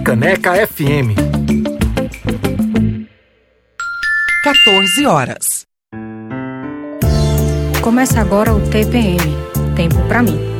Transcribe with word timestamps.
Freicaneca 0.00 0.66
FM. 0.66 1.14
14 4.42 5.06
horas. 5.06 5.66
Começa 7.82 8.18
agora 8.18 8.54
o 8.54 8.60
TPM 8.70 9.18
Tempo 9.76 9.96
para 10.08 10.22
mim. 10.22 10.59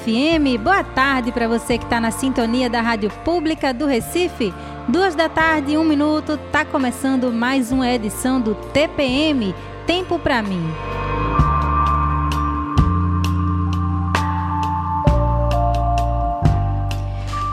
FM. 0.00 0.62
Boa 0.62 0.82
tarde 0.82 1.30
para 1.30 1.46
você 1.46 1.76
que 1.76 1.84
está 1.84 2.00
na 2.00 2.10
sintonia 2.10 2.70
da 2.70 2.80
Rádio 2.80 3.10
Pública 3.24 3.72
do 3.72 3.86
Recife. 3.86 4.52
Duas 4.88 5.14
da 5.14 5.28
tarde, 5.28 5.76
um 5.76 5.84
minuto, 5.84 6.38
tá 6.50 6.64
começando 6.64 7.30
mais 7.32 7.70
uma 7.70 7.88
edição 7.88 8.40
do 8.40 8.54
TPM 8.54 9.54
Tempo 9.86 10.18
para 10.18 10.42
mim. 10.42 10.99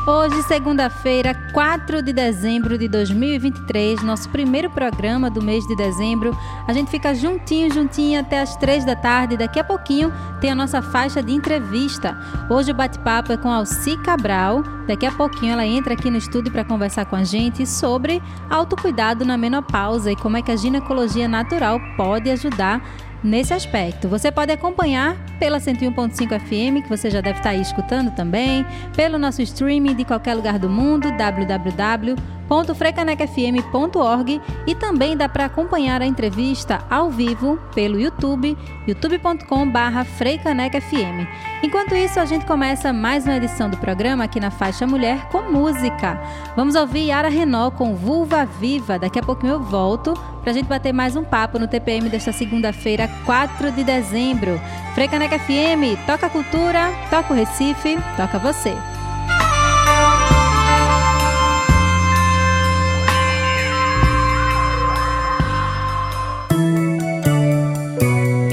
Hoje, 0.09 0.41
segunda-feira, 0.44 1.36
4 1.52 2.02
de 2.02 2.13
dezembro 2.13 2.77
de 2.77 2.88
2023, 2.88 4.02
nosso 4.03 4.30
primeiro 4.30 4.69
programa 4.69 5.30
do 5.30 5.44
mês 5.44 5.67
de 5.67 5.75
dezembro. 5.75 6.31
A 6.66 6.72
gente 6.72 6.89
fica 6.89 7.13
juntinho, 7.13 7.73
juntinho 7.73 8.17
até 8.17 8.39
as 8.39 8.55
3 8.55 8.85
da 8.85 8.95
tarde. 8.95 9.35
Daqui 9.35 9.59
a 9.59 9.66
pouquinho 9.66 10.09
tem 10.39 10.50
a 10.50 10.55
nossa 10.55 10.81
faixa 10.81 11.22
de 11.22 11.33
entrevista. 11.33 12.17
Hoje 12.50 12.72
o 12.72 12.73
bate-papo 12.73 13.33
é 13.33 13.38
com 13.38 13.52
Alci 13.52 13.97
Cabral. 13.97 14.63
Daqui 14.88 15.05
a 15.05 15.11
pouquinho 15.11 15.52
ela 15.52 15.66
entra 15.66 15.94
aqui 15.94 16.09
no 16.09 16.16
estúdio 16.16 16.53
para 16.53 16.63
conversar 16.63 17.03
com 17.08 17.17
a 17.17 17.25
gente 17.25 17.67
sobre 17.67 18.23
autocuidado 18.50 19.25
na 19.25 19.38
menopausa 19.38 20.09
e 20.09 20.16
como 20.16 20.38
é 20.38 20.41
que 20.41 20.53
a 20.53 20.55
ginecologia 20.55 21.28
natural 21.28 21.81
pode 21.97 22.30
ajudar 22.30 22.81
nesse 23.28 23.53
aspecto. 23.53 24.08
Você 24.08 24.31
pode 24.31 24.52
acompanhar 24.52 25.16
pela 25.38 25.59
101.5 25.59 26.39
FM, 26.39 26.83
que 26.83 26.89
você 26.89 27.09
já 27.09 27.22
deve 27.22 27.39
estar 27.39 27.52
aí 27.52 27.61
escutando 27.61 28.09
também, 28.16 28.66
pelo 28.95 29.19
nosso 29.19 29.42
streaming 29.42 29.95
de 29.95 30.06
qualquer 30.06 30.34
lugar 30.34 30.58
do 30.58 30.69
mundo, 30.69 31.11
www 31.11 32.37
www.frecanecfm.org 32.47 34.41
e 34.66 34.74
também 34.74 35.16
dá 35.16 35.30
para 35.30 35.46
acompanhar 35.46 36.02
a 36.02 36.06
entrevista 36.06 36.84
ao 36.90 37.09
vivo 37.09 37.58
pelo 37.75 38.00
YouTube, 38.00 38.58
youtube.com/freicanecfm. 38.88 41.28
Enquanto 41.62 41.94
isso, 41.96 42.19
a 42.19 42.25
gente 42.25 42.46
começa 42.46 42.94
mais 42.94 43.25
uma 43.25 43.35
edição 43.35 43.68
do 43.69 43.75
programa 43.78 44.24
aqui 44.24 44.40
na 44.40 44.52
faixa 44.52 44.88
Mulher 44.88 45.28
com 45.30 45.52
música. 45.52 46.22
Vamos 46.56 46.75
ouvir 46.75 47.08
Yara 47.08 47.30
Renault 47.30 47.75
com 47.78 47.96
Vulva 47.96 48.46
Viva. 48.46 48.97
Daqui 48.97 49.19
a 49.19 49.24
pouquinho 49.24 49.53
eu 49.53 49.62
volto 49.62 50.14
para 50.41 50.52
a 50.52 50.53
gente 50.53 50.68
bater 50.68 50.94
mais 50.94 51.16
um 51.16 51.24
papo 51.24 51.58
no 51.59 51.68
TPM 51.68 52.09
desta 52.09 52.31
segunda-feira, 52.31 53.09
4 53.25 53.72
de 53.72 53.84
dezembro. 53.84 54.62
Freicaneca 54.94 55.38
FM, 55.38 55.97
toca 56.06 56.29
cultura, 56.29 56.94
toca 57.09 57.34
o 57.34 57.35
Recife, 57.35 57.97
toca 58.16 58.40
você. 58.40 58.74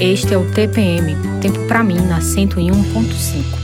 Este 0.05 0.35
é 0.35 0.37
o 0.37 0.45
TPM, 0.45 1.15
tempo 1.41 1.65
para 1.67 1.83
mim 1.83 1.95
na 1.95 2.19
101.5. 2.19 3.54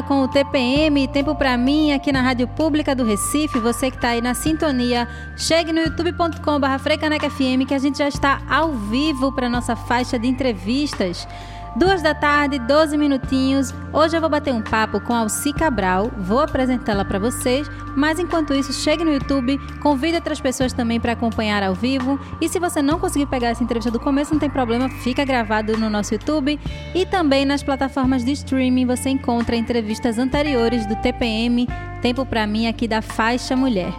com 0.00 0.22
o 0.22 0.28
TPM, 0.28 1.08
Tempo 1.08 1.34
para 1.34 1.56
mim, 1.58 1.90
aqui 1.90 2.12
na 2.12 2.22
Rádio 2.22 2.46
Pública 2.46 2.94
do 2.94 3.04
Recife. 3.04 3.58
Você 3.58 3.90
que 3.90 3.96
está 3.96 4.10
aí 4.10 4.20
na 4.20 4.32
sintonia, 4.32 5.08
chegue 5.36 5.72
no 5.72 5.80
youtube.com.br 5.80 7.28
FM 7.28 7.66
que 7.66 7.74
a 7.74 7.78
gente 7.78 7.98
já 7.98 8.06
está 8.06 8.40
ao 8.48 8.72
vivo 8.72 9.32
para 9.32 9.48
nossa 9.48 9.74
faixa 9.74 10.16
de 10.20 10.28
entrevistas. 10.28 11.26
Duas 11.74 12.02
da 12.02 12.14
tarde, 12.14 12.58
12 12.58 12.98
minutinhos. 12.98 13.72
Hoje 13.92 14.14
eu 14.14 14.20
vou 14.20 14.28
bater 14.28 14.52
um 14.52 14.60
papo 14.60 15.00
com 15.00 15.14
Alci 15.14 15.54
Cabral, 15.54 16.10
vou 16.18 16.40
apresentá-la 16.40 17.02
para 17.02 17.18
vocês, 17.18 17.66
mas 17.96 18.18
enquanto 18.18 18.52
isso, 18.52 18.74
chegue 18.74 19.02
no 19.02 19.12
YouTube, 19.12 19.58
convide 19.80 20.16
outras 20.16 20.38
pessoas 20.38 20.74
também 20.74 21.00
para 21.00 21.12
acompanhar 21.12 21.62
ao 21.62 21.74
vivo. 21.74 22.20
E 22.42 22.48
se 22.48 22.58
você 22.58 22.82
não 22.82 22.98
conseguir 22.98 23.24
pegar 23.24 23.48
essa 23.48 23.64
entrevista 23.64 23.90
do 23.90 23.98
começo, 23.98 24.32
não 24.32 24.40
tem 24.40 24.50
problema, 24.50 24.90
fica 24.90 25.24
gravado 25.24 25.76
no 25.78 25.88
nosso 25.88 26.12
YouTube 26.12 26.60
e 26.94 27.06
também 27.06 27.46
nas 27.46 27.62
plataformas 27.62 28.22
de 28.22 28.32
streaming 28.32 28.84
você 28.84 29.08
encontra 29.08 29.56
entrevistas 29.56 30.18
anteriores 30.18 30.84
do 30.84 30.96
TPM, 30.96 31.66
Tempo 32.02 32.26
para 32.26 32.48
mim 32.48 32.66
aqui 32.66 32.88
da 32.88 33.00
Faixa 33.00 33.54
Mulher. 33.54 33.92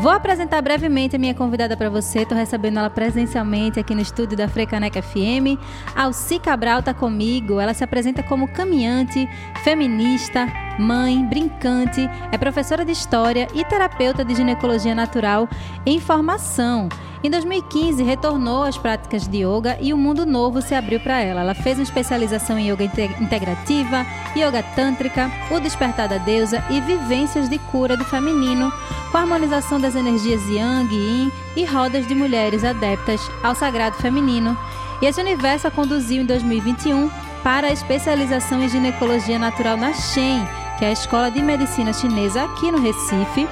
Vou 0.00 0.10
apresentar 0.10 0.62
brevemente 0.62 1.14
a 1.14 1.18
minha 1.18 1.34
convidada 1.34 1.76
para 1.76 1.90
você. 1.90 2.20
Estou 2.20 2.36
recebendo 2.36 2.78
ela 2.78 2.88
presencialmente 2.88 3.78
aqui 3.78 3.94
no 3.94 4.00
estúdio 4.00 4.34
da 4.34 4.48
Frecaneca 4.48 5.02
FM. 5.02 5.60
Alci 5.94 6.38
Cabral 6.38 6.78
está 6.78 6.94
comigo. 6.94 7.60
Ela 7.60 7.74
se 7.74 7.84
apresenta 7.84 8.22
como 8.22 8.48
caminhante, 8.48 9.28
feminista, 9.62 10.48
mãe, 10.78 11.22
brincante, 11.26 12.08
é 12.32 12.38
professora 12.38 12.82
de 12.82 12.92
história 12.92 13.46
e 13.54 13.62
terapeuta 13.62 14.24
de 14.24 14.34
ginecologia 14.34 14.94
natural 14.94 15.46
em 15.84 16.00
formação. 16.00 16.88
Em 17.22 17.28
2015, 17.28 18.02
retornou 18.02 18.62
às 18.62 18.78
práticas 18.78 19.28
de 19.28 19.44
yoga 19.44 19.76
e 19.78 19.92
um 19.92 19.96
mundo 19.98 20.24
novo 20.24 20.62
se 20.62 20.74
abriu 20.74 20.98
para 20.98 21.20
ela. 21.20 21.42
Ela 21.42 21.54
fez 21.54 21.76
uma 21.76 21.82
especialização 21.82 22.58
em 22.58 22.72
yoga 22.72 22.84
integrativa, 22.84 24.06
yoga 24.34 24.62
tântrica, 24.74 25.30
o 25.50 25.60
despertar 25.60 26.08
da 26.08 26.16
deusa 26.16 26.64
e 26.70 26.80
vivências 26.80 27.46
de 27.50 27.58
cura 27.58 27.94
do 27.94 28.06
feminino, 28.06 28.72
com 29.12 29.18
harmonização 29.18 29.78
das 29.78 29.94
energias 29.94 30.40
yang 30.48 30.88
e 30.90 30.96
yin 30.96 31.32
e 31.56 31.64
rodas 31.66 32.06
de 32.06 32.14
mulheres 32.14 32.64
adeptas 32.64 33.20
ao 33.42 33.54
sagrado 33.54 33.96
feminino. 33.96 34.56
E 35.02 35.06
esse 35.06 35.20
universo 35.20 35.66
a 35.66 35.70
conduziu 35.70 36.22
em 36.22 36.26
2021 36.26 37.10
para 37.42 37.66
a 37.66 37.72
especialização 37.72 38.62
em 38.62 38.68
ginecologia 38.68 39.38
natural 39.38 39.76
na 39.76 39.92
Shen, 39.92 40.42
que 40.78 40.86
é 40.86 40.88
a 40.88 40.92
Escola 40.92 41.30
de 41.30 41.42
Medicina 41.42 41.92
Chinesa 41.92 42.44
aqui 42.44 42.72
no 42.72 42.80
Recife 42.80 43.46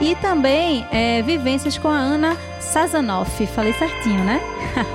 e 0.00 0.14
também 0.16 0.86
é, 0.90 1.22
vivências 1.22 1.76
com 1.76 1.88
a 1.88 1.96
Ana 1.96 2.36
Sazanoff. 2.60 3.46
Falei 3.48 3.72
certinho, 3.72 4.22
né? 4.24 4.40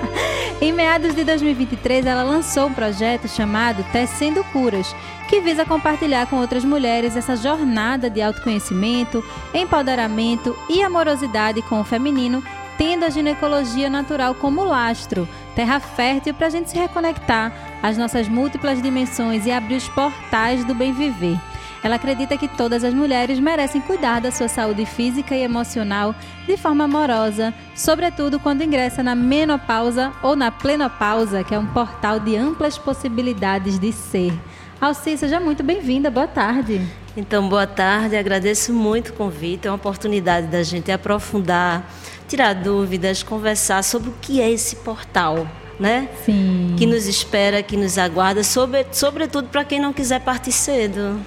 em 0.62 0.72
meados 0.72 1.16
de 1.16 1.24
2023, 1.24 2.06
ela 2.06 2.24
lançou 2.24 2.68
um 2.68 2.74
projeto 2.74 3.28
chamado 3.28 3.84
Tecendo 3.92 4.44
Curas, 4.46 4.96
que 5.28 5.42
visa 5.42 5.66
compartilhar 5.66 6.28
com 6.28 6.38
outras 6.38 6.64
mulheres 6.64 7.16
essa 7.16 7.36
jornada 7.36 8.10
de 8.10 8.22
autoconhecimento, 8.22 9.24
empoderamento 9.54 10.56
e 10.70 10.82
amorosidade 10.82 11.62
com 11.64 11.82
o 11.82 11.84
feminino, 11.84 12.44
tendo 12.78 13.06
a 13.06 13.10
ginecologia 13.10 13.90
natural 13.90 14.34
como 14.36 14.64
lastro, 14.64 15.28
terra 15.56 15.80
fértil 15.80 16.34
para 16.34 16.48
a 16.48 16.50
gente 16.50 16.70
se 16.70 16.78
reconectar 16.78 17.52
às 17.82 17.98
nossas 17.98 18.28
múltiplas 18.28 18.82
dimensões 18.82 19.46
e 19.46 19.52
abrir 19.52 19.76
os 19.76 19.88
portais 19.90 20.64
do 20.66 20.74
bem 20.74 20.94
viver. 20.94 21.38
Ela 21.84 21.96
acredita 21.96 22.38
que 22.38 22.48
todas 22.48 22.84
as 22.84 22.94
mulheres 22.94 23.40
merecem 23.40 23.82
cuidar 23.82 24.22
da 24.22 24.32
sua 24.32 24.48
saúde 24.48 24.86
física 24.86 25.36
e 25.36 25.44
emocional 25.44 26.16
de 26.48 26.56
forma 26.56 26.86
amorosa, 26.86 27.54
sobretudo 27.76 28.40
quando 28.40 28.64
ingressa 28.64 29.04
na 29.04 29.14
menopausa 29.14 30.14
ou 30.24 30.34
na 30.34 30.50
plenopausa, 30.50 31.44
que 31.44 31.54
é 31.54 31.60
um 31.60 31.68
portal 31.68 32.22
de 32.22 32.38
amplas 32.38 32.78
possibilidades 32.78 33.78
de 33.78 33.92
ser. 33.92 34.34
Alci, 34.80 35.18
seja 35.18 35.42
muito 35.42 35.62
bem-vinda. 35.62 36.10
Boa 36.10 36.28
tarde. 36.28 36.82
Então, 37.18 37.48
boa 37.50 37.68
tarde. 37.68 38.16
Agradeço 38.16 38.74
muito 38.74 39.10
o 39.10 39.14
convite. 39.14 39.68
É 39.68 39.70
uma 39.70 39.76
oportunidade 39.76 40.48
da 40.48 40.64
gente 40.64 40.92
aprofundar, 40.92 41.86
tirar 42.28 42.54
dúvidas, 42.54 43.24
conversar 43.24 43.84
sobre 43.84 44.10
o 44.10 44.14
que 44.22 44.42
é 44.42 44.50
esse 44.50 44.78
portal 44.78 45.48
né? 45.80 46.08
Sim. 46.26 46.76
Que 46.78 46.86
nos 46.86 47.08
espera, 47.08 47.64
que 47.64 47.76
nos 47.76 47.98
aguarda, 47.98 48.44
sobre, 48.44 48.86
sobretudo 48.92 49.48
para 49.50 49.64
quem 49.64 49.80
não 49.80 49.92
quiser 49.92 50.22
partir 50.22 50.52
cedo. 50.52 51.20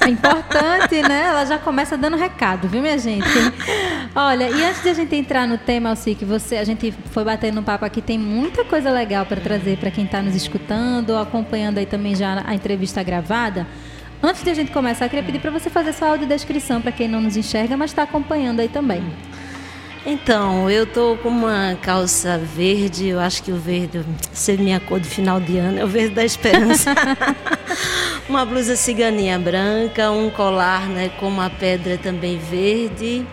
É 0.00 0.08
importante, 0.08 1.00
né? 1.02 1.26
Ela 1.28 1.44
já 1.44 1.58
começa 1.58 1.96
dando 1.96 2.16
recado, 2.16 2.68
viu, 2.68 2.82
minha 2.82 2.98
gente? 2.98 3.26
Olha, 4.14 4.48
e 4.50 4.64
antes 4.64 4.82
de 4.82 4.88
a 4.90 4.94
gente 4.94 5.14
entrar 5.16 5.48
no 5.48 5.56
tema, 5.56 5.90
Alci, 5.90 6.14
que 6.14 6.24
você, 6.24 6.56
a 6.56 6.64
gente 6.64 6.92
foi 7.10 7.24
batendo 7.24 7.60
um 7.60 7.62
papo 7.62 7.84
aqui, 7.84 8.02
tem 8.02 8.18
muita 8.18 8.64
coisa 8.64 8.90
legal 8.90 9.24
para 9.26 9.40
trazer 9.40 9.78
para 9.78 9.90
quem 9.90 10.04
está 10.04 10.20
nos 10.20 10.34
escutando, 10.34 11.16
acompanhando 11.16 11.78
aí 11.78 11.86
também 11.86 12.14
já 12.14 12.42
a 12.46 12.54
entrevista 12.54 13.02
gravada. 13.02 13.66
Antes 14.22 14.42
de 14.42 14.50
a 14.50 14.54
gente 14.54 14.70
começar, 14.70 15.04
eu 15.06 15.10
queria 15.10 15.24
pedir 15.24 15.38
para 15.38 15.50
você 15.50 15.68
fazer 15.68 15.92
sua 15.92 16.08
audiodescrição 16.08 16.80
para 16.80 16.92
quem 16.92 17.08
não 17.08 17.20
nos 17.20 17.36
enxerga, 17.36 17.76
mas 17.76 17.90
está 17.90 18.04
acompanhando 18.04 18.60
aí 18.60 18.68
também. 18.68 19.02
Então, 20.06 20.70
eu 20.70 20.86
tô 20.86 21.16
com 21.16 21.30
uma 21.30 21.78
calça 21.80 22.36
verde, 22.36 23.08
eu 23.08 23.18
acho 23.18 23.42
que 23.42 23.50
o 23.50 23.56
verde, 23.56 24.04
ser 24.34 24.58
minha 24.58 24.78
cor 24.78 25.00
de 25.00 25.08
final 25.08 25.40
de 25.40 25.56
ano, 25.56 25.78
é 25.78 25.84
o 25.84 25.88
verde 25.88 26.14
da 26.14 26.22
esperança. 26.22 26.94
uma 28.28 28.44
blusa 28.44 28.76
ciganinha 28.76 29.38
branca, 29.38 30.10
um 30.10 30.28
colar, 30.28 30.86
né, 30.88 31.08
com 31.18 31.26
uma 31.26 31.48
pedra 31.48 31.96
também 31.96 32.38
verde. 32.38 33.26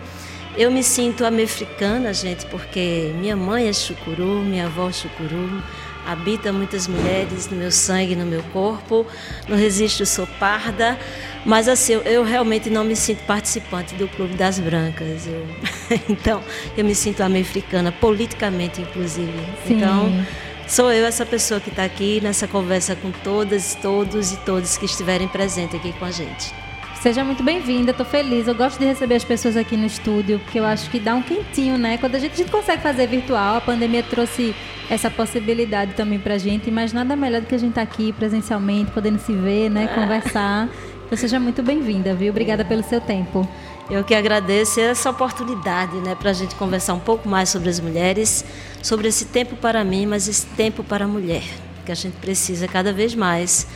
Eu 0.56 0.70
me 0.70 0.82
sinto 0.82 1.26
americana, 1.26 2.14
gente, 2.14 2.46
porque 2.46 3.12
minha 3.18 3.36
mãe 3.36 3.68
é 3.68 3.72
chucuru, 3.74 4.40
minha 4.42 4.64
avó 4.64 4.88
é 4.88 4.92
chucuru 4.92 5.62
habita 6.06 6.52
muitas 6.52 6.86
mulheres 6.86 7.48
no 7.48 7.56
meu 7.56 7.70
sangue, 7.70 8.14
no 8.16 8.26
meu 8.26 8.42
corpo. 8.44 9.06
No 9.48 9.56
registro 9.56 10.04
sou 10.06 10.26
parda, 10.26 10.98
mas 11.44 11.68
assim, 11.68 11.94
eu, 11.94 12.02
eu 12.02 12.24
realmente 12.24 12.70
não 12.70 12.84
me 12.84 12.96
sinto 12.96 13.24
participante 13.24 13.94
do 13.94 14.08
Clube 14.08 14.34
das 14.34 14.58
Brancas. 14.58 15.26
Eu, 15.26 15.46
então, 16.08 16.42
eu 16.76 16.84
me 16.84 16.94
sinto 16.94 17.22
americana, 17.22 17.92
politicamente, 17.92 18.80
inclusive. 18.80 19.32
Sim. 19.66 19.76
Então, 19.76 20.24
sou 20.66 20.92
eu 20.92 21.04
essa 21.04 21.26
pessoa 21.26 21.60
que 21.60 21.70
está 21.70 21.84
aqui 21.84 22.20
nessa 22.20 22.46
conversa 22.46 22.94
com 22.96 23.10
todas, 23.10 23.74
todos 23.76 24.32
e 24.32 24.36
todos 24.38 24.76
que 24.76 24.86
estiverem 24.86 25.28
presentes 25.28 25.74
aqui 25.74 25.92
com 25.92 26.04
a 26.04 26.10
gente. 26.10 26.61
Seja 27.02 27.24
muito 27.24 27.42
bem-vinda, 27.42 27.90
estou 27.90 28.06
feliz. 28.06 28.46
Eu 28.46 28.54
gosto 28.54 28.78
de 28.78 28.84
receber 28.84 29.16
as 29.16 29.24
pessoas 29.24 29.56
aqui 29.56 29.76
no 29.76 29.86
estúdio, 29.86 30.38
porque 30.38 30.60
eu 30.60 30.64
acho 30.64 30.88
que 30.88 31.00
dá 31.00 31.16
um 31.16 31.20
quentinho, 31.20 31.76
né? 31.76 31.98
Quando 31.98 32.14
a 32.14 32.18
gente, 32.20 32.34
a 32.34 32.36
gente 32.36 32.50
consegue 32.52 32.80
fazer 32.80 33.08
virtual, 33.08 33.56
a 33.56 33.60
pandemia 33.60 34.04
trouxe 34.04 34.54
essa 34.88 35.10
possibilidade 35.10 35.94
também 35.94 36.20
pra 36.20 36.38
gente, 36.38 36.70
mas 36.70 36.92
nada 36.92 37.16
melhor 37.16 37.40
do 37.40 37.48
que 37.48 37.56
a 37.56 37.58
gente 37.58 37.70
estar 37.70 37.84
tá 37.84 37.92
aqui 37.92 38.12
presencialmente, 38.12 38.92
podendo 38.92 39.18
se 39.18 39.32
ver, 39.32 39.68
né? 39.68 39.88
Conversar. 39.88 40.68
Então 41.04 41.18
seja 41.18 41.40
muito 41.40 41.60
bem-vinda, 41.60 42.14
viu? 42.14 42.30
Obrigada 42.30 42.64
pelo 42.64 42.84
seu 42.84 43.00
tempo. 43.00 43.48
Eu 43.90 44.04
que 44.04 44.14
agradeço 44.14 44.78
essa 44.78 45.10
oportunidade, 45.10 45.96
né, 45.96 46.14
para 46.14 46.30
a 46.30 46.32
gente 46.32 46.54
conversar 46.54 46.94
um 46.94 47.00
pouco 47.00 47.28
mais 47.28 47.48
sobre 47.48 47.68
as 47.68 47.80
mulheres, 47.80 48.44
sobre 48.80 49.08
esse 49.08 49.24
tempo 49.24 49.56
para 49.56 49.82
mim, 49.82 50.06
mas 50.06 50.28
esse 50.28 50.46
tempo 50.46 50.84
para 50.84 51.04
a 51.04 51.08
mulher, 51.08 51.42
que 51.84 51.90
a 51.90 51.96
gente 51.96 52.14
precisa 52.18 52.68
cada 52.68 52.92
vez 52.92 53.12
mais 53.12 53.66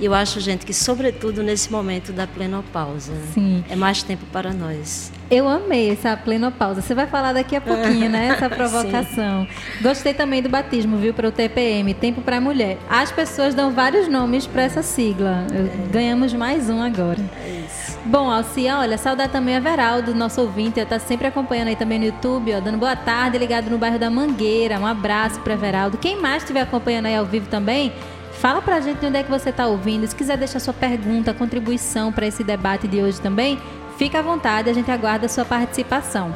e 0.00 0.04
eu 0.04 0.14
acho, 0.14 0.40
gente, 0.40 0.66
que 0.66 0.74
sobretudo 0.74 1.42
nesse 1.42 1.70
momento 1.70 2.12
da 2.12 2.26
plenopausa, 2.26 3.12
Sim. 3.32 3.64
é 3.68 3.76
mais 3.76 4.02
tempo 4.02 4.24
para 4.32 4.52
nós. 4.52 5.12
Eu 5.30 5.48
amei 5.48 5.90
essa 5.90 6.16
plenopausa. 6.16 6.82
Você 6.82 6.94
vai 6.94 7.06
falar 7.06 7.32
daqui 7.32 7.56
a 7.56 7.60
pouquinho, 7.60 8.10
né? 8.10 8.28
Essa 8.28 8.48
provocação. 8.50 9.46
Gostei 9.80 10.12
também 10.12 10.42
do 10.42 10.48
batismo, 10.48 10.96
viu, 10.98 11.14
para 11.14 11.28
o 11.28 11.32
TPM, 11.32 11.94
Tempo 11.94 12.20
para 12.20 12.36
a 12.36 12.40
Mulher. 12.40 12.78
As 12.88 13.10
pessoas 13.10 13.54
dão 13.54 13.72
vários 13.72 14.08
nomes 14.08 14.46
para 14.46 14.62
essa 14.62 14.82
sigla. 14.82 15.46
Ganhamos 15.90 16.34
mais 16.34 16.68
um 16.68 16.82
agora. 16.82 17.20
É 17.42 17.64
isso. 17.66 17.84
Bom, 18.06 18.30
Alcia, 18.30 18.78
olha, 18.78 18.98
saudar 18.98 19.30
também 19.30 19.56
a 19.56 19.60
Veraldo, 19.60 20.14
nosso 20.14 20.38
ouvinte, 20.42 20.78
está 20.78 20.98
sempre 20.98 21.26
acompanhando 21.26 21.68
aí 21.68 21.76
também 21.76 21.98
no 21.98 22.04
YouTube, 22.04 22.52
ó, 22.52 22.60
dando 22.60 22.76
boa 22.76 22.94
tarde, 22.94 23.38
ligado 23.38 23.70
no 23.70 23.78
bairro 23.78 23.98
da 23.98 24.10
Mangueira. 24.10 24.78
Um 24.78 24.86
abraço 24.86 25.40
para 25.40 25.56
Veraldo. 25.56 25.96
Quem 25.96 26.20
mais 26.20 26.42
estiver 26.42 26.60
acompanhando 26.60 27.06
aí 27.06 27.16
ao 27.16 27.24
vivo 27.24 27.48
também, 27.48 27.94
Fala 28.40 28.60
pra 28.60 28.80
gente 28.80 28.98
de 28.98 29.06
onde 29.06 29.18
é 29.18 29.22
que 29.22 29.30
você 29.30 29.50
está 29.50 29.66
ouvindo. 29.66 30.06
Se 30.06 30.14
quiser 30.14 30.36
deixar 30.36 30.60
sua 30.60 30.74
pergunta, 30.74 31.32
contribuição 31.32 32.12
para 32.12 32.26
esse 32.26 32.44
debate 32.44 32.86
de 32.86 33.02
hoje 33.02 33.20
também, 33.20 33.58
fica 33.96 34.18
à 34.18 34.22
vontade, 34.22 34.68
a 34.68 34.72
gente 34.72 34.90
aguarda 34.90 35.26
a 35.26 35.28
sua 35.28 35.44
participação. 35.44 36.34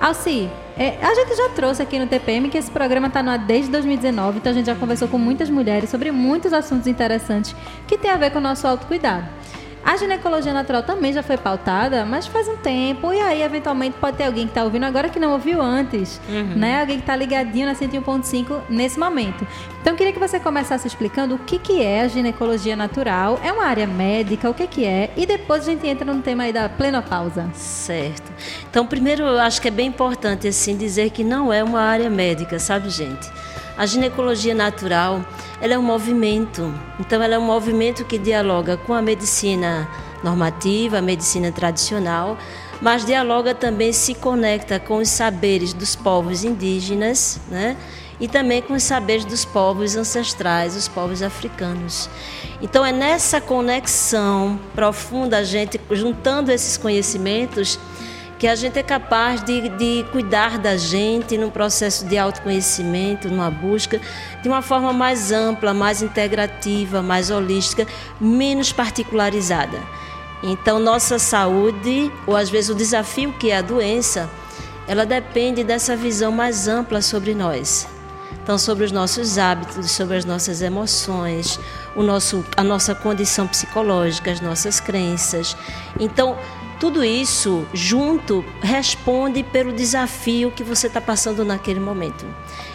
Alci, 0.00 0.48
é, 0.78 0.96
a 1.02 1.14
gente 1.14 1.36
já 1.36 1.50
trouxe 1.50 1.82
aqui 1.82 1.98
no 1.98 2.06
TPM 2.06 2.48
que 2.48 2.56
esse 2.56 2.70
programa 2.70 3.08
está 3.08 3.22
no 3.22 3.30
ar 3.30 3.38
desde 3.38 3.70
2019, 3.70 4.38
então 4.38 4.50
a 4.50 4.54
gente 4.54 4.66
já 4.66 4.74
conversou 4.74 5.08
com 5.08 5.18
muitas 5.18 5.50
mulheres 5.50 5.90
sobre 5.90 6.10
muitos 6.10 6.54
assuntos 6.54 6.86
interessantes 6.86 7.54
que 7.86 7.98
têm 7.98 8.10
a 8.10 8.16
ver 8.16 8.30
com 8.30 8.38
o 8.38 8.40
nosso 8.40 8.66
autocuidado. 8.66 9.26
A 9.84 9.96
ginecologia 9.96 10.52
natural 10.52 10.82
também 10.82 11.12
já 11.12 11.22
foi 11.22 11.36
pautada, 11.36 12.04
mas 12.04 12.26
faz 12.26 12.46
um 12.48 12.56
tempo. 12.56 13.12
E 13.12 13.20
aí, 13.20 13.42
eventualmente, 13.42 13.96
pode 13.98 14.16
ter 14.16 14.24
alguém 14.24 14.44
que 14.44 14.50
está 14.50 14.62
ouvindo 14.62 14.84
agora 14.84 15.08
que 15.08 15.18
não 15.18 15.32
ouviu 15.32 15.60
antes. 15.60 16.20
Uhum. 16.28 16.54
Né? 16.56 16.80
Alguém 16.80 16.96
que 16.96 17.02
está 17.02 17.16
ligadinho 17.16 17.66
na 17.66 17.74
101.5 17.74 18.60
nesse 18.68 18.98
momento. 18.98 19.46
Então, 19.80 19.94
eu 19.94 19.96
queria 19.96 20.12
que 20.12 20.18
você 20.18 20.38
começasse 20.38 20.86
explicando 20.86 21.34
o 21.34 21.38
que, 21.38 21.58
que 21.58 21.82
é 21.82 22.02
a 22.02 22.08
ginecologia 22.08 22.76
natural. 22.76 23.40
É 23.42 23.50
uma 23.50 23.64
área 23.64 23.86
médica? 23.86 24.50
O 24.50 24.54
que, 24.54 24.66
que 24.66 24.84
é? 24.84 25.10
E 25.16 25.24
depois 25.24 25.62
a 25.62 25.70
gente 25.70 25.86
entra 25.86 26.04
no 26.12 26.20
tema 26.20 26.44
aí 26.44 26.52
da 26.52 26.68
plenopausa. 26.68 27.48
Certo. 27.54 28.30
Então, 28.68 28.86
primeiro, 28.86 29.22
eu 29.22 29.38
acho 29.40 29.60
que 29.60 29.68
é 29.68 29.70
bem 29.70 29.88
importante, 29.88 30.46
assim, 30.46 30.76
dizer 30.76 31.10
que 31.10 31.24
não 31.24 31.52
é 31.52 31.64
uma 31.64 31.80
área 31.80 32.10
médica, 32.10 32.58
sabe, 32.58 32.90
gente? 32.90 33.30
A 33.80 33.86
ginecologia 33.86 34.54
natural, 34.54 35.24
ela 35.58 35.72
é 35.72 35.78
um 35.78 35.82
movimento. 35.82 36.70
Então 36.98 37.22
ela 37.22 37.36
é 37.36 37.38
um 37.38 37.46
movimento 37.46 38.04
que 38.04 38.18
dialoga 38.18 38.76
com 38.76 38.92
a 38.92 39.00
medicina 39.00 39.88
normativa, 40.22 40.98
a 40.98 41.00
medicina 41.00 41.50
tradicional, 41.50 42.36
mas 42.78 43.06
dialoga 43.06 43.54
também 43.54 43.90
se 43.90 44.14
conecta 44.14 44.78
com 44.78 44.98
os 44.98 45.08
saberes 45.08 45.72
dos 45.72 45.96
povos 45.96 46.44
indígenas, 46.44 47.40
né? 47.48 47.74
E 48.20 48.28
também 48.28 48.60
com 48.60 48.74
os 48.74 48.82
saberes 48.82 49.24
dos 49.24 49.46
povos 49.46 49.96
ancestrais, 49.96 50.76
os 50.76 50.86
povos 50.86 51.22
africanos. 51.22 52.10
Então 52.60 52.84
é 52.84 52.92
nessa 52.92 53.40
conexão 53.40 54.60
profunda, 54.74 55.38
a 55.38 55.42
gente 55.42 55.80
juntando 55.92 56.52
esses 56.52 56.76
conhecimentos, 56.76 57.78
que 58.40 58.48
a 58.48 58.54
gente 58.54 58.78
é 58.78 58.82
capaz 58.82 59.44
de, 59.44 59.68
de 59.68 60.02
cuidar 60.10 60.58
da 60.58 60.74
gente 60.74 61.36
num 61.36 61.50
processo 61.50 62.06
de 62.06 62.16
autoconhecimento, 62.16 63.28
numa 63.28 63.50
busca 63.50 64.00
de 64.42 64.48
uma 64.48 64.62
forma 64.62 64.94
mais 64.94 65.30
ampla, 65.30 65.74
mais 65.74 66.00
integrativa, 66.00 67.02
mais 67.02 67.30
holística, 67.30 67.86
menos 68.18 68.72
particularizada. 68.72 69.78
Então, 70.42 70.78
nossa 70.78 71.18
saúde, 71.18 72.10
ou 72.26 72.34
às 72.34 72.48
vezes 72.48 72.70
o 72.70 72.74
desafio 72.74 73.30
que 73.34 73.50
é 73.50 73.58
a 73.58 73.62
doença, 73.62 74.30
ela 74.88 75.04
depende 75.04 75.62
dessa 75.62 75.94
visão 75.94 76.32
mais 76.32 76.66
ampla 76.66 77.02
sobre 77.02 77.34
nós. 77.34 77.86
Então, 78.42 78.56
sobre 78.56 78.84
os 78.84 78.90
nossos 78.90 79.36
hábitos, 79.36 79.90
sobre 79.90 80.16
as 80.16 80.24
nossas 80.24 80.62
emoções, 80.62 81.60
o 81.94 82.02
nosso, 82.02 82.42
a 82.56 82.64
nossa 82.64 82.94
condição 82.94 83.46
psicológica, 83.46 84.32
as 84.32 84.40
nossas 84.40 84.80
crenças. 84.80 85.54
Então, 86.00 86.38
tudo 86.80 87.04
isso 87.04 87.66
junto 87.74 88.42
responde 88.62 89.42
pelo 89.42 89.70
desafio 89.70 90.50
que 90.50 90.64
você 90.64 90.86
está 90.86 90.98
passando 90.98 91.44
naquele 91.44 91.78
momento. 91.78 92.24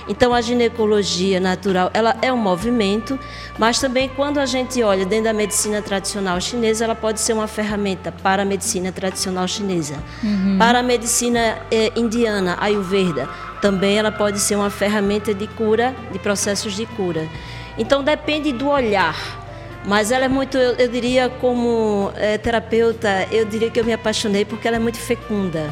Então 0.07 0.31
a 0.31 0.41
ginecologia 0.41 1.39
natural 1.39 1.89
ela 1.91 2.15
é 2.21 2.31
um 2.31 2.37
movimento, 2.37 3.19
mas 3.57 3.79
também 3.79 4.07
quando 4.07 4.37
a 4.37 4.45
gente 4.45 4.81
olha 4.83 5.03
dentro 5.07 5.25
da 5.25 5.33
medicina 5.33 5.81
tradicional 5.81 6.39
chinesa, 6.39 6.85
ela 6.85 6.93
pode 6.93 7.19
ser 7.19 7.33
uma 7.33 7.47
ferramenta 7.47 8.11
para 8.11 8.43
a 8.43 8.45
medicina 8.45 8.91
tradicional 8.91 9.47
chinesa. 9.47 9.95
Uhum. 10.23 10.57
Para 10.59 10.79
a 10.79 10.83
medicina 10.83 11.57
eh, 11.71 11.91
indiana, 11.95 12.57
ayurveda, 12.59 13.27
também 13.59 13.97
ela 13.97 14.11
pode 14.11 14.39
ser 14.39 14.55
uma 14.55 14.69
ferramenta 14.69 15.33
de 15.33 15.47
cura, 15.47 15.95
de 16.11 16.19
processos 16.19 16.75
de 16.75 16.85
cura. 16.85 17.27
Então 17.75 18.03
depende 18.03 18.51
do 18.51 18.69
olhar 18.69 19.44
mas 19.87 20.11
ela 20.11 20.25
é 20.25 20.27
muito, 20.27 20.57
eu, 20.57 20.73
eu 20.75 20.87
diria, 20.87 21.29
como 21.29 22.11
é, 22.15 22.37
terapeuta, 22.37 23.27
eu 23.31 23.45
diria 23.45 23.69
que 23.69 23.79
eu 23.79 23.85
me 23.85 23.93
apaixonei 23.93 24.43
porque 24.43 24.67
ela 24.67 24.77
é 24.77 24.79
muito 24.79 24.97
fecunda. 24.97 25.71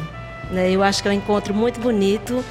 Né? 0.50 0.70
Eu 0.70 0.82
acho 0.82 1.02
que 1.02 1.08
é 1.08 1.10
um 1.10 1.14
encontro 1.14 1.52
muito 1.52 1.80
bonito. 1.80 2.44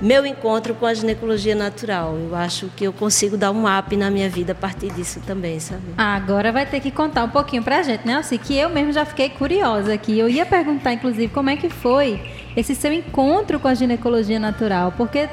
Meu 0.00 0.26
encontro 0.26 0.74
com 0.74 0.84
a 0.84 0.92
ginecologia 0.92 1.54
natural. 1.54 2.16
Eu 2.16 2.34
acho 2.34 2.66
que 2.74 2.84
eu 2.84 2.92
consigo 2.92 3.36
dar 3.36 3.52
um 3.52 3.66
up 3.66 3.96
na 3.96 4.10
minha 4.10 4.28
vida 4.28 4.50
a 4.50 4.54
partir 4.54 4.90
disso 4.92 5.20
também, 5.24 5.60
sabe? 5.60 5.82
Agora 5.96 6.50
vai 6.50 6.66
ter 6.66 6.80
que 6.80 6.90
contar 6.90 7.22
um 7.22 7.28
pouquinho 7.28 7.62
pra 7.62 7.82
gente, 7.82 8.04
né? 8.04 8.16
Assim, 8.16 8.36
que 8.36 8.56
eu 8.56 8.68
mesmo 8.68 8.92
já 8.92 9.04
fiquei 9.04 9.28
curiosa 9.28 9.94
aqui. 9.94 10.18
Eu 10.18 10.28
ia 10.28 10.44
perguntar, 10.44 10.92
inclusive, 10.92 11.28
como 11.28 11.50
é 11.50 11.56
que 11.56 11.68
foi 11.68 12.20
esse 12.56 12.74
seu 12.74 12.92
encontro 12.92 13.60
com 13.60 13.68
a 13.68 13.74
ginecologia 13.74 14.40
natural, 14.40 14.92
porque 14.96 15.28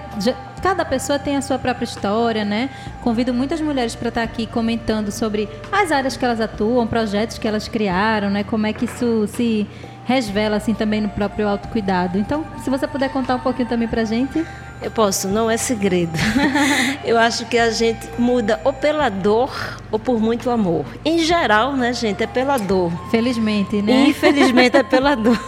cada 0.59 0.85
pessoa 0.85 1.17
tem 1.17 1.35
a 1.35 1.41
sua 1.41 1.57
própria 1.57 1.85
história, 1.85 2.45
né? 2.45 2.69
Convido 3.01 3.33
muitas 3.33 3.61
mulheres 3.61 3.95
para 3.95 4.09
estar 4.09 4.23
aqui 4.23 4.45
comentando 4.45 5.11
sobre 5.11 5.49
as 5.71 5.91
áreas 5.91 6.17
que 6.17 6.25
elas 6.25 6.41
atuam, 6.41 6.85
projetos 6.85 7.37
que 7.37 7.47
elas 7.47 7.67
criaram, 7.67 8.29
né? 8.29 8.43
Como 8.43 8.67
é 8.67 8.73
que 8.73 8.85
isso 8.85 9.27
se 9.27 9.67
resvela 10.05 10.57
assim 10.57 10.73
também 10.73 11.01
no 11.01 11.09
próprio 11.09 11.47
autocuidado. 11.47 12.17
Então, 12.17 12.43
se 12.63 12.69
você 12.69 12.87
puder 12.87 13.11
contar 13.11 13.35
um 13.35 13.39
pouquinho 13.39 13.69
também 13.69 13.87
para 13.87 14.03
gente. 14.03 14.45
Eu 14.81 14.89
posso, 14.89 15.27
não 15.27 15.51
é 15.51 15.57
segredo. 15.57 16.17
Eu 17.03 17.17
acho 17.17 17.45
que 17.47 17.57
a 17.57 17.69
gente 17.69 18.07
muda 18.17 18.61
ou 18.63 18.71
pela 18.71 19.09
dor 19.09 19.51
ou 19.91 19.99
por 19.99 20.21
muito 20.21 20.49
amor. 20.49 20.85
Em 21.03 21.19
geral, 21.19 21.75
né, 21.75 21.91
gente, 21.91 22.23
é 22.23 22.27
pela 22.27 22.57
dor. 22.57 22.91
Felizmente, 23.11 23.81
né? 23.81 24.05
Infelizmente 24.07 24.77
é 24.77 24.83
pela 24.83 25.15
dor. 25.15 25.39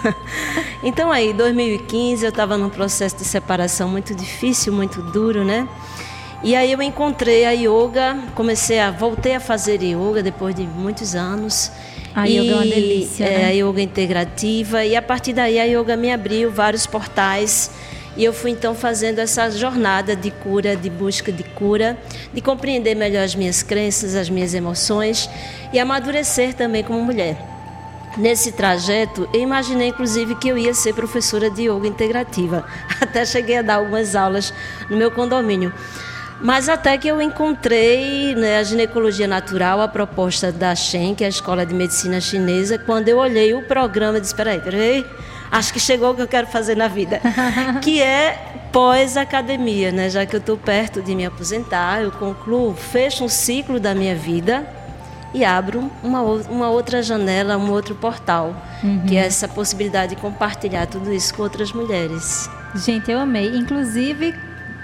Então 0.84 1.12
aí, 1.12 1.32
2015, 1.32 2.26
eu 2.26 2.30
estava 2.30 2.58
num 2.58 2.70
processo 2.70 3.18
de 3.18 3.24
separação 3.24 3.88
muito 3.88 4.14
difícil, 4.14 4.74
muito 4.74 5.02
duro, 5.02 5.46
né? 5.46 5.68
E 6.44 6.56
aí 6.56 6.72
eu 6.72 6.82
encontrei 6.82 7.46
a 7.46 7.52
yoga, 7.52 8.18
comecei 8.34 8.80
a 8.80 8.90
voltei 8.90 9.36
a 9.36 9.40
fazer 9.40 9.82
yoga 9.82 10.24
depois 10.24 10.56
de 10.56 10.64
muitos 10.64 11.16
anos. 11.16 11.72
A 12.16 12.28
e, 12.28 12.38
yoga 12.38 12.52
é 12.52 12.56
uma 12.56 12.66
delícia. 12.66 13.24
É, 13.24 13.38
né? 13.38 13.46
a 13.46 13.50
yoga 13.52 13.82
integrativa. 13.82 14.84
E 14.84 14.96
a 14.96 15.02
partir 15.02 15.34
daí 15.34 15.60
a 15.60 15.66
yoga 15.66 15.96
me 15.96 16.12
abriu 16.12 16.52
vários 16.52 16.86
portais. 16.86 17.72
E 18.18 18.24
eu 18.24 18.34
fui 18.34 18.52
então 18.52 18.76
fazendo 18.76 19.20
essa 19.20 19.50
jornada 19.50 20.16
de 20.16 20.32
cura, 20.32 20.76
de 20.76 20.90
busca 20.90 21.32
de 21.32 21.44
cura, 21.44 21.98
de 22.34 22.42
compreender 22.42 22.96
melhor 22.96 23.24
as 23.24 23.36
minhas 23.36 23.64
crenças, 23.64 24.16
as 24.16 24.30
minhas 24.30 24.54
emoções 24.54 25.30
e 25.72 25.80
amadurecer 25.80 26.54
também 26.54 26.84
como 26.84 27.02
mulher. 27.02 27.38
Nesse 28.18 28.52
trajeto, 28.52 29.30
eu 29.34 29.40
imaginei 29.40 29.88
inclusive 29.88 30.36
que 30.36 30.50
eu 30.50 30.58
ia 30.58 30.74
ser 30.74 30.94
professora 30.94 31.50
de 31.50 31.70
yoga 31.70 31.88
integrativa. 31.88 32.66
Até 33.00 33.26
cheguei 33.26 33.58
a 33.58 33.62
dar 33.62 33.76
algumas 33.76 34.16
aulas 34.16 34.54
no 34.90 34.98
meu 34.98 35.10
condomínio. 35.10 35.74
Mas 36.44 36.68
até 36.68 36.98
que 36.98 37.08
eu 37.08 37.22
encontrei 37.22 38.34
né, 38.34 38.58
a 38.58 38.64
ginecologia 38.64 39.28
natural, 39.28 39.80
a 39.80 39.88
proposta 39.88 40.52
da 40.52 40.74
Shen, 40.74 41.14
que 41.14 41.24
é 41.24 41.28
a 41.28 41.30
Escola 41.30 41.64
de 41.64 41.74
Medicina 41.74 42.20
Chinesa, 42.20 42.80
quando 42.80 43.08
eu 43.08 43.20
olhei 43.20 43.54
o 43.54 43.62
programa 43.62 44.18
e 44.18 44.22
disse, 44.22 44.34
peraí, 44.34 44.60
peraí, 44.60 45.06
acho 45.52 45.74
que 45.74 45.80
chegou 45.80 46.12
o 46.12 46.16
que 46.16 46.22
eu 46.22 46.28
quero 46.28 46.48
fazer 46.48 46.76
na 46.76 46.88
vida, 46.88 47.22
que 47.84 48.02
é 48.02 48.52
pós-academia, 48.72 49.92
né? 49.92 50.10
Já 50.10 50.26
que 50.26 50.36
eu 50.36 50.40
estou 50.40 50.58
perto 50.58 51.02
de 51.02 51.14
me 51.14 51.26
aposentar, 51.26 52.02
eu 52.02 52.12
concluo, 52.12 52.74
fecho 52.74 53.26
um 53.26 53.30
ciclo 53.30 53.80
da 53.80 53.94
minha 53.94 54.16
vida 54.16 54.66
e 55.34 55.44
abro 55.44 55.92
uma, 56.04 56.22
uma 56.22 56.70
outra 56.70 57.02
janela, 57.04 57.58
um 57.58 57.72
outro 57.72 57.96
portal, 57.96 58.56
uhum. 58.84 59.06
que 59.06 59.18
é 59.18 59.26
essa 59.26 59.48
possibilidade 59.48 60.16
de 60.16 60.22
compartilhar 60.22 60.88
tudo 60.88 61.14
isso 61.14 61.34
com 61.34 61.44
outras 61.44 61.72
mulheres. 61.74 62.50
Gente, 62.76 63.12
eu 63.12 63.20
amei. 63.20 63.56
Inclusive, 63.56 64.34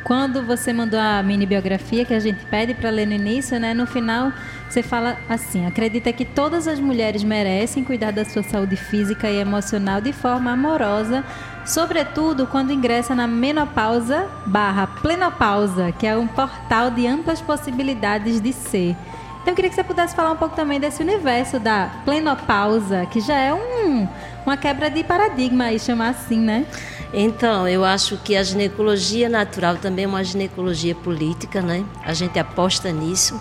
quando 0.03 0.41
você 0.45 0.71
mandou 0.71 0.99
a 0.99 1.21
mini 1.21 1.45
biografia 1.45 2.05
que 2.05 2.13
a 2.13 2.19
gente 2.19 2.45
pede 2.45 2.73
para 2.73 2.89
ler 2.89 3.05
no 3.05 3.13
início, 3.13 3.59
né, 3.59 3.73
no 3.73 3.85
final 3.85 4.31
você 4.69 4.83
fala 4.83 5.17
assim: 5.29 5.65
acredita 5.65 6.11
que 6.11 6.25
todas 6.25 6.67
as 6.67 6.79
mulheres 6.79 7.23
merecem 7.23 7.83
cuidar 7.83 8.11
da 8.11 8.25
sua 8.25 8.43
saúde 8.43 8.75
física 8.75 9.29
e 9.29 9.37
emocional 9.37 10.01
de 10.01 10.11
forma 10.11 10.51
amorosa, 10.51 11.23
sobretudo 11.65 12.47
quando 12.47 12.71
ingressa 12.71 13.15
na 13.15 13.27
menopausa 13.27 14.27
barra 14.45 14.87
plenopausa, 14.87 15.91
que 15.91 16.05
é 16.05 16.15
um 16.17 16.27
portal 16.27 16.91
de 16.91 17.07
amplas 17.07 17.41
possibilidades 17.41 18.41
de 18.41 18.51
ser. 18.53 18.95
Então 19.41 19.53
eu 19.53 19.55
queria 19.55 19.69
que 19.69 19.75
você 19.75 19.83
pudesse 19.83 20.13
falar 20.13 20.31
um 20.31 20.35
pouco 20.35 20.55
também 20.57 20.77
desse 20.77 21.01
universo 21.01 21.57
da 21.57 21.89
plenopausa, 22.03 23.05
que 23.05 23.21
já 23.21 23.37
é 23.37 23.53
um, 23.53 24.05
uma 24.45 24.57
quebra 24.57 24.89
de 24.89 25.03
paradigma 25.05 25.65
aí, 25.65 25.79
chamar 25.79 26.09
assim, 26.09 26.37
né? 26.37 26.65
Então, 27.13 27.65
eu 27.65 27.85
acho 27.85 28.17
que 28.17 28.35
a 28.35 28.43
ginecologia 28.43 29.29
natural 29.29 29.77
também 29.77 30.03
é 30.03 30.07
uma 30.07 30.23
ginecologia 30.23 30.93
política, 30.93 31.61
né? 31.61 31.85
A 32.03 32.13
gente 32.13 32.37
aposta 32.37 32.91
nisso. 32.91 33.39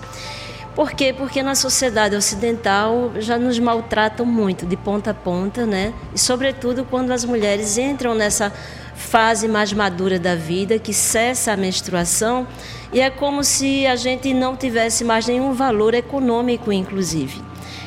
Por 0.77 0.93
quê? 0.93 1.11
Porque 1.11 1.43
na 1.43 1.55
sociedade 1.55 2.15
ocidental 2.15 3.11
já 3.19 3.39
nos 3.39 3.59
maltratam 3.59 4.27
muito, 4.27 4.67
de 4.67 4.77
ponta 4.77 5.13
a 5.13 5.15
ponta, 5.15 5.65
né? 5.65 5.95
E, 6.15 6.19
sobretudo, 6.19 6.85
quando 6.85 7.13
as 7.13 7.25
mulheres 7.25 7.79
entram 7.79 8.15
nessa 8.15 8.53
fase 8.95 9.49
mais 9.49 9.73
madura 9.73 10.19
da 10.19 10.35
vida, 10.35 10.79
que 10.79 10.93
cessa 10.93 11.53
a 11.53 11.57
menstruação, 11.57 12.47
e 12.93 13.01
é 13.01 13.09
como 13.09 13.43
se 13.43 13.87
a 13.87 13.97
gente 13.97 14.35
não 14.35 14.55
tivesse 14.55 15.03
mais 15.03 15.27
nenhum 15.27 15.55
valor 15.55 15.95
econômico, 15.95 16.71
inclusive. 16.71 17.41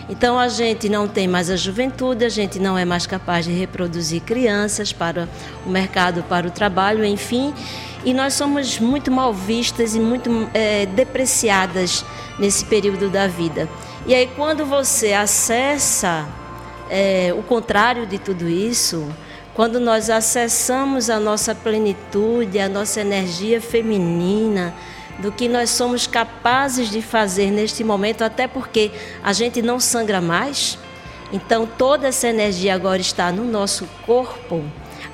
Então 0.10 0.40
a 0.40 0.48
gente 0.48 0.90
não 0.90 1.08
tem 1.08 1.28
mais 1.28 1.52
a 1.52 1.56
juventude, 1.56 2.26
a 2.26 2.30
gente 2.30 2.58
não 2.58 2.76
é 2.76 2.84
mais 2.84 3.06
capaz 3.06 3.46
de 3.46 3.52
reproduzir 3.52 4.22
crianças 4.22 4.92
para 4.92 5.30
o 5.64 5.70
mercado, 5.70 6.24
para 6.24 6.48
o 6.48 6.52
trabalho, 6.52 7.06
enfim. 7.06 7.54
E 8.04 8.14
nós 8.14 8.34
somos 8.34 8.80
muito 8.80 9.12
mal 9.12 9.34
vistas 9.34 9.96
e 9.96 10.00
muito 10.00 10.30
é, 10.54 10.86
depreciadas 10.86 12.06
nesse 12.38 12.64
período 12.66 13.10
da 13.10 13.28
vida. 13.28 13.68
E 14.06 14.16
aí 14.16 14.28
quando 14.36 14.66
você 14.66 15.14
acessa 15.14 16.28
é, 16.90 17.34
o 17.38 17.44
contrário 17.44 18.06
de 18.06 18.18
tudo 18.18 18.48
isso, 18.48 19.08
quando 19.54 19.80
nós 19.80 20.10
acessamos 20.10 21.10
a 21.10 21.20
nossa 21.20 21.54
plenitude, 21.54 22.60
a 22.60 22.70
nossa 22.70 23.02
energia 23.02 23.60
feminina, 23.60 24.74
do 25.20 25.32
que 25.34 25.50
nós 25.50 25.70
somos 25.70 26.08
capazes 26.08 26.90
de 26.90 27.02
fazer 27.02 27.52
neste 27.52 27.84
momento, 27.84 28.24
até 28.24 28.48
porque 28.48 28.90
a 29.22 29.34
gente 29.34 29.62
não 29.62 29.80
sangra 29.80 30.22
mais. 30.22 30.80
Então, 31.32 31.68
toda 31.68 32.08
essa 32.08 32.30
energia 32.30 32.74
agora 32.74 33.02
está 33.02 33.32
no 33.32 33.44
nosso 33.44 33.88
corpo, 34.06 34.64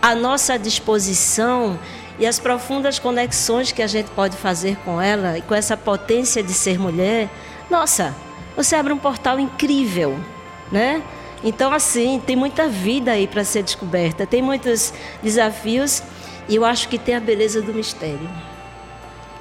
à 0.02 0.14
nossa 0.14 0.58
disposição 0.58 1.80
e 2.20 2.26
as 2.26 2.40
profundas 2.40 3.00
conexões 3.00 3.72
que 3.72 3.82
a 3.82 3.88
gente 3.88 4.10
pode 4.12 4.38
fazer 4.38 4.78
com 4.78 5.02
ela 5.02 5.38
e 5.38 5.42
com 5.42 5.54
essa 5.54 5.76
potência 5.76 6.42
de 6.42 6.54
ser 6.54 6.80
mulher. 6.80 7.30
Nossa, 7.70 8.16
você 8.56 8.76
abre 8.76 8.94
um 8.94 8.98
portal 8.98 9.40
incrível, 9.40 10.18
né? 10.72 11.02
Então, 11.44 11.74
assim, 11.74 12.22
tem 12.26 12.36
muita 12.36 12.68
vida 12.68 13.12
aí 13.12 13.28
para 13.28 13.44
ser 13.44 13.64
descoberta, 13.64 14.26
tem 14.26 14.42
muitos 14.42 14.94
desafios 15.22 16.02
e 16.48 16.56
eu 16.56 16.66
acho 16.66 16.88
que 16.88 16.98
tem 16.98 17.16
a 17.16 17.20
beleza 17.20 17.62
do 17.62 17.74
mistério 17.74 18.30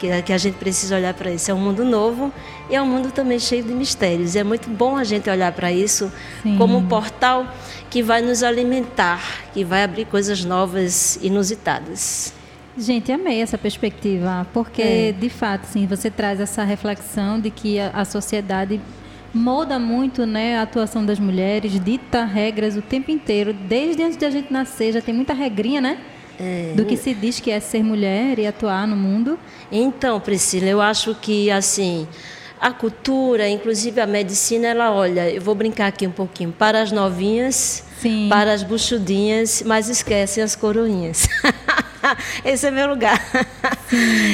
que, 0.04 0.22
que 0.22 0.32
a 0.32 0.38
gente 0.38 0.54
precisa 0.54 0.96
olhar 0.96 1.14
para 1.14 1.30
isso. 1.30 1.50
É 1.50 1.54
um 1.54 1.58
mundo 1.58 1.84
novo 1.84 2.32
e 2.68 2.76
é 2.76 2.82
um 2.82 2.86
mundo 2.86 3.10
também 3.10 3.38
cheio 3.38 3.62
de 3.62 3.72
mistérios. 3.72 4.34
E 4.34 4.38
é 4.38 4.44
muito 4.44 4.68
bom 4.68 4.96
a 4.96 5.04
gente 5.04 5.30
olhar 5.30 5.52
para 5.52 5.72
isso 5.72 6.12
Sim. 6.42 6.58
como 6.58 6.76
um 6.76 6.86
portal 6.86 7.46
que 7.90 8.02
vai 8.02 8.20
nos 8.20 8.42
alimentar, 8.42 9.20
que 9.52 9.64
vai 9.64 9.82
abrir 9.82 10.04
coisas 10.06 10.44
novas, 10.44 11.18
inusitadas. 11.22 12.32
Gente, 12.76 13.12
amei 13.12 13.40
essa 13.40 13.56
perspectiva, 13.56 14.46
porque 14.52 14.82
é. 14.82 15.12
de 15.12 15.28
fato, 15.28 15.64
sim, 15.64 15.86
você 15.86 16.10
traz 16.10 16.40
essa 16.40 16.64
reflexão 16.64 17.38
de 17.38 17.50
que 17.50 17.78
a, 17.78 17.90
a 17.90 18.04
sociedade 18.04 18.80
molda 19.32 19.78
muito 19.78 20.26
né, 20.26 20.58
a 20.58 20.62
atuação 20.62 21.04
das 21.04 21.18
mulheres, 21.18 21.78
dita 21.80 22.24
regras 22.24 22.76
o 22.76 22.82
tempo 22.82 23.10
inteiro, 23.10 23.52
desde 23.52 24.02
antes 24.02 24.16
de 24.16 24.24
a 24.24 24.30
gente 24.30 24.52
nascer, 24.52 24.92
já 24.92 25.00
tem 25.00 25.14
muita 25.14 25.32
regrinha, 25.32 25.80
né? 25.80 25.98
É, 26.38 26.72
do 26.74 26.84
que 26.84 26.96
se 26.96 27.14
diz 27.14 27.38
que 27.38 27.48
é 27.48 27.60
ser 27.60 27.84
mulher 27.84 28.40
e 28.40 28.46
atuar 28.46 28.88
no 28.88 28.96
mundo? 28.96 29.38
Então, 29.70 30.18
Priscila, 30.18 30.66
eu 30.66 30.80
acho 30.80 31.14
que 31.14 31.48
assim 31.48 32.08
a 32.60 32.72
cultura, 32.72 33.48
inclusive 33.48 34.00
a 34.00 34.06
medicina, 34.06 34.68
ela 34.68 34.90
olha, 34.90 35.28
eu 35.28 35.40
vou 35.40 35.54
brincar 35.54 35.88
aqui 35.88 36.06
um 36.06 36.10
pouquinho, 36.10 36.50
para 36.50 36.80
as 36.80 36.90
novinhas, 36.90 37.84
Sim. 38.00 38.26
para 38.30 38.54
as 38.54 38.62
buchudinhas, 38.62 39.62
mas 39.66 39.88
esquecem 39.88 40.42
as 40.42 40.56
coroinhas. 40.56 41.28
Esse 42.44 42.66
é 42.66 42.70
meu 42.70 42.88
lugar. 42.88 43.20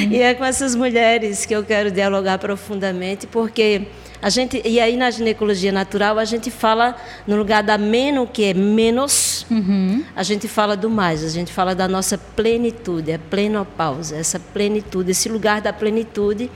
e 0.09 0.21
é 0.21 0.33
com 0.33 0.43
essas 0.43 0.75
mulheres 0.75 1.45
que 1.45 1.55
eu 1.55 1.63
quero 1.63 1.91
dialogar 1.91 2.37
profundamente, 2.37 3.27
porque 3.27 3.87
a 4.21 4.29
gente, 4.29 4.61
e 4.63 4.79
aí 4.79 4.95
na 4.95 5.09
ginecologia 5.09 5.71
natural 5.71 6.19
a 6.19 6.25
gente 6.25 6.51
fala 6.51 6.95
no 7.25 7.35
lugar 7.35 7.63
da 7.63 7.77
menos, 7.77 8.29
que 8.31 8.43
é 8.43 8.53
menos, 8.53 9.45
uhum. 9.49 10.03
a 10.15 10.23
gente 10.23 10.47
fala 10.47 10.77
do 10.77 10.89
mais, 10.89 11.23
a 11.23 11.29
gente 11.29 11.51
fala 11.51 11.73
da 11.73 11.87
nossa 11.87 12.17
plenitude, 12.17 13.13
a 13.13 13.19
plenopausa, 13.19 14.15
essa 14.15 14.39
plenitude, 14.39 15.11
esse 15.11 15.27
lugar 15.27 15.61
da 15.61 15.73
plenitude 15.73 16.51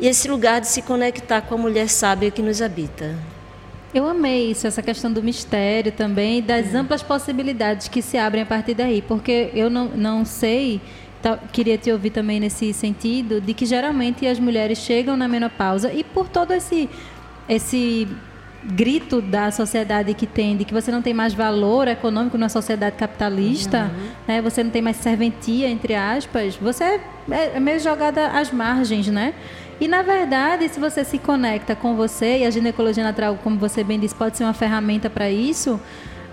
e 0.00 0.08
esse 0.08 0.26
lugar 0.26 0.60
de 0.60 0.68
se 0.68 0.82
conectar 0.82 1.42
com 1.42 1.54
a 1.54 1.58
mulher 1.58 1.88
sábia 1.88 2.30
que 2.30 2.40
nos 2.40 2.62
habita. 2.62 3.14
Eu 3.94 4.08
amei 4.08 4.50
isso, 4.50 4.66
essa 4.66 4.82
questão 4.82 5.12
do 5.12 5.22
mistério 5.22 5.92
também, 5.92 6.40
das 6.40 6.74
é. 6.74 6.78
amplas 6.78 7.02
possibilidades 7.02 7.88
que 7.88 8.00
se 8.00 8.16
abrem 8.16 8.42
a 8.42 8.46
partir 8.46 8.74
daí, 8.74 9.02
porque 9.02 9.50
eu 9.54 9.68
não, 9.68 9.88
não 9.88 10.24
sei 10.24 10.80
Tá, 11.22 11.38
queria 11.52 11.78
te 11.78 11.92
ouvir 11.92 12.10
também 12.10 12.40
nesse 12.40 12.72
sentido 12.72 13.40
de 13.40 13.54
que 13.54 13.64
geralmente 13.64 14.26
as 14.26 14.40
mulheres 14.40 14.78
chegam 14.78 15.16
na 15.16 15.28
menopausa 15.28 15.92
e 15.92 16.02
por 16.02 16.28
todo 16.28 16.52
esse 16.52 16.90
esse 17.48 18.08
grito 18.64 19.20
da 19.20 19.50
sociedade 19.52 20.14
que 20.14 20.26
tem 20.26 20.56
de 20.56 20.64
que 20.64 20.74
você 20.74 20.90
não 20.90 21.00
tem 21.00 21.14
mais 21.14 21.32
valor 21.32 21.86
econômico 21.86 22.36
na 22.36 22.48
sociedade 22.48 22.96
capitalista, 22.96 23.84
uhum. 23.84 24.08
né? 24.26 24.42
Você 24.42 24.64
não 24.64 24.70
tem 24.72 24.82
mais 24.82 24.96
serventia 24.96 25.68
entre 25.68 25.94
aspas. 25.94 26.56
Você 26.56 26.82
é, 26.82 27.00
é 27.54 27.60
meio 27.60 27.78
jogada 27.78 28.28
às 28.28 28.50
margens, 28.50 29.06
né? 29.06 29.32
E 29.82 29.88
na 29.88 30.00
verdade, 30.00 30.68
se 30.68 30.78
você 30.78 31.02
se 31.04 31.18
conecta 31.18 31.74
com 31.74 31.96
você 31.96 32.38
e 32.38 32.44
a 32.44 32.50
ginecologia 32.50 33.02
natural, 33.02 33.36
como 33.42 33.58
você 33.58 33.82
bem 33.82 33.98
disse, 33.98 34.14
pode 34.14 34.36
ser 34.36 34.44
uma 34.44 34.52
ferramenta 34.54 35.10
para 35.10 35.28
isso 35.28 35.80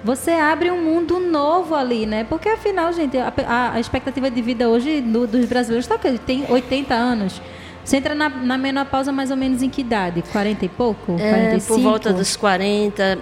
você 0.04 0.32
abre 0.32 0.72
um 0.72 0.82
mundo 0.82 1.20
novo 1.20 1.76
ali, 1.76 2.06
né? 2.06 2.24
Porque 2.24 2.48
afinal, 2.48 2.94
gente, 2.94 3.18
a, 3.18 3.34
a 3.74 3.80
expectativa 3.80 4.32
de 4.32 4.42
vida 4.42 4.70
hoje 4.70 5.02
do, 5.02 5.28
dos 5.28 5.46
brasileiros 5.46 5.86
está 5.86 5.98
que 5.98 6.18
tem 6.20 6.46
80 6.50 6.94
anos. 6.94 7.42
Você 7.90 7.98
entra 7.98 8.14
na, 8.14 8.30
na, 8.30 8.56
menopausa 8.56 9.12
mais 9.12 9.32
ou 9.32 9.38
menos 9.38 9.64
em 9.64 9.70
que 9.70 9.82
idade? 9.82 10.24
40 10.32 10.64
e 10.64 10.70
pouco? 10.70 11.14
É, 11.14 11.32
45? 11.32 11.74
Por 11.74 11.82
volta 11.82 12.14
dos 12.14 12.36
40, 12.36 13.18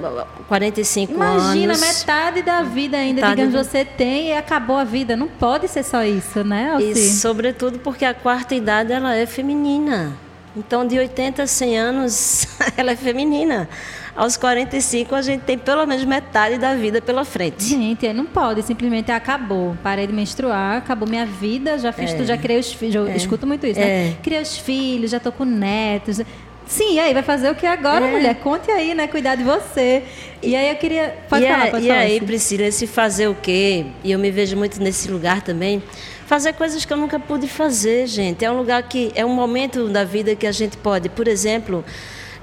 45 0.45 1.13
Imagina, 1.13 1.41
anos. 1.41 1.55
Imagina, 1.55 1.77
metade 1.77 2.41
da 2.41 2.62
vida 2.63 2.97
ainda, 2.97 3.21
metade 3.21 3.36
digamos, 3.36 3.53
do... 3.53 3.63
você 3.63 3.86
tem 3.86 4.27
e 4.27 4.33
acabou 4.33 4.75
a 4.75 4.83
vida. 4.83 5.15
Não 5.15 5.29
pode 5.29 5.69
ser 5.69 5.83
só 5.83 6.03
isso, 6.03 6.43
né, 6.43 6.71
Alci? 6.74 6.91
E 6.91 7.09
sobretudo 7.12 7.79
porque 7.79 8.03
a 8.03 8.13
quarta 8.13 8.55
idade 8.55 8.91
ela 8.91 9.15
é 9.15 9.25
feminina. 9.25 10.26
Então, 10.57 10.85
de 10.85 10.97
80 10.97 11.43
a 11.43 11.47
100 11.47 11.77
anos, 11.77 12.47
ela 12.75 12.91
é 12.91 12.95
feminina 12.95 13.69
aos 14.17 14.35
45 14.35 15.13
a 15.13 15.21
gente 15.21 15.41
tem 15.41 15.57
pelo 15.57 15.85
menos 15.85 16.03
metade 16.03 16.57
da 16.57 16.73
vida 16.73 16.99
pela 16.99 17.23
frente. 17.23 17.63
Gente, 17.63 18.11
não 18.11 18.25
pode, 18.25 18.63
simplesmente 18.63 19.11
acabou. 19.11 19.77
Parei 19.83 20.07
de 20.07 20.13
menstruar, 20.13 20.77
acabou 20.77 21.07
minha 21.07 21.25
vida, 21.25 21.77
já 21.77 21.93
fiz 21.93 22.11
é. 22.11 22.15
tudo, 22.15 22.25
já 22.25 22.37
criei 22.37 22.59
os 22.59 22.73
filhos. 22.73 22.95
Eu 22.95 23.07
é. 23.07 23.15
escuto 23.15 23.45
muito 23.45 23.67
isso, 23.67 23.79
né? 23.79 23.85
é. 23.85 24.09
né? 24.09 24.15
Criei 24.23 24.41
os 24.41 24.57
filhos, 24.57 25.11
já 25.11 25.19
tô 25.19 25.31
com 25.31 25.45
netos. 25.45 26.19
Sim, 26.65 26.95
e 26.95 26.99
aí 26.99 27.13
vai 27.13 27.23
fazer 27.23 27.49
o 27.49 27.55
que 27.55 27.65
agora, 27.65 28.07
é. 28.07 28.11
mulher? 28.11 28.35
Conte 28.35 28.71
aí, 28.71 28.93
né? 28.93 29.07
Cuidar 29.07 29.35
de 29.35 29.43
você. 29.43 30.03
E 30.41 30.55
aí 30.55 30.69
eu 30.69 30.75
queria. 30.75 31.15
Pode 31.29 31.45
e 31.45 31.47
falar, 31.47 31.71
pode 31.71 31.85
e 31.85 31.87
falar. 31.87 31.99
Aí, 32.01 32.19
Priscila, 32.19 32.69
se 32.71 32.87
fazer 32.87 33.27
o 33.27 33.35
quê? 33.35 33.85
E 34.03 34.11
eu 34.11 34.19
me 34.19 34.31
vejo 34.31 34.57
muito 34.57 34.81
nesse 34.81 35.09
lugar 35.09 35.41
também. 35.41 35.81
Fazer 36.27 36.53
coisas 36.53 36.86
que 36.86 36.93
eu 36.93 36.98
nunca 36.98 37.19
pude 37.19 37.48
fazer, 37.48 38.05
gente. 38.05 38.46
É 38.46 38.51
um 38.51 38.57
lugar 38.57 38.84
que. 38.84 39.12
É 39.15 39.25
um 39.25 39.34
momento 39.34 39.89
da 39.89 40.03
vida 40.03 40.36
que 40.36 40.46
a 40.46 40.51
gente 40.51 40.77
pode, 40.77 41.10
por 41.10 41.27
exemplo 41.27 41.84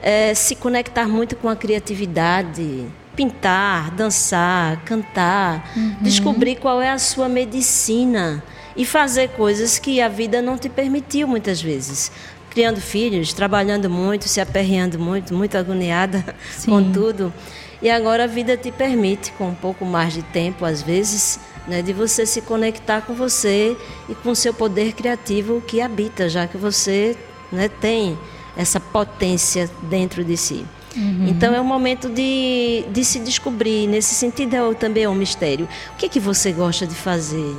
é, 0.04 0.34
se 0.34 0.54
conectar 0.54 1.08
muito 1.08 1.34
com 1.34 1.48
a 1.48 1.56
criatividade, 1.56 2.84
pintar, 3.16 3.90
dançar, 3.90 4.84
cantar, 4.84 5.72
uhum. 5.74 5.96
descobrir 6.02 6.56
qual 6.56 6.82
é 6.82 6.90
a 6.90 6.98
sua 6.98 7.26
medicina 7.26 8.44
e 8.76 8.84
fazer 8.84 9.30
coisas 9.30 9.78
que 9.78 10.02
a 10.02 10.08
vida 10.08 10.42
não 10.42 10.58
te 10.58 10.68
permitiu 10.68 11.26
muitas 11.26 11.62
vezes. 11.62 12.12
Criando 12.50 12.82
filhos, 12.82 13.32
trabalhando 13.32 13.88
muito, 13.88 14.28
se 14.28 14.42
aperreando 14.42 14.98
muito, 14.98 15.32
muito 15.32 15.56
agoniada 15.56 16.22
Sim. 16.52 16.70
com 16.70 16.92
tudo. 16.92 17.32
E 17.80 17.88
agora 17.88 18.24
a 18.24 18.26
vida 18.26 18.58
te 18.58 18.70
permite, 18.70 19.32
com 19.32 19.48
um 19.48 19.54
pouco 19.54 19.86
mais 19.86 20.12
de 20.12 20.22
tempo, 20.22 20.66
às 20.66 20.82
vezes, 20.82 21.40
né, 21.66 21.82
de 21.82 21.92
você 21.92 22.26
se 22.26 22.40
conectar 22.40 23.02
com 23.02 23.14
você 23.14 23.76
e 24.08 24.14
com 24.14 24.30
o 24.30 24.36
seu 24.36 24.52
poder 24.52 24.92
criativo 24.92 25.62
que 25.66 25.80
habita, 25.80 26.28
já 26.28 26.46
que 26.46 26.56
você 26.56 27.16
né, 27.50 27.68
tem 27.68 28.18
essa 28.56 28.78
potência 28.78 29.70
dentro 29.82 30.24
de 30.24 30.36
si. 30.36 30.64
Uhum. 30.96 31.26
Então 31.28 31.54
é 31.54 31.60
um 31.60 31.64
momento 31.64 32.08
de, 32.08 32.84
de 32.90 33.04
se 33.04 33.18
descobrir. 33.18 33.86
Nesse 33.86 34.14
sentido, 34.14 34.54
é, 34.54 34.74
também 34.74 35.04
é 35.04 35.08
um 35.08 35.14
mistério. 35.14 35.68
O 35.92 35.96
que 35.96 36.06
é 36.06 36.08
que 36.08 36.20
você 36.20 36.52
gosta 36.52 36.86
de 36.86 36.94
fazer? 36.94 37.54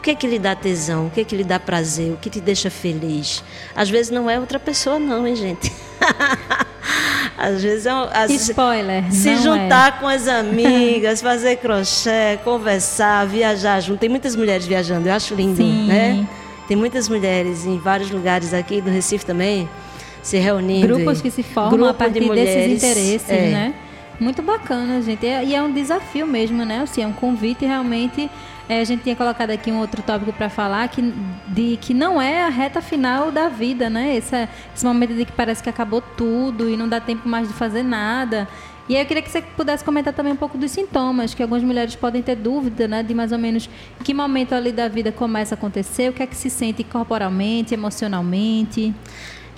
O 0.00 0.02
que 0.02 0.12
é 0.12 0.14
que 0.14 0.26
lhe 0.26 0.38
dá 0.38 0.54
tesão? 0.54 1.08
O 1.08 1.10
que 1.10 1.20
é 1.20 1.24
que 1.24 1.36
lhe 1.36 1.44
dá 1.44 1.60
prazer? 1.60 2.10
O 2.10 2.16
que 2.16 2.30
te 2.30 2.40
deixa 2.40 2.70
feliz? 2.70 3.44
Às 3.76 3.90
vezes 3.90 4.10
não 4.10 4.30
é 4.30 4.40
outra 4.40 4.58
pessoa, 4.58 4.98
não, 4.98 5.26
hein, 5.26 5.36
gente? 5.36 5.70
Às 7.36 7.62
vezes 7.62 7.84
é 7.84 7.90
às 7.90 8.30
Spoiler. 8.30 9.12
Se 9.12 9.36
juntar 9.36 9.88
é. 9.88 10.00
com 10.00 10.08
as 10.08 10.26
amigas, 10.26 11.20
fazer 11.22 11.56
crochê, 11.56 12.38
conversar, 12.42 13.26
viajar 13.26 13.80
junto. 13.80 13.98
Tem 13.98 14.08
muitas 14.08 14.34
mulheres 14.34 14.66
viajando, 14.66 15.06
eu 15.06 15.12
acho 15.12 15.34
lindo, 15.34 15.56
Sim. 15.56 15.86
né? 15.86 16.26
Tem 16.66 16.76
muitas 16.76 17.06
mulheres 17.06 17.66
em 17.66 17.78
vários 17.78 18.10
lugares 18.10 18.54
aqui 18.54 18.80
do 18.80 18.90
Recife 18.90 19.26
também 19.26 19.68
se 20.22 20.38
reunindo. 20.38 20.86
Grupos 20.86 21.20
que 21.20 21.30
se 21.30 21.42
formam 21.42 21.88
a 21.88 21.94
partir 21.94 22.20
de 22.20 22.30
desses 22.30 22.82
interesses, 22.82 23.30
é. 23.30 23.50
né? 23.50 23.74
Muito 24.18 24.42
bacana, 24.42 25.00
gente. 25.00 25.24
E 25.24 25.54
é 25.54 25.62
um 25.62 25.72
desafio 25.72 26.26
mesmo, 26.26 26.64
né? 26.64 26.80
Assim, 26.82 27.02
é 27.02 27.06
um 27.06 27.12
convite 27.12 27.64
realmente. 27.64 28.30
É, 28.70 28.80
a 28.80 28.84
gente 28.84 29.02
tinha 29.02 29.16
colocado 29.16 29.50
aqui 29.50 29.72
um 29.72 29.80
outro 29.80 30.00
tópico 30.00 30.32
para 30.32 30.48
falar 30.48 30.86
que, 30.86 31.12
de 31.48 31.76
que 31.78 31.92
não 31.92 32.22
é 32.22 32.44
a 32.44 32.48
reta 32.48 32.80
final 32.80 33.32
da 33.32 33.48
vida, 33.48 33.90
né? 33.90 34.14
Esse, 34.14 34.48
esse 34.72 34.86
momento 34.86 35.12
de 35.12 35.24
que 35.24 35.32
parece 35.32 35.60
que 35.60 35.68
acabou 35.68 36.00
tudo 36.00 36.70
e 36.70 36.76
não 36.76 36.88
dá 36.88 37.00
tempo 37.00 37.28
mais 37.28 37.48
de 37.48 37.54
fazer 37.54 37.82
nada. 37.82 38.46
E 38.88 38.94
aí 38.94 39.02
eu 39.02 39.06
queria 39.06 39.24
que 39.24 39.28
você 39.28 39.42
pudesse 39.42 39.82
comentar 39.82 40.14
também 40.14 40.32
um 40.32 40.36
pouco 40.36 40.56
dos 40.56 40.70
sintomas, 40.70 41.34
que 41.34 41.42
algumas 41.42 41.64
mulheres 41.64 41.96
podem 41.96 42.22
ter 42.22 42.36
dúvida, 42.36 42.86
né, 42.86 43.02
de 43.02 43.12
mais 43.12 43.32
ou 43.32 43.38
menos 43.38 43.68
que 44.04 44.14
momento 44.14 44.54
ali 44.54 44.70
da 44.70 44.86
vida 44.86 45.10
começa 45.10 45.56
a 45.56 45.58
acontecer, 45.58 46.08
o 46.08 46.12
que 46.12 46.22
é 46.22 46.26
que 46.28 46.36
se 46.36 46.48
sente 46.48 46.84
corporalmente, 46.84 47.74
emocionalmente. 47.74 48.94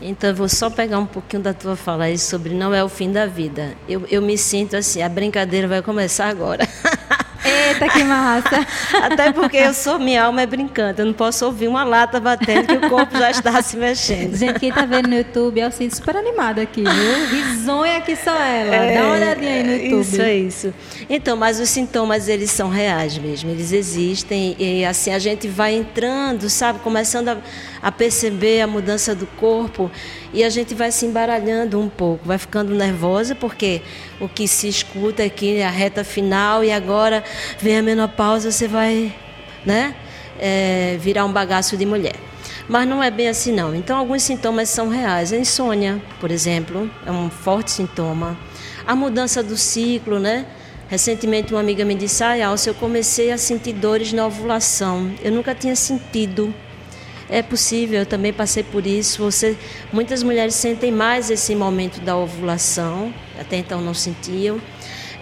Então, 0.00 0.30
eu 0.30 0.36
vou 0.36 0.48
só 0.48 0.70
pegar 0.70 0.98
um 0.98 1.06
pouquinho 1.06 1.42
da 1.42 1.52
tua 1.52 1.76
fala 1.76 2.04
aí 2.04 2.16
sobre 2.16 2.54
não 2.54 2.72
é 2.72 2.82
o 2.82 2.88
fim 2.88 3.12
da 3.12 3.26
vida. 3.26 3.76
Eu, 3.86 4.06
eu 4.10 4.22
me 4.22 4.38
sinto 4.38 4.74
assim, 4.74 5.02
a 5.02 5.08
brincadeira 5.10 5.68
vai 5.68 5.82
começar 5.82 6.28
agora. 6.28 6.66
Eita, 7.44 7.88
que 7.88 8.04
massa! 8.04 8.66
Até 9.02 9.32
porque 9.32 9.56
eu 9.56 9.74
sou, 9.74 9.98
minha 9.98 10.24
alma 10.24 10.42
é 10.42 10.46
brincante, 10.46 11.00
eu 11.00 11.06
não 11.06 11.12
posso 11.12 11.44
ouvir 11.44 11.68
uma 11.68 11.84
lata 11.84 12.20
batendo 12.20 12.66
que 12.66 12.86
o 12.86 12.90
corpo 12.90 13.16
já 13.18 13.30
está 13.30 13.60
se 13.62 13.76
mexendo. 13.76 14.36
Gente, 14.36 14.60
quem 14.60 14.68
está 14.68 14.86
vendo 14.86 15.08
no 15.08 15.14
YouTube, 15.14 15.60
é 15.60 15.64
assim, 15.64 15.90
super 15.90 16.16
animada 16.16 16.62
aqui, 16.62 16.82
viu? 16.82 17.26
Risonha 17.26 18.00
que 18.00 18.14
só 18.16 18.34
ela. 18.34 18.74
É, 18.74 18.94
Dá 18.94 19.04
uma 19.04 19.14
olhadinha 19.14 19.52
aí 19.52 19.62
no 19.62 19.72
YouTube. 19.72 20.00
Isso, 20.00 20.22
é 20.22 20.34
isso. 20.34 20.74
Então, 21.08 21.36
mas 21.36 21.58
os 21.58 21.68
sintomas, 21.68 22.28
eles 22.28 22.50
são 22.50 22.68
reais 22.68 23.18
mesmo, 23.18 23.50
eles 23.50 23.72
existem 23.72 24.56
e 24.58 24.84
assim 24.84 25.12
a 25.12 25.18
gente 25.18 25.48
vai 25.48 25.74
entrando, 25.74 26.48
sabe, 26.48 26.78
começando 26.80 27.28
a, 27.28 27.38
a 27.82 27.90
perceber 27.90 28.60
a 28.60 28.66
mudança 28.66 29.14
do 29.14 29.26
corpo 29.26 29.90
e 30.32 30.42
a 30.42 30.48
gente 30.48 30.74
vai 30.74 30.90
se 30.90 31.04
embaralhando 31.06 31.78
um 31.78 31.88
pouco, 31.88 32.26
vai 32.26 32.38
ficando 32.38 32.74
nervosa, 32.74 33.34
porque 33.34 33.82
o 34.20 34.28
que 34.28 34.48
se 34.48 34.68
escuta 34.68 35.22
aqui 35.22 35.56
é 35.56 35.66
a 35.66 35.70
reta 35.70 36.02
final 36.02 36.64
e 36.64 36.72
agora 36.72 37.22
vem 37.58 37.78
a 37.78 37.82
menopausa, 37.82 38.50
você 38.50 38.66
vai 38.66 39.14
né, 39.64 39.94
é, 40.38 40.96
virar 41.00 41.24
um 41.24 41.32
bagaço 41.32 41.76
de 41.76 41.84
mulher. 41.84 42.16
Mas 42.68 42.88
não 42.88 43.02
é 43.02 43.10
bem 43.10 43.28
assim 43.28 43.52
não. 43.52 43.74
Então 43.74 43.98
alguns 43.98 44.22
sintomas 44.22 44.68
são 44.68 44.88
reais. 44.88 45.32
A 45.32 45.36
insônia, 45.36 46.00
por 46.20 46.30
exemplo, 46.30 46.90
é 47.04 47.10
um 47.10 47.28
forte 47.28 47.70
sintoma. 47.70 48.38
A 48.86 48.94
mudança 48.94 49.42
do 49.42 49.56
ciclo, 49.56 50.18
né? 50.18 50.46
Recentemente 50.88 51.52
uma 51.52 51.60
amiga 51.60 51.84
me 51.84 51.94
disse, 51.94 52.22
ah, 52.22 52.48
Alce, 52.48 52.68
eu 52.68 52.74
comecei 52.74 53.32
a 53.32 53.38
sentir 53.38 53.72
dores 53.72 54.12
na 54.12 54.26
ovulação. 54.26 55.10
Eu 55.22 55.32
nunca 55.32 55.54
tinha 55.54 55.74
sentido. 55.74 56.54
É 57.32 57.40
possível, 57.40 58.00
eu 58.00 58.04
também 58.04 58.30
passei 58.30 58.62
por 58.62 58.86
isso. 58.86 59.22
Você, 59.22 59.56
muitas 59.90 60.22
mulheres 60.22 60.54
sentem 60.54 60.92
mais 60.92 61.30
esse 61.30 61.54
momento 61.54 61.98
da 61.98 62.14
ovulação, 62.14 63.10
até 63.40 63.56
então 63.56 63.80
não 63.80 63.94
sentiam. 63.94 64.60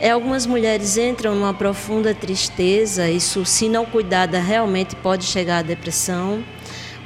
É, 0.00 0.10
algumas 0.10 0.44
mulheres 0.44 0.96
entram 0.96 1.36
numa 1.36 1.54
profunda 1.54 2.12
tristeza, 2.12 3.08
isso, 3.08 3.44
se 3.44 3.68
não 3.68 3.86
cuidada, 3.86 4.40
realmente 4.40 4.96
pode 4.96 5.24
chegar 5.24 5.58
à 5.58 5.62
depressão. 5.62 6.42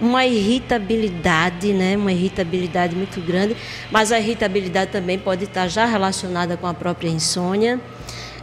Uma 0.01 0.25
irritabilidade, 0.25 1.75
né? 1.75 1.99
uma 1.99 2.11
irritabilidade 2.11 2.97
muito 2.97 3.21
grande, 3.21 3.55
mas 3.91 4.11
a 4.11 4.19
irritabilidade 4.19 4.91
também 4.91 5.19
pode 5.19 5.45
estar 5.45 5.69
já 5.69 5.85
relacionada 5.85 6.57
com 6.57 6.67
a 6.67 6.73
própria 6.73 7.11
insônia. 7.11 7.79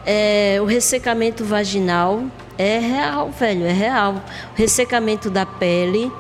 É, 0.05 0.59
o 0.61 0.65
ressecamento 0.65 1.43
vaginal 1.43 2.23
é 2.55 2.77
real, 2.77 3.31
velho, 3.31 3.65
é 3.65 3.73
real. 3.73 4.23
O 4.53 4.57
ressecamento 4.57 5.27
da 5.27 5.43
pele, 5.43 6.11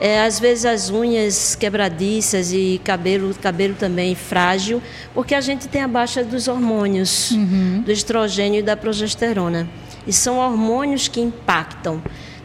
é, 0.00 0.22
às 0.22 0.40
vezes 0.40 0.64
as 0.64 0.90
unhas 0.90 1.54
quebradiças 1.54 2.52
e 2.52 2.80
cabelo, 2.84 3.34
cabelo 3.34 3.74
também 3.74 4.14
frágil, 4.14 4.82
porque 5.14 5.34
a 5.34 5.40
gente 5.40 5.68
tem 5.68 5.82
a 5.82 5.88
baixa 5.88 6.24
dos 6.24 6.48
hormônios, 6.48 7.30
uhum. 7.30 7.82
do 7.84 7.92
estrogênio 7.92 8.60
e 8.60 8.62
da 8.62 8.76
progesterona. 8.76 9.68
E 10.06 10.12
são 10.12 10.38
hormônios 10.38 11.06
que 11.06 11.20
impactam 11.20 12.02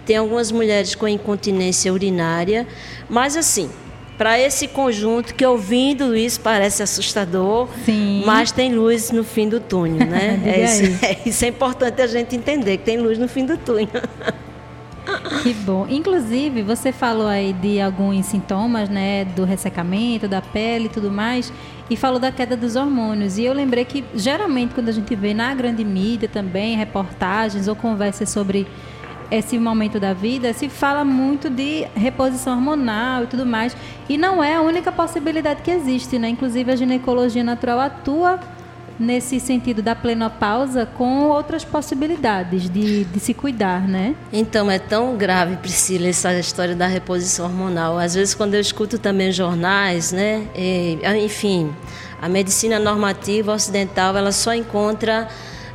tem 0.08 0.16
algumas 0.16 0.54
mulheres 0.54 0.96
com 0.96 1.06
incontinência 1.06 1.92
urinária, 1.92 2.66
mas 3.10 3.36
assim, 3.36 3.70
para 4.18 4.40
esse 4.40 4.66
conjunto 4.70 5.36
que 5.36 5.46
ouvindo 5.46 6.16
isso 6.16 6.40
parece 6.40 6.82
assustador, 6.82 7.68
Sim. 7.86 8.24
mas 8.26 8.50
tem 8.50 8.74
luz 8.74 9.12
no 9.12 9.26
fim 9.26 9.50
do 9.50 9.60
túnel, 9.60 10.08
né? 10.08 10.40
É, 10.48 10.64
isso, 10.64 10.84
é, 11.06 11.18
isso 11.26 11.46
é 11.46 11.50
importante 11.50 12.02
a 12.02 12.08
gente 12.08 12.38
entender 12.38 12.78
que 12.78 12.86
tem 12.86 12.98
luz 12.98 13.18
no 13.18 13.28
fim 13.28 13.46
do 13.46 13.58
túnel. 13.58 13.90
Que 15.44 15.54
bom. 15.54 15.88
Inclusive, 15.90 16.62
você 16.62 16.92
falou 16.92 17.28
aí 17.28 17.54
de 17.54 17.80
alguns 17.80 18.26
sintomas, 18.26 18.90
né, 18.90 19.26
do 19.26 19.44
ressecamento, 19.46 20.28
da 20.28 20.42
pele 20.42 20.86
e 20.86 20.90
tudo 20.90 21.12
mais, 21.12 21.52
e 21.90 21.96
falou 21.96 22.20
da 22.20 22.32
queda 22.32 22.58
dos 22.58 22.76
hormônios. 22.76 23.38
E 23.38 23.46
eu 23.46 23.54
lembrei 23.54 23.86
que 23.86 24.04
geralmente 24.14 24.74
quando 24.74 24.90
a 24.90 24.92
gente 24.92 25.16
vê 25.16 25.34
na 25.34 25.54
grande 25.54 25.84
mídia 25.84 26.28
também 26.28 26.76
reportagens 26.76 27.68
ou 27.68 27.76
conversas 27.76 28.30
sobre 28.30 28.68
esse 29.30 29.58
momento 29.60 30.00
da 30.00 30.14
vida, 30.14 30.54
se 30.54 30.70
fala 30.70 31.04
muito 31.04 31.50
de 31.50 31.86
reposição 31.96 32.54
hormonal 32.54 33.24
e 33.24 33.28
tudo 33.28 33.46
mais. 33.46 33.76
E 34.08 34.18
não 34.18 34.44
é 34.44 34.56
a 34.56 34.62
única 34.62 34.92
possibilidade 34.92 35.62
que 35.62 35.72
existe, 35.72 36.18
né? 36.18 36.30
Inclusive 36.30 36.72
a 36.72 36.76
ginecologia 36.76 37.44
natural 37.44 37.80
atua 37.80 38.40
nesse 39.00 39.40
sentido 39.40 39.82
da 39.82 39.96
plenopausa 39.96 40.86
com 40.86 41.26
outras 41.26 41.64
possibilidades 41.64 42.70
de, 42.70 43.04
de 43.06 43.20
se 43.20 43.34
cuidar, 43.34 43.88
né? 43.88 44.16
Então, 44.34 44.72
é 44.72 44.80
tão 44.80 45.16
grave, 45.16 45.58
Priscila, 45.58 46.08
essa 46.08 46.34
história 46.34 46.76
da 46.76 46.88
reposição 46.88 47.46
hormonal. 47.46 47.98
Às 47.98 48.16
vezes, 48.16 48.34
quando 48.34 48.56
eu 48.56 48.62
escuto 48.62 48.98
também 48.98 49.32
jornais, 49.32 50.12
né? 50.12 50.48
e, 50.56 50.98
enfim, 51.24 51.72
a 52.22 52.28
medicina 52.28 52.80
normativa 52.80 53.54
ocidental, 53.54 54.18
ela 54.18 54.32
só 54.32 54.54
encontra 54.54 55.28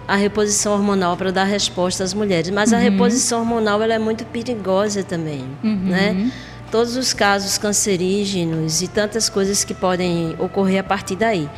a 0.07 0.17
reposição 0.17 0.73
hormonal 0.73 1.17
para 1.17 1.31
dar 1.31 1.45
resposta 1.45 2.03
às 2.03 2.13
mulheres. 2.13 2.51
Mas 2.51 2.73
a 2.73 2.79
reposição 2.79 3.41
hormonal, 3.41 3.81
ela 3.81 3.95
é 3.95 3.99
muito 3.99 4.25
perigosa 4.25 5.05
também, 5.05 5.45
né? 5.63 6.31
Todos 6.71 6.97
os 6.97 7.13
casos 7.13 7.59
cancerígenos 7.59 8.83
e 8.83 8.89
tantas 8.89 9.29
coisas 9.29 9.63
que 9.63 9.75
podem 9.75 10.35
ocorrer 10.39 10.81
a 10.81 10.83
partir 10.83 11.17
daí. 11.17 11.49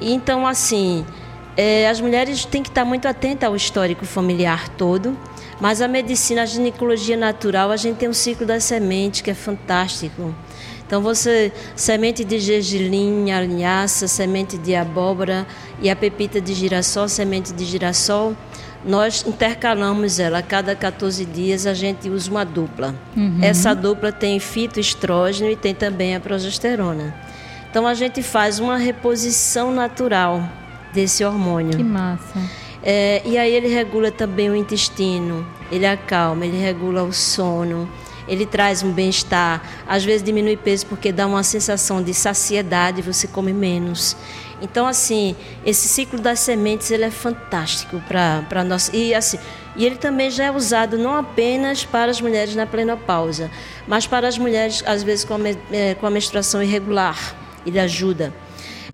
Então, 0.00 0.46
assim, 0.46 1.04
é, 1.56 1.88
as 1.88 2.00
mulheres 2.00 2.44
têm 2.44 2.62
que 2.62 2.68
estar 2.68 2.84
muito 2.84 3.06
atentas 3.06 3.48
ao 3.48 3.54
histórico 3.54 4.04
familiar 4.04 4.68
todo, 4.70 5.16
mas 5.60 5.80
a 5.80 5.88
medicina, 5.88 6.42
a 6.42 6.46
ginecologia 6.46 7.16
natural, 7.16 7.70
a 7.70 7.76
gente 7.76 7.96
tem 7.96 8.08
um 8.08 8.14
ciclo 8.14 8.46
das 8.46 8.64
sementes 8.64 9.20
que 9.20 9.30
é 9.30 9.34
fantástico. 9.34 10.34
Então, 10.86 11.00
você, 11.00 11.52
semente 11.74 12.24
de 12.24 12.38
gergelim, 12.38 13.24
linhaça, 13.24 14.06
semente 14.06 14.58
de 14.58 14.74
abóbora 14.74 15.46
e 15.80 15.88
a 15.88 15.96
pepita 15.96 16.40
de 16.40 16.52
girassol, 16.52 17.08
semente 17.08 17.52
de 17.52 17.64
girassol, 17.64 18.36
nós 18.84 19.24
intercalamos 19.26 20.18
ela. 20.18 20.38
A 20.38 20.42
cada 20.42 20.76
14 20.76 21.24
dias 21.24 21.66
a 21.66 21.72
gente 21.72 22.10
usa 22.10 22.30
uma 22.30 22.44
dupla. 22.44 22.94
Essa 23.42 23.74
dupla 23.74 24.12
tem 24.12 24.38
fitoestrógeno 24.38 25.50
e 25.50 25.56
tem 25.56 25.74
também 25.74 26.14
a 26.14 26.20
progesterona. 26.20 27.14
Então 27.74 27.88
a 27.88 27.94
gente 27.94 28.22
faz 28.22 28.60
uma 28.60 28.76
reposição 28.76 29.72
natural 29.72 30.48
desse 30.92 31.24
hormônio. 31.24 31.76
Que 31.76 31.82
massa. 31.82 32.40
É, 32.80 33.20
e 33.24 33.36
aí 33.36 33.52
ele 33.52 33.66
regula 33.66 34.12
também 34.12 34.48
o 34.48 34.54
intestino, 34.54 35.44
ele 35.72 35.84
acalma, 35.84 36.46
ele 36.46 36.56
regula 36.56 37.02
o 37.02 37.12
sono, 37.12 37.90
ele 38.28 38.46
traz 38.46 38.84
um 38.84 38.92
bem-estar. 38.92 39.60
Às 39.88 40.04
vezes 40.04 40.22
diminui 40.22 40.56
peso 40.56 40.86
porque 40.86 41.10
dá 41.10 41.26
uma 41.26 41.42
sensação 41.42 42.00
de 42.00 42.14
saciedade, 42.14 43.02
você 43.02 43.26
come 43.26 43.52
menos. 43.52 44.16
Então, 44.62 44.86
assim, 44.86 45.34
esse 45.66 45.88
ciclo 45.88 46.20
das 46.20 46.38
sementes 46.38 46.92
ele 46.92 47.02
é 47.02 47.10
fantástico 47.10 48.00
para 48.06 48.62
nós. 48.62 48.88
E, 48.94 49.12
assim, 49.12 49.40
e 49.74 49.84
ele 49.84 49.96
também 49.96 50.30
já 50.30 50.44
é 50.44 50.52
usado 50.52 50.96
não 50.96 51.16
apenas 51.16 51.84
para 51.84 52.08
as 52.08 52.20
mulheres 52.20 52.54
na 52.54 52.66
plenopausa, 52.66 53.50
mas 53.84 54.06
para 54.06 54.28
as 54.28 54.38
mulheres, 54.38 54.80
às 54.86 55.02
vezes, 55.02 55.24
com 55.24 55.34
a, 55.34 55.38
eh, 55.72 55.96
com 55.96 56.06
a 56.06 56.10
menstruação 56.10 56.62
irregular. 56.62 57.42
Ele 57.66 57.78
ajuda. 57.78 58.32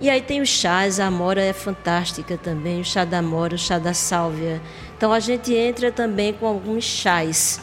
E 0.01 0.09
aí 0.09 0.23
tem 0.23 0.41
os 0.41 0.49
chás, 0.49 0.99
a 0.99 1.07
amora 1.07 1.43
é 1.43 1.53
fantástica 1.53 2.39
também, 2.39 2.81
o 2.81 2.85
chá 2.85 3.05
da 3.05 3.19
amora, 3.19 3.55
o 3.55 3.59
chá 3.59 3.79
da 3.79 3.93
sálvia. 3.93 4.61
Então 4.97 5.13
a 5.13 5.21
gente 5.21 5.53
entra 5.55 5.93
também 5.93 6.33
com 6.33 6.47
alguns 6.47 6.85
chás 6.85 7.61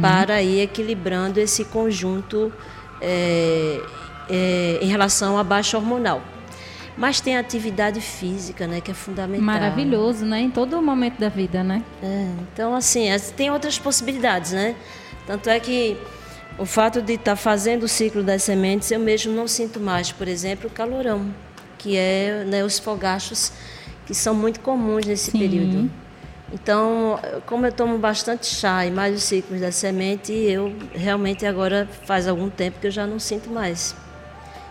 para 0.00 0.40
ir 0.40 0.60
equilibrando 0.60 1.40
esse 1.40 1.64
conjunto 1.64 2.52
é, 3.00 3.80
é, 4.28 4.78
em 4.80 4.86
relação 4.86 5.36
à 5.36 5.42
baixa 5.42 5.76
hormonal. 5.76 6.22
Mas 6.96 7.20
tem 7.20 7.36
a 7.36 7.40
atividade 7.40 8.00
física, 8.00 8.66
né, 8.66 8.80
que 8.80 8.90
é 8.90 8.94
fundamental. 8.94 9.44
Maravilhoso, 9.44 10.24
né? 10.26 10.40
Em 10.40 10.50
todo 10.50 10.80
momento 10.82 11.18
da 11.18 11.28
vida, 11.30 11.64
né? 11.64 11.82
É, 12.02 12.26
então, 12.52 12.74
assim, 12.74 13.10
as- 13.10 13.30
tem 13.30 13.50
outras 13.50 13.78
possibilidades, 13.78 14.52
né? 14.52 14.74
Tanto 15.26 15.48
é 15.48 15.58
que 15.58 15.96
o 16.58 16.66
fato 16.66 17.00
de 17.00 17.14
estar 17.14 17.36
fazendo 17.36 17.84
o 17.84 17.88
ciclo 17.88 18.22
das 18.22 18.42
sementes, 18.42 18.90
eu 18.90 19.00
mesmo 19.00 19.32
não 19.32 19.48
sinto 19.48 19.80
mais, 19.80 20.12
por 20.12 20.28
exemplo, 20.28 20.68
o 20.68 20.72
calorão, 20.72 21.34
que 21.78 21.96
é 21.96 22.44
né, 22.46 22.64
os 22.64 22.78
fogachos 22.78 23.52
que 24.06 24.14
são 24.14 24.34
muito 24.34 24.60
comuns 24.60 25.06
nesse 25.06 25.30
Sim. 25.30 25.38
período. 25.38 25.90
Então, 26.52 27.18
como 27.46 27.64
eu 27.64 27.72
tomo 27.72 27.96
bastante 27.96 28.46
chá 28.46 28.84
e 28.84 28.90
mais 28.90 29.14
os 29.14 29.22
ciclos 29.22 29.60
da 29.60 29.70
semente, 29.70 30.32
eu 30.32 30.74
realmente 30.92 31.46
agora 31.46 31.88
faz 32.04 32.26
algum 32.26 32.50
tempo 32.50 32.80
que 32.80 32.88
eu 32.88 32.90
já 32.90 33.06
não 33.06 33.20
sinto 33.20 33.48
mais. 33.48 33.94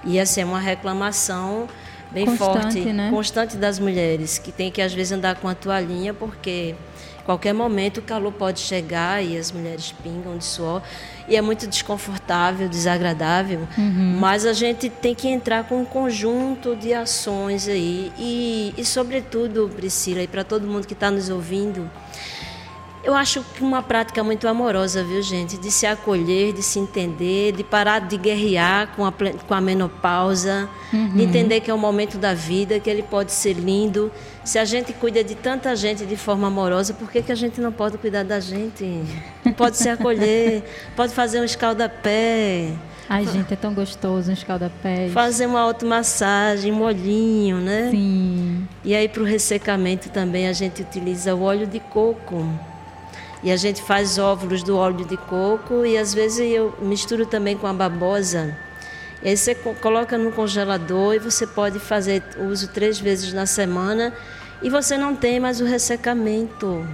E 0.03 0.19
assim, 0.19 0.41
é 0.41 0.45
uma 0.45 0.59
reclamação 0.59 1.67
bem 2.11 2.25
Constante, 2.25 2.53
forte, 2.61 2.93
né? 2.93 3.09
constante 3.09 3.57
das 3.57 3.79
mulheres, 3.79 4.37
que 4.37 4.51
tem 4.51 4.71
que 4.71 4.81
às 4.81 4.93
vezes 4.93 5.11
andar 5.11 5.35
com 5.35 5.47
a 5.47 5.55
toalhinha, 5.55 6.13
porque 6.13 6.75
qualquer 7.23 7.53
momento 7.53 7.99
o 7.99 8.01
calor 8.01 8.33
pode 8.33 8.59
chegar 8.59 9.23
e 9.23 9.37
as 9.37 9.51
mulheres 9.51 9.93
pingam 10.03 10.37
de 10.37 10.43
suor. 10.45 10.81
E 11.29 11.35
é 11.35 11.41
muito 11.41 11.67
desconfortável, 11.67 12.67
desagradável, 12.67 13.67
mas 14.19 14.45
a 14.47 14.53
gente 14.53 14.89
tem 14.89 15.13
que 15.13 15.27
entrar 15.27 15.63
com 15.65 15.81
um 15.81 15.85
conjunto 15.85 16.75
de 16.75 16.91
ações 16.91 17.67
aí. 17.67 18.11
E, 18.17 18.73
e 18.75 18.83
sobretudo, 18.83 19.69
Priscila, 19.75 20.23
e 20.23 20.27
para 20.27 20.43
todo 20.43 20.65
mundo 20.65 20.87
que 20.87 20.93
está 20.93 21.11
nos 21.11 21.29
ouvindo, 21.29 21.89
eu 23.03 23.15
acho 23.15 23.43
que 23.55 23.63
uma 23.63 23.81
prática 23.81 24.23
muito 24.23 24.47
amorosa, 24.47 25.03
viu, 25.03 25.21
gente? 25.21 25.57
De 25.57 25.71
se 25.71 25.85
acolher, 25.85 26.53
de 26.53 26.61
se 26.61 26.79
entender, 26.79 27.53
de 27.53 27.63
parar 27.63 27.99
de 27.99 28.17
guerrear 28.17 28.89
com 28.95 29.05
a, 29.05 29.11
com 29.11 29.53
a 29.53 29.61
menopausa, 29.61 30.69
de 30.91 31.23
entender 31.23 31.61
que 31.61 31.71
é 31.71 31.73
um 31.73 31.77
momento 31.77 32.17
da 32.17 32.33
vida, 32.33 32.79
que 32.79 32.89
ele 32.89 33.03
pode 33.03 33.31
ser 33.31 33.53
lindo. 33.53 34.11
Se 34.43 34.59
a 34.59 34.65
gente 34.65 34.91
cuida 34.93 35.23
de 35.23 35.35
tanta 35.35 35.75
gente 35.75 36.05
de 36.05 36.17
forma 36.17 36.47
amorosa, 36.47 36.93
por 36.93 37.09
que, 37.09 37.21
que 37.21 37.31
a 37.31 37.35
gente 37.35 37.61
não 37.61 37.71
pode 37.71 37.97
cuidar 37.97 38.23
da 38.23 38.39
gente? 38.39 39.03
Pode 39.55 39.77
se 39.77 39.87
acolher, 39.87 40.63
pode 40.95 41.13
fazer 41.13 41.39
um 41.39 41.45
escaldapé, 41.45 42.73
Ai, 43.09 43.25
gente, 43.25 43.51
é 43.51 43.57
tão 43.57 43.73
gostoso 43.73 44.29
um 44.29 44.33
escaldapés. 44.33 45.11
fazer 45.11 45.47
uma 45.47 45.59
automassagem, 45.59 46.71
um 46.71 46.75
molhinho, 46.75 47.57
né? 47.57 47.89
Sim. 47.89 48.67
E 48.85 48.93
aí 48.93 49.09
para 49.09 49.23
o 49.23 49.25
ressecamento 49.25 50.09
também 50.09 50.47
a 50.47 50.53
gente 50.53 50.83
utiliza 50.83 51.33
o 51.33 51.41
óleo 51.41 51.65
de 51.65 51.79
coco. 51.79 52.47
E 53.41 53.51
a 53.51 53.55
gente 53.57 53.81
faz 53.81 54.17
óvulos 54.17 54.63
do 54.63 54.75
óleo 54.77 55.05
de 55.05 55.15
coco 55.15 55.85
e 55.85 55.97
às 55.97 56.13
vezes 56.13 56.39
eu 56.51 56.73
misturo 56.81 57.25
também 57.25 57.55
com 57.57 57.67
a 57.67 57.73
babosa. 57.73 58.55
E 59.23 59.29
aí 59.29 59.37
você 59.37 59.55
co- 59.55 59.73
coloca 59.75 60.17
no 60.17 60.31
congelador 60.31 61.13
e 61.15 61.19
você 61.19 61.47
pode 61.47 61.79
fazer 61.79 62.21
uso 62.37 62.67
três 62.69 62.99
vezes 62.99 63.31
na 63.33 63.45
semana 63.45 64.13
e 64.61 64.69
você 64.69 64.97
não 64.97 65.15
tem 65.15 65.39
mais 65.39 65.61
o 65.61 65.65
ressecamento. 65.65 66.85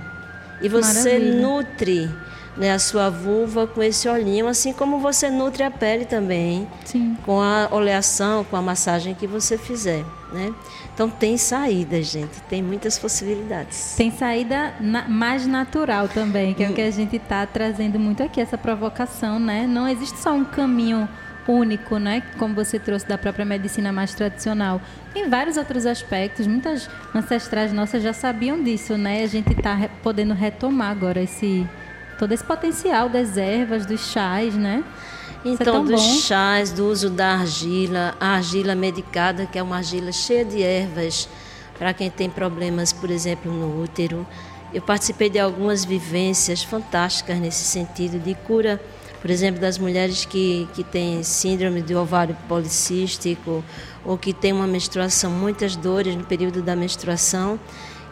E 0.62 0.70
você 0.70 1.10
Maravilha. 1.20 1.42
nutre 1.42 2.10
né, 2.56 2.72
a 2.72 2.80
sua 2.80 3.10
vulva 3.10 3.68
com 3.68 3.84
esse 3.84 4.08
olhinho, 4.08 4.48
assim 4.48 4.72
como 4.72 5.00
você 5.00 5.30
nutre 5.30 5.64
a 5.64 5.70
pele 5.72 6.06
também 6.06 6.68
Sim. 6.86 7.18
com 7.26 7.42
a 7.42 7.68
oleação, 7.72 8.44
com 8.46 8.56
a 8.56 8.62
massagem 8.62 9.14
que 9.14 9.28
você 9.28 9.58
fizer, 9.58 10.06
né? 10.32 10.54
Então 10.96 11.10
tem 11.10 11.38
saída, 11.38 12.02
gente, 12.02 12.42
tem 12.48 12.64
muitas 12.64 12.98
possibilidades. 12.98 13.96
Tem 13.98 14.10
saída 14.12 14.74
na- 14.80 15.08
mais 15.10 15.46
natural 15.46 16.08
também, 16.08 16.54
que 16.54 16.64
é 16.64 16.70
o 16.70 16.74
que 16.74 16.82
a 16.82 16.90
gente 16.90 17.18
está 17.18 17.46
trazendo 17.46 18.00
muito 18.00 18.24
aqui, 18.24 18.40
essa 18.40 18.58
provocação, 18.58 19.38
né? 19.38 19.68
Não 19.68 19.88
existe 19.90 20.18
só 20.20 20.32
um 20.34 20.46
caminho 20.46 21.08
único, 21.46 21.98
né? 22.00 22.24
Como 22.40 22.56
você 22.56 22.80
trouxe 22.80 23.06
da 23.06 23.18
própria 23.18 23.44
medicina 23.46 23.92
mais 23.92 24.14
tradicional. 24.16 24.82
Tem 25.14 25.30
vários 25.30 25.58
outros 25.58 25.86
aspectos. 25.86 26.48
Muitas 26.48 26.90
ancestrais 27.14 27.74
nossas 27.74 28.02
já 28.02 28.14
sabiam 28.14 28.64
disso, 28.64 28.98
né? 28.98 29.22
A 29.22 29.28
gente 29.28 29.52
está 29.52 29.78
podendo 30.02 30.34
retomar 30.34 30.92
agora 30.92 31.22
esse 31.22 31.68
todo 32.18 32.32
esse 32.32 32.44
potencial 32.46 33.10
das 33.10 33.36
ervas, 33.36 33.86
dos 33.86 34.00
chás, 34.14 34.56
né? 34.56 34.82
É 35.46 35.50
Então, 35.50 35.74
tão 35.76 35.86
dos 35.86 36.02
bom. 36.02 36.18
chás, 36.20 36.72
do 36.72 36.90
uso 36.90 37.10
da 37.10 37.34
argila, 37.34 38.16
a 38.20 38.30
argila 38.36 38.74
medicada, 38.74 39.46
que 39.46 39.60
é 39.60 39.64
uma 39.64 39.78
argila 39.78 40.12
cheia 40.12 40.44
de 40.44 40.64
ervas, 40.64 41.30
para 41.78 41.94
quem 41.94 42.10
tem 42.10 42.30
problemas, 42.30 42.92
por 42.92 43.12
exemplo, 43.12 43.52
no 43.52 43.82
útero. 43.84 44.26
Eu 44.74 44.82
participei 44.82 45.30
de 45.30 45.38
algumas 45.38 45.86
vivências 45.86 46.64
fantásticas 46.64 47.38
nesse 47.38 47.64
sentido, 47.64 48.20
de 48.20 48.34
cura, 48.34 48.82
por 49.22 49.30
exemplo, 49.30 49.62
das 49.62 49.78
mulheres 49.78 50.26
que, 50.26 50.68
que 50.74 50.84
têm 50.84 51.22
síndrome 51.24 51.82
de 51.82 51.96
ovário 51.96 52.36
policístico 52.48 53.64
ou 54.04 54.18
que 54.18 54.34
têm 54.34 54.52
uma 54.54 54.68
menstruação, 54.68 55.32
muitas 55.32 55.76
dores 55.76 56.16
no 56.16 56.24
período 56.24 56.62
da 56.62 56.76
menstruação. 56.76 57.60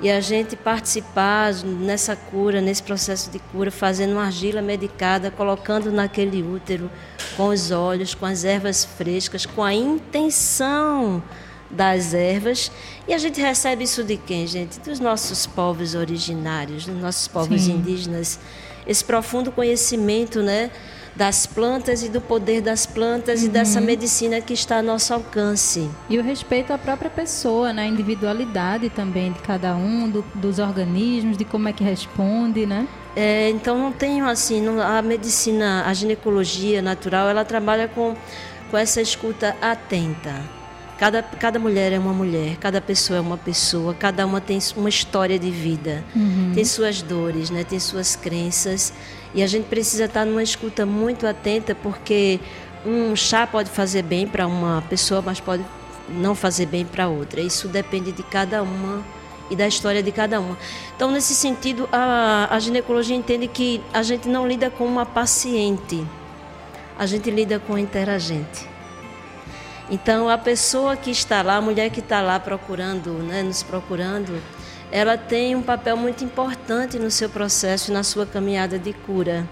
E 0.01 0.09
a 0.09 0.19
gente 0.19 0.55
participar 0.55 1.53
nessa 1.63 2.15
cura, 2.15 2.59
nesse 2.59 2.83
processo 2.83 3.31
de 3.31 3.39
cura, 3.39 3.71
fazendo 3.71 4.13
uma 4.13 4.25
argila 4.25 4.61
medicada, 4.61 5.31
colocando 5.31 5.91
naquele 5.91 6.41
útero 6.43 6.89
com 7.37 7.47
os 7.47 7.71
olhos, 7.71 8.13
com 8.13 8.25
as 8.25 8.43
ervas 8.43 8.83
frescas, 8.83 9.45
com 9.45 9.63
a 9.63 9.73
intenção 9.73 11.23
das 11.69 12.13
ervas. 12.13 12.71
E 13.07 13.13
a 13.13 13.17
gente 13.17 13.39
recebe 13.39 13.83
isso 13.83 14.03
de 14.03 14.17
quem, 14.17 14.45
gente? 14.45 14.79
Dos 14.79 14.99
nossos 14.99 15.45
povos 15.45 15.95
originários, 15.95 16.85
dos 16.85 17.01
nossos 17.01 17.27
povos 17.27 17.61
Sim. 17.61 17.73
indígenas. 17.73 18.39
Esse 18.85 19.03
profundo 19.03 19.51
conhecimento, 19.51 20.41
né? 20.41 20.69
Das 21.15 21.45
plantas 21.45 22.03
e 22.03 22.09
do 22.09 22.19
poder 22.19 22.61
das 22.61 22.85
plantas 22.85 23.41
uhum. 23.41 23.47
e 23.47 23.49
dessa 23.49 23.79
uhum. 23.79 23.85
medicina 23.85 24.41
que 24.41 24.53
está 24.53 24.77
a 24.77 24.81
nosso 24.81 25.13
alcance. 25.13 25.89
E 26.09 26.17
o 26.17 26.23
respeito 26.23 26.73
à 26.73 26.77
própria 26.77 27.09
pessoa, 27.09 27.71
né? 27.71 27.83
a 27.83 27.85
individualidade 27.85 28.89
também 28.89 29.31
de 29.31 29.39
cada 29.39 29.75
um, 29.75 30.09
do, 30.09 30.25
dos 30.33 30.59
organismos, 30.59 31.37
de 31.37 31.45
como 31.45 31.67
é 31.67 31.73
que 31.73 31.83
responde, 31.83 32.65
né? 32.65 32.87
É, 33.15 33.49
então 33.49 33.77
não 33.77 33.91
tenho 33.91 34.25
assim, 34.27 34.59
não, 34.59 34.81
a 34.81 35.01
medicina, 35.01 35.83
a 35.85 35.93
ginecologia 35.93 36.81
natural, 36.81 37.29
ela 37.29 37.45
trabalha 37.45 37.87
com, 37.87 38.15
com 38.71 38.77
essa 38.77 39.01
escuta 39.01 39.55
atenta. 39.61 40.33
Cada, 40.97 41.21
cada 41.21 41.59
mulher 41.59 41.91
é 41.91 41.99
uma 41.99 42.13
mulher, 42.13 42.57
cada 42.57 42.79
pessoa 42.79 43.17
é 43.17 43.21
uma 43.21 43.37
pessoa, 43.37 43.93
cada 43.93 44.25
uma 44.25 44.39
tem 44.39 44.57
uma 44.75 44.89
história 44.89 45.37
de 45.37 45.51
vida, 45.51 46.03
uhum. 46.15 46.53
tem 46.55 46.63
suas 46.65 47.01
dores, 47.01 47.49
né? 47.49 47.63
tem 47.63 47.79
suas 47.79 48.15
crenças. 48.15 48.93
E 49.33 49.41
a 49.41 49.47
gente 49.47 49.65
precisa 49.65 50.05
estar 50.05 50.25
numa 50.25 50.43
escuta 50.43 50.85
muito 50.85 51.25
atenta, 51.25 51.73
porque 51.73 52.39
um 52.85 53.15
chá 53.15 53.47
pode 53.47 53.69
fazer 53.69 54.03
bem 54.03 54.27
para 54.27 54.45
uma 54.45 54.83
pessoa, 54.89 55.21
mas 55.21 55.39
pode 55.39 55.63
não 56.09 56.35
fazer 56.35 56.65
bem 56.65 56.85
para 56.85 57.07
outra. 57.07 57.41
Isso 57.41 57.67
depende 57.67 58.11
de 58.11 58.23
cada 58.23 58.61
uma 58.61 59.03
e 59.49 59.55
da 59.55 59.67
história 59.67 60.03
de 60.03 60.11
cada 60.11 60.39
uma. 60.39 60.57
Então, 60.95 61.11
nesse 61.11 61.33
sentido, 61.33 61.87
a, 61.91 62.47
a 62.49 62.59
ginecologia 62.59 63.15
entende 63.15 63.47
que 63.47 63.81
a 63.93 64.03
gente 64.03 64.27
não 64.27 64.47
lida 64.47 64.69
com 64.69 64.85
uma 64.85 65.05
paciente, 65.05 66.05
a 66.97 67.05
gente 67.05 67.29
lida 67.31 67.59
com 67.59 67.77
interagente. 67.77 68.67
Então, 69.89 70.29
a 70.29 70.37
pessoa 70.37 70.95
que 70.95 71.11
está 71.11 71.41
lá, 71.41 71.57
a 71.57 71.61
mulher 71.61 71.89
que 71.89 71.99
está 71.99 72.21
lá 72.21 72.39
procurando, 72.39 73.11
né, 73.11 73.43
nos 73.43 73.63
procurando, 73.63 74.41
ela 74.93 75.17
tem 75.17 75.55
um 75.55 75.63
papel 75.63 75.97
muito 75.97 76.23
importante 76.23 76.99
no 76.99 77.09
seu 77.09 77.27
processo 77.27 77.89
e 77.89 77.93
na 77.95 78.03
sua 78.03 78.27
caminhada 78.27 78.77
de 78.77 78.93
cura. 78.93 79.49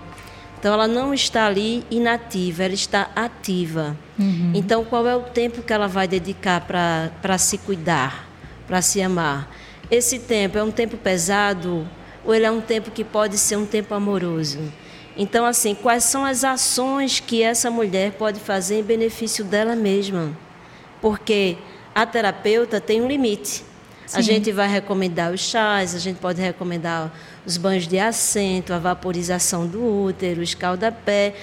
Então, 0.59 0.71
ela 0.71 0.87
não 0.87 1.15
está 1.15 1.47
ali 1.47 1.83
inativa, 1.89 2.61
ela 2.61 2.75
está 2.75 3.09
ativa. 3.15 3.97
Uhum. 4.19 4.51
Então, 4.53 4.85
qual 4.85 5.07
é 5.07 5.15
o 5.15 5.23
tempo 5.23 5.63
que 5.63 5.73
ela 5.73 5.87
vai 5.87 6.07
dedicar 6.07 6.61
para 6.61 7.37
se 7.39 7.57
cuidar, 7.57 8.29
para 8.67 8.83
se 8.83 9.01
amar? 9.01 9.49
Esse 9.89 10.19
tempo 10.19 10.59
é 10.59 10.63
um 10.63 10.69
tempo 10.69 10.95
pesado 10.95 11.87
ou 12.23 12.35
ele 12.35 12.45
é 12.45 12.51
um 12.51 12.61
tempo 12.61 12.91
que 12.91 13.03
pode 13.03 13.39
ser 13.39 13.55
um 13.55 13.65
tempo 13.65 13.95
amoroso? 13.95 14.59
Então, 15.17 15.43
assim, 15.43 15.73
quais 15.73 16.03
são 16.03 16.23
as 16.23 16.43
ações 16.43 17.19
que 17.19 17.41
essa 17.41 17.71
mulher 17.71 18.11
pode 18.11 18.39
fazer 18.39 18.81
em 18.81 18.83
benefício 18.83 19.43
dela 19.43 19.75
mesma? 19.75 20.37
Porque 21.01 21.57
a 21.95 22.05
terapeuta 22.05 22.79
tem 22.79 23.01
um 23.01 23.07
limite. 23.07 23.70
Sim. 24.11 24.17
A 24.17 24.21
gente 24.21 24.51
vai 24.51 24.67
recomendar 24.67 25.31
os 25.31 25.39
chás, 25.39 25.95
a 25.95 25.97
gente 25.97 26.17
pode 26.17 26.41
recomendar 26.41 27.13
os 27.45 27.55
banhos 27.55 27.87
de 27.87 27.97
assento, 27.97 28.73
a 28.73 28.77
vaporização 28.77 29.65
do 29.65 29.81
útero, 29.81 30.43
escaldapé. 30.43 31.33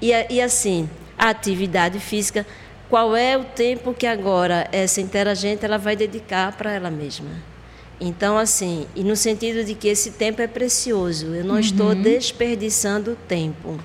E, 0.00 0.12
e 0.30 0.40
assim, 0.40 0.88
a 1.18 1.30
atividade 1.30 1.98
física, 1.98 2.46
qual 2.88 3.16
é 3.16 3.36
o 3.36 3.42
tempo 3.42 3.92
que 3.92 4.06
agora 4.06 4.68
essa 4.70 5.00
interagente 5.00 5.64
ela 5.64 5.78
vai 5.78 5.96
dedicar 5.96 6.52
para 6.52 6.70
ela 6.70 6.92
mesma? 6.92 7.30
Então, 8.00 8.38
assim, 8.38 8.86
e 8.94 9.02
no 9.02 9.16
sentido 9.16 9.64
de 9.64 9.74
que 9.74 9.88
esse 9.88 10.12
tempo 10.12 10.40
é 10.40 10.46
precioso, 10.46 11.34
eu 11.34 11.44
não 11.44 11.54
uhum. 11.54 11.60
estou 11.60 11.92
desperdiçando 11.92 13.18
tempo. 13.26 13.80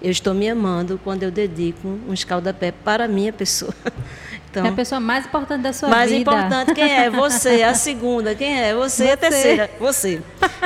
Eu 0.00 0.10
estou 0.10 0.32
me 0.32 0.48
amando 0.48 0.98
quando 1.04 1.24
eu 1.24 1.30
dedico 1.30 1.86
um 2.08 2.14
escaldapé 2.14 2.72
para 2.72 3.04
a 3.04 3.08
minha 3.08 3.34
pessoa. 3.34 3.74
Então, 4.50 4.66
é 4.66 4.68
a 4.68 4.72
pessoa 4.72 5.00
mais 5.00 5.26
importante 5.26 5.62
da 5.62 5.72
sua 5.72 5.88
mais 5.88 6.10
vida. 6.10 6.28
Mais 6.28 6.44
importante, 6.44 6.74
quem 6.74 6.92
é? 6.92 7.08
Você. 7.08 7.62
A 7.62 7.72
segunda, 7.74 8.34
quem 8.34 8.60
é? 8.60 8.74
Você. 8.74 9.04
Você. 9.04 9.10
A 9.12 9.16
terceira, 9.16 9.70
você. 9.78 10.22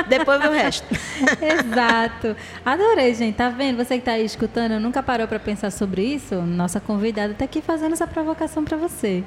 Depois 0.07 0.39
vem 0.39 0.49
o 0.49 0.53
resto. 0.53 0.87
Exato. 1.39 2.35
Adorei, 2.65 3.13
gente. 3.13 3.35
Tá 3.35 3.49
vendo? 3.49 3.77
Você 3.77 3.95
que 3.95 4.01
está 4.01 4.13
aí 4.13 4.25
escutando, 4.25 4.79
nunca 4.79 5.03
parou 5.03 5.27
para 5.27 5.39
pensar 5.39 5.71
sobre 5.71 6.01
isso? 6.03 6.35
Nossa 6.41 6.79
convidada 6.79 7.33
está 7.33 7.45
aqui 7.45 7.61
fazendo 7.61 7.93
essa 7.93 8.07
provocação 8.07 8.63
para 8.63 8.75
você. 8.75 9.23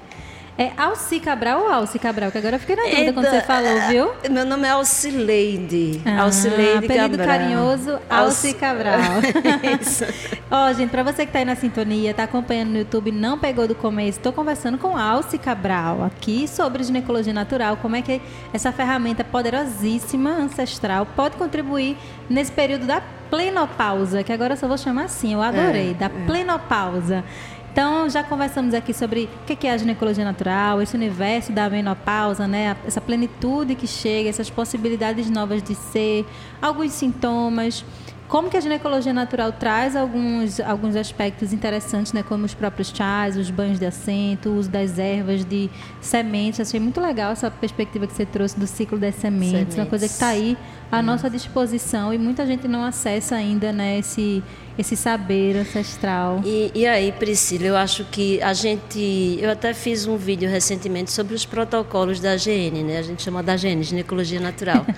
É 0.61 0.73
Alci 0.77 1.21
Cabral 1.21 1.61
ou 1.61 1.73
Alci 1.73 2.01
Cabral? 2.01 2.33
Que 2.33 2.39
agora 2.39 2.57
eu 2.57 2.59
fiquei 2.59 2.75
na 2.75 2.83
dúvida 2.83 3.13
quando 3.13 3.31
você 3.31 3.41
falou, 3.43 3.81
viu? 3.89 4.11
Meu 4.29 4.45
nome 4.45 4.67
é 4.67 4.71
Alcileide. 4.71 6.03
Ah, 6.05 6.23
Alcileide 6.23 6.85
apelido 6.85 7.17
Cabral. 7.17 7.27
carinhoso, 7.27 7.99
Alci 8.11 8.55
Cabral. 8.55 8.99
Isso. 9.81 10.05
Ó, 10.51 10.73
gente, 10.73 10.91
para 10.91 11.05
você 11.05 11.25
que 11.25 11.31
tá 11.31 11.39
aí 11.39 11.45
na 11.45 11.55
sintonia, 11.55 12.13
tá 12.13 12.25
acompanhando 12.25 12.71
no 12.71 12.79
YouTube, 12.79 13.13
não 13.13 13.39
pegou 13.39 13.69
do 13.69 13.75
começo, 13.77 14.19
tô 14.19 14.33
conversando 14.33 14.79
com 14.79 14.97
Alci 14.97 15.39
Cabral 15.39 16.03
aqui 16.03 16.49
sobre 16.49 16.83
ginecologia 16.83 17.33
natural, 17.33 17.77
como 17.77 17.95
é 17.95 18.03
que 18.03 18.21
essa 18.53 18.73
ferramenta 18.73 19.23
poderosíssima, 19.23 20.31
ancestral, 20.31 21.07
pode 21.07 21.37
contribuir 21.37 21.97
nesse 22.29 22.51
período 22.51 22.85
da 22.85 23.01
plenopausa, 23.31 24.25
que 24.25 24.33
agora 24.33 24.55
eu 24.55 24.57
só 24.57 24.67
vou 24.67 24.79
chamar 24.79 25.05
assim, 25.05 25.35
eu 25.35 25.43
adorei, 25.43 25.91
é, 25.91 25.95
da 25.95 26.07
é. 26.07 26.27
plenopausa. 26.27 27.25
Então, 27.73 28.09
já 28.09 28.25
conversamos 28.25 28.75
aqui 28.75 28.93
sobre 28.93 29.29
o 29.43 29.57
que 29.57 29.67
é 29.67 29.73
a 29.73 29.77
ginecologia 29.77 30.25
natural, 30.25 30.83
esse 30.83 30.97
universo 30.97 31.53
da 31.53 31.71
menopausa, 31.71 32.49
né? 32.49 32.77
essa 32.87 33.01
plenitude 33.01 33.75
que 33.75 33.87
chega, 33.87 34.29
essas 34.29 34.51
possibilidades 34.51 35.31
novas 35.31 35.63
de 35.63 35.75
ser, 35.75 36.27
alguns 36.61 36.93
sintomas. 36.93 37.85
Como 38.29 38.51
que 38.51 38.59
a 38.59 38.61
ginecologia 38.61 39.13
natural 39.13 39.53
traz 39.53 39.97
alguns, 39.97 40.61
alguns 40.61 40.95
aspectos 40.97 41.55
interessantes, 41.55 42.13
né? 42.13 42.23
Como 42.23 42.45
os 42.45 42.53
próprios 42.53 42.93
chás, 42.95 43.39
os 43.39 43.51
banhos 43.51 43.79
de 43.79 43.87
assento, 43.87 44.51
o 44.51 44.59
uso 44.59 44.69
das 44.69 44.99
ervas, 44.99 45.47
de 45.47 45.71
sementes. 45.99 46.61
Achei 46.61 46.79
muito 46.79 47.01
legal 47.01 47.33
essa 47.33 47.51
perspectiva 47.51 48.07
que 48.07 48.13
você 48.13 48.27
trouxe 48.27 48.61
do 48.61 48.67
ciclo 48.67 48.99
das 48.99 49.15
sementes. 49.15 49.51
sementes. 49.51 49.79
Uma 49.79 49.87
coisa 49.87 50.07
que 50.07 50.13
está 50.13 50.29
aí 50.29 50.59
à 50.93 50.99
hum. 50.99 51.03
nossa 51.03 51.31
disposição 51.31 52.13
e 52.13 52.19
muita 52.19 52.47
gente 52.47 52.69
não 52.69 52.85
acessa 52.85 53.35
ainda, 53.35 53.73
né? 53.73 53.99
Esse, 53.99 54.43
esse 54.79 54.97
saber 54.97 55.57
ancestral. 55.57 56.41
E, 56.45 56.71
e 56.75 56.87
aí, 56.87 57.11
Priscila, 57.13 57.67
eu 57.67 57.77
acho 57.77 58.05
que 58.05 58.41
a 58.41 58.53
gente... 58.53 59.39
Eu 59.41 59.51
até 59.51 59.75
fiz 59.75 60.07
um 60.07 60.17
vídeo 60.17 60.49
recentemente 60.49 61.11
sobre 61.11 61.35
os 61.35 61.45
protocolos 61.45 62.21
da 62.21 62.37
GN, 62.37 62.85
né? 62.85 62.99
A 62.99 63.03
gente 63.03 63.23
chama 63.23 63.43
da 63.43 63.57
GN, 63.57 63.83
Ginecologia 63.83 64.41
Natural. 64.41 64.87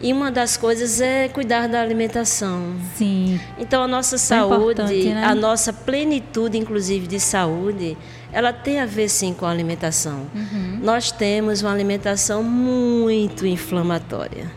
E 0.00 0.12
uma 0.12 0.30
das 0.30 0.56
coisas 0.56 1.00
é 1.00 1.28
cuidar 1.28 1.68
da 1.68 1.80
alimentação. 1.80 2.74
Sim. 2.96 3.40
Então 3.58 3.82
a 3.82 3.88
nossa 3.88 4.18
saúde, 4.18 5.08
né? 5.08 5.24
a 5.24 5.34
nossa 5.34 5.72
plenitude, 5.72 6.58
inclusive 6.58 7.06
de 7.06 7.18
saúde, 7.18 7.96
ela 8.30 8.52
tem 8.52 8.78
a 8.80 8.86
ver 8.86 9.08
sim 9.08 9.32
com 9.32 9.46
a 9.46 9.50
alimentação. 9.50 10.26
Uhum. 10.34 10.80
Nós 10.82 11.10
temos 11.10 11.62
uma 11.62 11.72
alimentação 11.72 12.42
muito 12.42 13.46
inflamatória. 13.46 14.50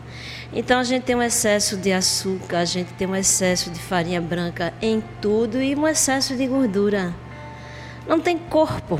Então 0.52 0.80
a 0.80 0.84
gente 0.84 1.04
tem 1.04 1.14
um 1.14 1.22
excesso 1.22 1.76
de 1.76 1.92
açúcar, 1.92 2.58
a 2.58 2.64
gente 2.64 2.92
tem 2.94 3.06
um 3.06 3.14
excesso 3.14 3.70
de 3.70 3.78
farinha 3.78 4.20
branca 4.20 4.74
em 4.82 5.02
tudo 5.20 5.62
e 5.62 5.76
um 5.76 5.86
excesso 5.86 6.36
de 6.36 6.46
gordura. 6.46 7.14
Não 8.08 8.20
tem 8.20 8.36
corpo 8.36 8.98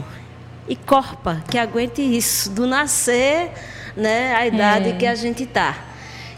e 0.69 0.77
corpa 0.77 1.43
que 1.51 1.59
aguente 1.59 2.01
isso 2.01 2.51
do 2.51 2.67
nascer, 2.67 3.51
né, 3.97 4.35
a 4.35 4.47
idade 4.47 4.91
é. 4.91 4.93
que 4.93 5.07
a 5.07 5.15
gente 5.17 5.43
está. 5.43 5.91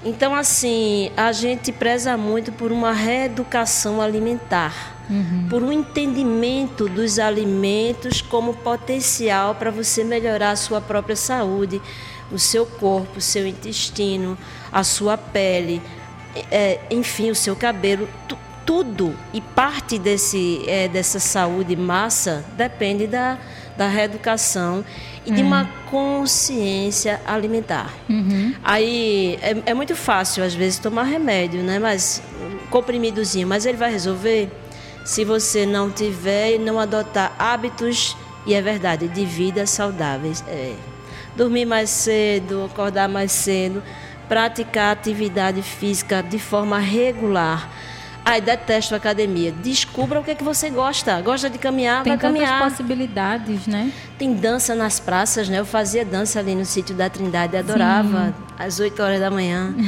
Então, 0.05 0.35
assim, 0.35 1.12
a 1.16 1.31
gente 1.31 1.70
preza 1.70 2.16
muito 2.16 2.51
por 2.51 2.72
uma 2.72 2.92
reeducação 2.92 4.01
alimentar, 4.01 4.96
uhum. 5.09 5.46
por 5.48 5.62
um 5.62 5.70
entendimento 5.70 6.88
dos 6.88 7.20
alimentos 7.20 8.20
como 8.20 8.55
potencial 8.55 9.55
para 9.55 9.70
você 9.70 10.03
melhorar 10.03 10.53
a 10.53 10.57
sua 10.57 10.81
própria 10.81 11.14
saúde, 11.14 11.81
o 12.33 12.38
seu 12.38 12.66
corpo, 12.66 13.18
o 13.18 13.20
seu 13.20 13.46
intestino, 13.46 14.37
a 14.73 14.83
sua 14.83 15.19
pele, 15.19 15.83
é, 16.51 16.81
enfim, 16.91 17.31
o 17.31 17.35
seu 17.35 17.55
cabelo, 17.55 18.09
tudo. 18.65 19.15
E 19.33 19.41
parte 19.41 19.99
desse, 19.99 20.63
é, 20.67 20.89
dessa 20.89 21.21
saúde 21.21 21.77
massa 21.77 22.45
depende 22.57 23.07
da, 23.07 23.39
da 23.77 23.87
reeducação 23.89 24.85
e 25.27 25.31
uhum. 25.31 25.37
de 25.37 25.43
uma 25.43 25.69
consciência 25.91 27.21
alimentar. 27.27 27.93
Uhum. 28.09 28.55
Aí 28.65 29.39
é, 29.43 29.63
é, 29.67 29.75
muito 29.75 29.95
fácil, 29.95 30.43
às 30.43 30.55
vezes, 30.55 30.79
tomar 30.79 31.05
remédio, 31.05 31.63
né? 31.63 31.79
Mas 31.79 32.23
comprimidozinho, 32.71 33.47
mas 33.47 33.67
ele 33.67 33.77
vai 33.77 33.91
resolver 33.91 34.49
se 35.05 35.25
você 35.25 35.67
não 35.67 35.91
tiver 35.91 36.55
e 36.55 36.59
não 36.59 36.79
adotar 36.79 37.35
hábitos, 37.39 38.17
e 38.47 38.55
é 38.55 38.63
verdade, 38.63 39.09
de 39.09 39.25
vida 39.25 39.67
saudáveis. 39.67 40.43
É. 40.49 40.75
Dormir 41.37 41.65
mais 41.65 41.91
cedo, 41.91 42.65
acordar 42.65 43.09
mais 43.09 43.33
cedo, 43.33 43.83
praticar 44.33 44.92
atividade 44.92 45.61
física 45.61 46.23
de 46.23 46.38
forma 46.38 46.79
regular 46.79 47.68
Ai, 48.25 48.40
detesto 48.40 48.95
academia. 48.95 49.51
Descubra 49.51 50.21
o 50.21 50.25
que 50.25 50.31
é 50.31 50.35
que 50.35 50.45
você 50.45 50.71
gosta. 50.71 51.21
Gosta 51.21 51.51
de 51.51 51.59
caminhar, 51.59 52.05
Tem 52.05 52.12
vai 52.12 52.18
caminhar. 52.18 52.61
tantas 52.61 52.73
possibilidades, 52.73 53.66
né? 53.66 53.92
Tem 54.16 54.33
dança 54.33 54.77
nas 54.77 55.01
praças, 55.01 55.49
né? 55.49 55.59
Eu 55.59 55.66
fazia 55.66 56.05
dança 56.05 56.38
ali 56.38 56.55
no 56.55 56.64
sítio 56.64 56.95
da 56.95 57.11
Trindade, 57.11 57.57
adorava, 57.57 58.33
às 58.57 58.79
8 58.79 59.03
horas 59.03 59.21
da 59.21 59.31
manhã. 59.31 59.75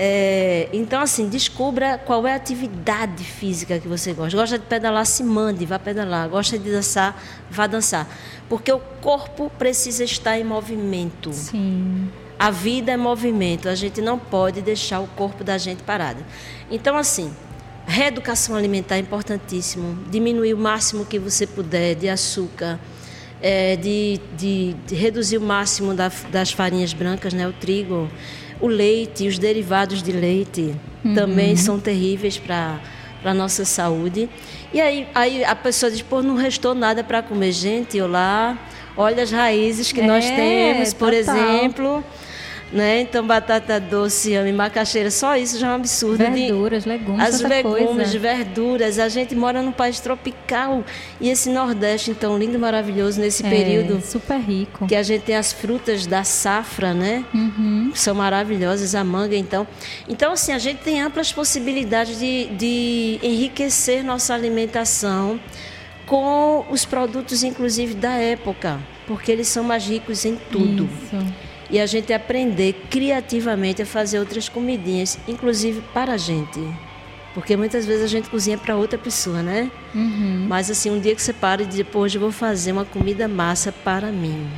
É, 0.00 0.68
então, 0.72 1.00
assim, 1.00 1.28
descubra 1.28 1.98
qual 1.98 2.26
é 2.26 2.32
a 2.32 2.36
atividade 2.36 3.24
física 3.24 3.78
que 3.78 3.88
você 3.88 4.12
gosta. 4.12 4.36
Gosta 4.36 4.58
de 4.58 4.64
pedalar, 4.64 5.04
se 5.04 5.24
mande, 5.24 5.66
vá 5.66 5.78
pedalar. 5.78 6.28
Gosta 6.28 6.56
de 6.56 6.70
dançar, 6.70 7.20
vá 7.50 7.66
dançar. 7.66 8.06
Porque 8.48 8.72
o 8.72 8.78
corpo 9.00 9.50
precisa 9.58 10.04
estar 10.04 10.38
em 10.38 10.44
movimento. 10.44 11.32
Sim. 11.32 12.08
A 12.38 12.50
vida 12.50 12.92
é 12.92 12.96
movimento, 12.96 13.68
a 13.68 13.74
gente 13.74 14.00
não 14.00 14.18
pode 14.18 14.62
deixar 14.62 15.00
o 15.00 15.06
corpo 15.08 15.42
da 15.42 15.58
gente 15.58 15.82
parado. 15.82 16.24
Então, 16.70 16.96
assim, 16.96 17.32
reeducação 17.86 18.54
alimentar 18.54 18.96
é 18.96 19.00
importantíssimo. 19.00 19.98
Diminuir 20.08 20.54
o 20.54 20.58
máximo 20.58 21.04
que 21.04 21.18
você 21.18 21.46
puder 21.46 21.94
de 21.96 22.08
açúcar, 22.08 22.78
é, 23.42 23.74
de, 23.76 24.20
de, 24.36 24.74
de 24.86 24.94
reduzir 24.94 25.38
o 25.38 25.40
máximo 25.40 25.94
da- 25.94 26.12
das 26.30 26.52
farinhas 26.52 26.92
brancas, 26.92 27.32
né, 27.32 27.46
o 27.48 27.52
trigo, 27.52 28.08
o 28.60 28.66
leite, 28.68 29.26
os 29.26 29.38
derivados 29.38 30.02
de 30.02 30.12
leite 30.12 30.74
também 31.14 31.56
são 31.56 31.78
terríveis 31.80 32.38
para 32.38 32.80
para 33.20 33.34
nossa 33.34 33.64
saúde. 33.64 34.28
E 34.72 34.80
aí, 34.80 35.08
aí 35.12 35.44
a 35.44 35.56
pessoa 35.56 35.90
diz, 35.90 36.02
pô, 36.02 36.22
não 36.22 36.36
restou 36.36 36.72
nada 36.72 37.02
para 37.02 37.20
comer. 37.20 37.50
Gente, 37.50 37.96
eu 37.98 38.06
lá, 38.06 38.56
olha 38.96 39.24
as 39.24 39.32
raízes 39.32 39.90
que 39.90 40.00
nós 40.02 40.24
É, 40.24 40.36
temos, 40.36 40.94
por 40.94 41.12
total. 41.12 41.36
exemplo. 41.36 42.04
Né? 42.70 43.00
Então, 43.00 43.26
batata 43.26 43.80
doce, 43.80 44.34
ame, 44.34 44.52
macaxeira, 44.52 45.10
só 45.10 45.34
isso 45.36 45.58
já 45.58 45.68
é 45.68 45.70
um 45.70 45.74
absurdo. 45.76 46.18
de- 46.18 46.30
Verduras, 46.30 46.84
legumes, 46.84 47.26
as 47.26 47.40
legumes, 47.40 47.86
coisa. 47.96 48.18
verduras. 48.18 48.98
A 48.98 49.08
gente 49.08 49.34
mora 49.34 49.62
num 49.62 49.72
país 49.72 50.00
tropical 50.00 50.84
e 51.18 51.30
esse 51.30 51.48
Nordeste, 51.48 52.10
então, 52.10 52.36
lindo 52.38 52.56
e 52.56 52.58
maravilhoso 52.58 53.18
nesse 53.22 53.44
É, 53.46 53.48
período 53.48 54.02
super 54.04 54.38
rico. 54.38 54.86
que 54.86 54.94
a 54.94 55.02
gente 55.02 55.22
tem 55.22 55.34
as 55.36 55.50
frutas 55.50 56.06
da 56.06 56.22
safra, 56.24 56.92
né? 56.92 57.24
Uhum. 57.34 57.90
São 57.94 58.14
maravilhosas, 58.14 58.94
a 58.94 59.02
manga, 59.02 59.34
então. 59.34 59.66
Então, 60.06 60.32
assim, 60.32 60.52
a 60.52 60.58
gente 60.58 60.80
tem 60.82 61.00
amplas 61.00 61.32
possibilidades 61.32 62.18
de, 62.18 62.48
de 62.48 63.18
enriquecer 63.22 64.04
nossa 64.04 64.34
alimentação 64.34 65.40
com 66.04 66.66
os 66.70 66.84
produtos, 66.84 67.42
inclusive, 67.42 67.94
da 67.94 68.12
época, 68.12 68.78
porque 69.06 69.32
eles 69.32 69.48
são 69.48 69.64
mais 69.64 69.86
ricos 69.86 70.24
em 70.26 70.36
tudo 70.50 70.84
Isso. 70.84 71.47
E 71.70 71.78
a 71.78 71.86
gente 71.86 72.12
aprender 72.12 72.74
criativamente 72.90 73.82
a 73.82 73.86
fazer 73.86 74.18
outras 74.18 74.48
comidinhas, 74.48 75.18
inclusive 75.28 75.82
para 75.92 76.14
a 76.14 76.16
gente. 76.16 76.60
Porque 77.34 77.56
muitas 77.56 77.86
vezes 77.86 78.04
a 78.04 78.08
gente 78.08 78.28
cozinha 78.30 78.58
para 78.58 78.74
outra 78.74 78.98
pessoa, 78.98 79.42
né? 79.42 79.70
Uhum. 79.94 80.46
Mas 80.48 80.70
assim, 80.70 80.90
um 80.90 80.98
dia 80.98 81.14
que 81.14 81.22
você 81.22 81.32
para 81.32 81.62
e 81.62 81.66
diz, 81.66 81.86
pô, 81.86 82.00
hoje 82.00 82.16
eu 82.16 82.20
vou 82.20 82.32
fazer 82.32 82.72
uma 82.72 82.84
comida 82.84 83.28
massa 83.28 83.70
para 83.70 84.10
mim. 84.10 84.48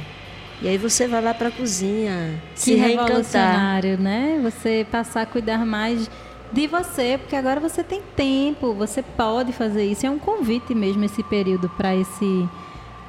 E 0.62 0.68
aí 0.68 0.78
você 0.78 1.08
vai 1.08 1.22
lá 1.22 1.34
para 1.34 1.48
a 1.48 1.50
cozinha, 1.50 2.40
se 2.54 2.72
Que 2.72 2.76
reencantar. 2.76 3.08
revolucionário, 3.08 3.98
né? 3.98 4.40
Você 4.42 4.86
passar 4.90 5.22
a 5.22 5.26
cuidar 5.26 5.64
mais 5.66 6.08
de 6.52 6.66
você, 6.66 7.18
porque 7.18 7.34
agora 7.34 7.60
você 7.60 7.82
tem 7.82 8.02
tempo, 8.14 8.74
você 8.74 9.02
pode 9.02 9.52
fazer 9.52 9.84
isso. 9.84 10.06
É 10.06 10.10
um 10.10 10.18
convite 10.18 10.74
mesmo 10.74 11.04
esse 11.04 11.22
período 11.22 11.68
para 11.70 11.94
esse 11.94 12.48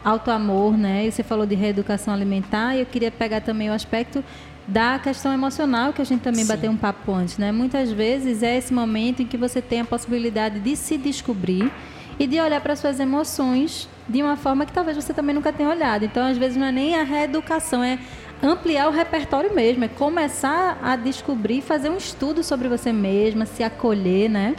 auto-amor, 0.04 0.78
né? 0.78 1.08
E 1.08 1.12
você 1.12 1.24
falou 1.24 1.46
de 1.46 1.56
reeducação 1.56 2.14
alimentar 2.14 2.76
e 2.76 2.80
eu 2.80 2.86
queria 2.86 3.12
pegar 3.12 3.42
também 3.42 3.70
o 3.70 3.74
aspecto 3.74 4.24
da 4.68 5.00
questão 5.00 5.34
emocional 5.34 5.92
que 5.92 6.02
a 6.02 6.06
gente 6.06 6.22
também 6.22 6.44
Sim. 6.44 6.48
bateu 6.48 6.72
um 6.72 6.78
papo 6.78 7.12
antes, 7.14 7.38
né? 7.38 7.52
Muitas 7.52 7.92
vezes 7.92 8.44
é 8.44 8.58
esse 8.58 8.74
momento 8.74 9.22
em 9.22 9.26
que 9.26 9.38
você 9.38 9.62
tem 9.62 9.82
a 9.82 9.86
possibilidade 9.86 10.60
de 10.60 10.76
se 10.76 10.98
descobrir 10.98 11.72
e 12.20 12.28
de 12.28 12.40
olhar 12.40 12.62
para 12.62 12.76
suas 12.76 13.00
emoções 13.00 13.90
de 14.08 14.22
uma 14.22 14.38
forma 14.38 14.66
que 14.66 14.72
talvez 14.72 14.96
você 14.96 15.14
também 15.14 15.34
nunca 15.34 15.52
tenha 15.52 15.70
olhado. 15.70 16.06
Então, 16.06 16.26
às 16.26 16.38
vezes 16.38 16.58
não 16.58 16.68
é 16.68 16.72
nem 16.72 16.96
a 16.96 17.04
reeducação, 17.04 17.84
é 17.84 17.98
ampliar 18.44 18.88
o 18.88 18.92
repertório 18.92 19.54
mesmo, 19.54 19.84
é 19.84 19.88
começar 19.88 20.80
a 20.84 20.96
descobrir, 20.96 21.62
fazer 21.62 21.90
um 21.90 21.98
estudo 21.98 22.44
sobre 22.44 22.68
você 22.68 22.92
mesma, 22.92 23.46
se 23.46 23.64
acolher, 23.64 24.30
né? 24.30 24.56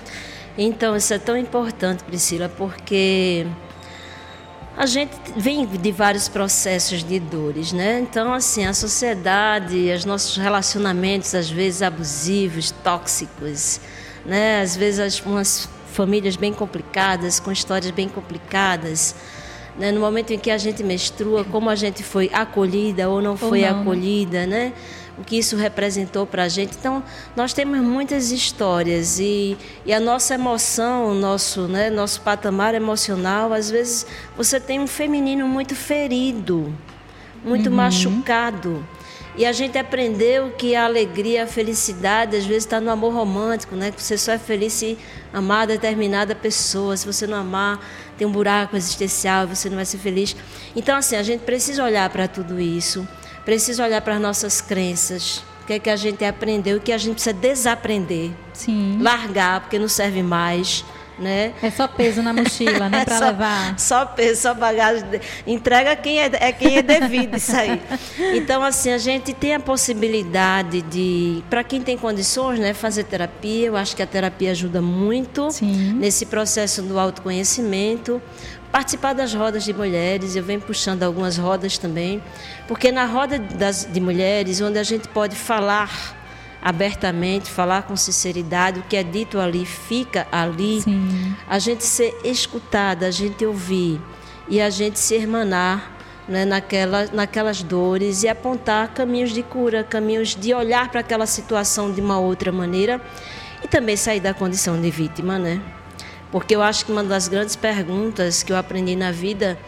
Então, 0.57 0.97
isso 0.97 1.15
é 1.15 1.19
tão 1.19 1.37
importante, 1.37 2.05
Priscila, 2.05 2.49
porque 2.49 3.47
a 4.77 4.87
gente 4.87 5.15
vem 5.37 5.67
de 5.67 5.93
vários 5.93 6.29
processos 6.29 7.05
de 7.05 7.21
dores, 7.21 7.73
né? 7.73 8.01
Então, 8.01 8.33
assim, 8.33 8.65
a 8.65 8.73
sociedade, 8.73 9.93
os 9.95 10.05
nossos 10.05 10.37
relacionamentos, 10.37 11.35
às 11.35 11.51
vezes 11.51 11.83
abusivos, 11.83 12.71
tóxicos, 12.71 13.81
né? 14.25 14.63
Às 14.63 14.75
vezes 14.75 15.01
as, 15.01 15.21
umas 15.21 15.69
famílias 15.93 16.37
bem 16.37 16.53
complicadas, 16.53 17.39
com 17.39 17.53
histórias 17.53 17.91
bem 17.91 18.09
complicadas. 18.09 19.15
Né? 19.79 19.93
No 19.93 20.01
momento 20.01 20.33
em 20.33 20.39
que 20.39 20.51
a 20.51 20.59
gente 20.59 20.83
menstrua, 20.83 21.45
como 21.45 21.69
a 21.69 21.75
gente 21.75 22.03
foi 22.03 22.31
acolhida 22.33 23.09
ou 23.09 23.21
não 23.21 23.37
foi 23.37 23.63
não, 23.63 23.75
né? 23.75 23.81
acolhida, 23.81 24.47
né? 24.47 24.73
O 25.23 25.25
que 25.25 25.39
isso 25.39 25.57
representou 25.57 26.27
para 26.27 26.43
a 26.43 26.49
gente. 26.49 26.77
Então, 26.77 27.01
nós 27.37 27.53
temos 27.53 27.79
muitas 27.79 28.33
histórias 28.33 29.21
e, 29.21 29.57
e 29.87 29.93
a 29.93 30.01
nossa 30.01 30.35
emoção, 30.35 31.13
o 31.13 31.15
nosso, 31.15 31.69
né, 31.69 31.89
nosso 31.89 32.21
patamar 32.23 32.75
emocional, 32.75 33.53
às 33.53 33.71
vezes 33.71 34.05
você 34.37 34.59
tem 34.59 34.81
um 34.81 34.87
feminino 34.89 35.47
muito 35.47 35.77
ferido, 35.77 36.75
muito 37.45 37.71
machucado. 37.71 38.85
E 39.37 39.47
a 39.47 39.53
gente 39.53 39.79
aprendeu 39.79 40.51
que 40.51 40.75
a 40.75 40.85
alegria, 40.85 41.45
a 41.45 41.47
felicidade, 41.47 42.37
às 42.37 42.45
vezes 42.45 42.65
está 42.65 42.81
no 42.81 42.91
amor 42.91 43.15
romântico, 43.15 43.77
né? 43.77 43.93
Que 43.93 44.03
você 44.03 44.19
só 44.19 44.33
é 44.33 44.39
feliz 44.39 44.73
se 44.73 44.99
amar 45.33 45.69
determinada 45.69 46.35
pessoa. 46.35 46.97
Se 46.97 47.07
você 47.07 47.29
não 47.29 47.39
amar, 47.39 47.81
tem 48.19 48.27
um 48.27 48.33
buraco 48.33 48.77
existencial, 48.77 49.47
você 49.47 49.71
não 49.71 49.77
vai 49.77 49.87
ser 49.87 49.99
feliz. 49.99 50.35
Então, 50.75 50.97
assim, 50.97 51.15
a 51.15 51.23
gente 51.23 51.43
precisa 51.43 51.85
olhar 51.85 52.11
para 52.11 52.27
tudo 52.27 52.61
isso, 52.61 53.07
precisa 53.45 53.85
olhar 53.85 54.01
para 54.01 54.17
as 54.17 54.21
nossas 54.21 54.61
crenças, 54.61 55.45
o 55.63 55.67
que 55.67 55.75
é 55.75 55.79
que 55.79 55.91
a 55.91 55.97
gente 55.97 56.25
aprendeu 56.25 56.77
e 56.77 56.79
o 56.79 56.83
que 56.83 56.93
a 56.93 56.99
gente 56.99 57.15
precisa 57.15 57.33
desaprender, 57.35 58.31
Sim. 58.53 58.99
largar, 59.01 59.61
porque 59.61 59.79
não 59.79 59.89
serve 59.89 60.23
mais, 60.23 60.85
né? 61.19 61.53
É 61.63 61.71
só 61.71 61.87
peso 61.87 62.23
na 62.23 62.33
mochila, 62.33 62.89
né? 62.89 63.05
Para 63.07 63.19
só, 63.19 63.25
levar. 63.27 63.79
Só 63.79 64.07
peso, 64.07 64.43
só 64.43 64.55
bagagem. 64.55 65.05
Entrega 65.47 65.95
quem 65.97 66.19
é, 66.19 66.31
é 66.33 66.53
quem 66.53 66.79
é 66.79 66.83
devido 66.83 67.37
isso 67.37 67.55
aí. 67.57 67.81
Então, 68.35 68.63
assim, 68.63 68.91
a 68.91 68.99
gente 68.99 69.33
tem 69.33 69.55
a 69.55 69.61
possibilidade 69.61 70.83
de, 70.83 71.43
para 71.49 71.63
quem 71.63 71.81
tem 71.81 71.97
condições, 71.97 72.59
né, 72.59 72.75
fazer 72.75 73.05
terapia. 73.05 73.67
Eu 73.67 73.77
acho 73.77 73.95
que 73.95 74.03
a 74.03 74.07
terapia 74.07 74.51
ajuda 74.51 74.81
muito 74.81 75.51
Sim. 75.51 75.95
nesse 75.95 76.27
processo 76.27 76.83
do 76.83 76.99
autoconhecimento. 76.99 78.21
Participar 78.73 79.13
das 79.13 79.35
rodas 79.35 79.65
de 79.65 79.75
mulheres, 79.75 80.35
eu 80.35 80.43
venho 80.43 80.61
puxando 80.61 81.03
algumas 81.03 81.37
rodas 81.37 81.77
também, 81.77 82.23
porque 82.67 82.91
na 82.91 83.05
roda 83.05 83.39
das, 83.39 83.87
de 83.93 84.01
mulheres, 84.01 84.63
onde 84.63 84.79
a 84.79 84.83
gente 84.83 85.07
pode 85.09 85.37
falar 85.37 86.17
abertamente, 86.63 87.51
falar 87.51 87.83
com 87.83 87.95
sinceridade, 87.97 88.81
o 88.81 88.83
que 88.85 88.97
é 88.97 89.03
dito 89.03 89.39
ali 89.39 89.67
fica 89.67 90.27
ali 90.33 90.81
Sim. 90.81 91.37
a 91.47 91.59
gente 91.59 91.85
ser 91.85 92.19
escutada, 92.25 93.07
a 93.07 93.11
gente 93.11 93.45
ouvir 93.45 94.01
e 94.49 94.59
a 94.59 94.71
gente 94.71 94.99
se 94.99 95.17
hermanar 95.17 95.93
né, 96.27 96.47
naquela, 96.47 97.07
naquelas 97.13 97.63
dores 97.63 98.23
e 98.23 98.29
apontar 98.29 98.95
caminhos 98.95 99.33
de 99.33 99.43
cura, 99.43 99.85
caminhos 99.85 100.35
de 100.35 100.55
olhar 100.55 100.89
para 100.89 101.01
aquela 101.01 101.27
situação 101.27 101.93
de 101.93 102.01
uma 102.01 102.19
outra 102.19 102.51
maneira 102.51 103.03
e 103.63 103.69
também 103.69 103.97
sair 103.97 104.21
da 104.21 104.33
condição 104.33 104.81
de 104.81 104.91
vítima, 104.91 105.39
né? 105.39 105.61
Porque 106.33 106.57
eu 106.57 106.62
acho 106.62 106.87
que 106.87 106.90
uma 106.90 107.05
das 107.05 107.29
grandes 107.29 107.55
perguntas 107.55 108.42
que 108.42 108.53
eu 108.53 108.57
aprendi 108.57 108.97
na 108.97 109.12
vida 109.12 109.59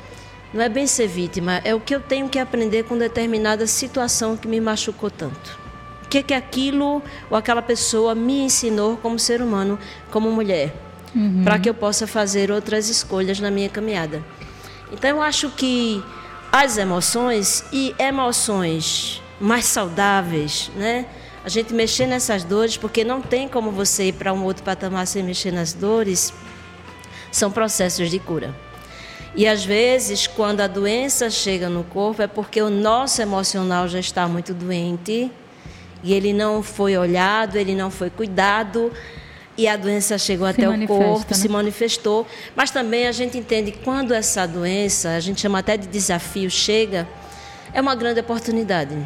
não 0.53 0.63
é 0.63 0.69
bem 0.69 0.87
ser 0.87 1.07
vítima, 1.07 1.61
é 1.65 1.75
o 1.75 1.81
que 1.81 1.95
eu 1.95 2.01
tenho 2.01 2.29
que 2.29 2.39
aprender 2.39 2.85
com 2.85 2.97
determinada 2.97 3.67
situação 3.67 4.37
que 4.37 4.49
me 4.49 4.61
machucou 4.61 5.11
tanto. 5.11 5.59
O 6.05 6.09
que, 6.09 6.23
que 6.23 6.33
aquilo 6.33 7.03
ou 7.29 7.37
aquela 7.37 7.61
pessoa 7.61 8.15
me 8.15 8.41
ensinou 8.41 8.97
como 8.97 9.19
ser 9.19 9.43
humano, 9.43 9.79
como 10.11 10.31
mulher, 10.31 10.75
para 11.43 11.59
que 11.59 11.69
eu 11.69 11.75
possa 11.75 12.07
fazer 12.07 12.51
outras 12.51 12.89
escolhas 12.89 13.41
na 13.41 13.51
minha 13.51 13.69
caminhada. 13.69 14.25
Então 14.93 15.11
eu 15.11 15.23
acho 15.23 15.51
que 15.51 16.03
as 16.53 16.77
emoções 16.77 17.65
e 17.73 17.95
emoções 17.99 19.21
mais 19.41 19.67
saudáveis, 19.67 20.71
né? 20.77 21.07
A 21.45 21.49
gente 21.49 21.75
mexer 21.75 22.07
nessas 22.07 22.43
dores, 22.43 22.77
porque 22.77 23.05
não 23.05 23.21
tem 23.21 23.49
como 23.49 23.71
você 23.71 24.05
ir 24.05 24.13
para 24.13 24.33
um 24.33 24.45
outro 24.45 24.63
patamar 24.63 25.07
sem 25.07 25.23
mexer 25.23 25.53
nas 25.53 25.73
dores, 25.75 26.33
são 27.35 27.51
processos 27.51 28.11
de 28.11 28.19
cura. 28.19 28.55
E 29.35 29.47
às 29.49 29.65
vezes, 29.65 30.29
quando 30.29 30.61
a 30.61 30.69
doença 30.69 31.29
chega 31.29 31.69
no 31.69 31.83
corpo, 31.83 32.23
é 32.23 32.27
porque 32.29 32.63
o 32.63 32.71
nosso 32.71 33.21
emocional 33.21 33.89
já 33.89 33.99
está 33.99 34.29
muito 34.29 34.55
doente 34.55 35.31
e 36.05 36.15
ele 36.15 36.33
não 36.33 36.63
foi 36.63 36.97
olhado, 36.97 37.57
ele 37.57 37.75
não 37.75 37.91
foi 37.91 38.11
cuidado 38.11 38.93
e 39.59 39.67
a 39.67 39.77
doença 39.77 40.17
chegou 40.17 40.47
até 40.47 40.67
manifesta, 40.67 41.03
o 41.03 41.07
corpo, 41.07 41.31
né? 41.31 41.37
se 41.37 41.49
manifestou. 41.49 42.27
Mas 42.55 42.71
também 42.71 43.09
a 43.09 43.13
gente 43.13 43.37
entende 43.37 43.73
que 43.73 43.79
quando 43.79 44.15
essa 44.15 44.47
doença, 44.47 45.11
a 45.11 45.21
gente 45.21 45.41
chama 45.41 45.59
até 45.59 45.77
de 45.77 45.89
desafio, 45.89 46.49
chega, 46.49 47.09
é 47.73 47.81
uma 47.81 47.97
grande 47.97 48.21
oportunidade. 48.21 48.97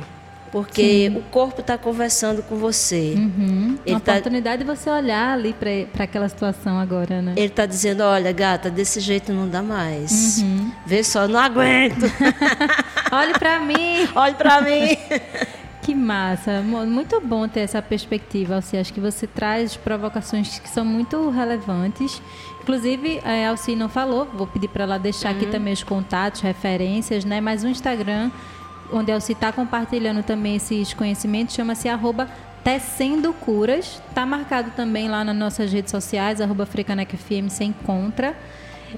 Porque 0.51 1.11
Sim. 1.11 1.19
o 1.19 1.23
corpo 1.23 1.61
está 1.61 1.77
conversando 1.77 2.43
com 2.43 2.57
você. 2.57 3.15
Uhum. 3.17 3.79
Ele 3.85 3.95
Uma 3.95 4.01
tá... 4.01 4.13
oportunidade 4.13 4.65
de 4.65 4.65
você 4.65 4.89
olhar 4.91 5.35
ali 5.35 5.55
para 5.55 6.05
aquela 6.05 6.29
situação 6.29 6.79
agora, 6.79 7.21
né? 7.21 7.35
Ele 7.37 7.47
está 7.47 7.67
dizendo, 7.67 8.03
olha, 8.03 8.33
gata, 8.33 8.71
desse 8.71 9.01
jeito 9.01 9.33
não 9.33 9.49
dá 9.49 9.63
mais. 9.63 10.39
Uhum. 10.39 10.73
Vê 10.87 11.05
só, 11.05 11.29
não 11.29 11.41
aguento. 11.41 12.05
Olhe 13.13 13.35
para 13.35 13.61
mim. 13.61 14.09
Olhe 14.15 14.35
para 14.35 14.61
mim. 14.61 14.97
Que 15.81 15.95
massa, 15.95 16.61
muito 16.61 17.19
bom 17.19 17.49
ter 17.49 17.61
essa 17.61 17.81
perspectiva. 17.81 18.57
Alci. 18.57 18.77
Acho 18.77 18.93
que 18.93 19.01
você 19.01 19.27
traz 19.27 19.75
provocações 19.75 20.59
que 20.59 20.69
são 20.69 20.85
muito 20.85 21.31
relevantes. 21.31 22.21
Inclusive, 22.61 23.23
a 23.25 23.49
Alci 23.49 23.75
não 23.75 23.89
falou, 23.89 24.29
vou 24.35 24.47
pedir 24.47 24.69
para 24.69 24.85
ela 24.85 24.99
deixar 24.99 25.31
uhum. 25.31 25.37
aqui 25.37 25.47
também 25.47 25.73
os 25.73 25.83
contatos, 25.83 26.43
referências, 26.43 27.25
né? 27.25 27.41
Mas 27.41 27.65
o 27.65 27.69
Instagram 27.69 28.31
onde 28.93 29.13
Elci 29.13 29.33
está 29.33 29.53
compartilhando 29.53 30.23
também 30.23 30.57
esses 30.57 30.95
conhecimentos, 30.95 31.55
chama-se 31.55 31.89
arroba 31.89 32.29
Tecendo 32.65 33.33
Curas. 33.33 34.01
Está 34.09 34.27
marcado 34.27 34.71
também 34.77 35.09
lá 35.09 35.25
nas 35.25 35.37
nossas 35.37 35.73
redes 35.73 35.91
sociais, 35.91 36.41
arroba 36.41 36.67
FM, 36.67 37.49
você 37.49 37.65
encontra. 37.65 38.35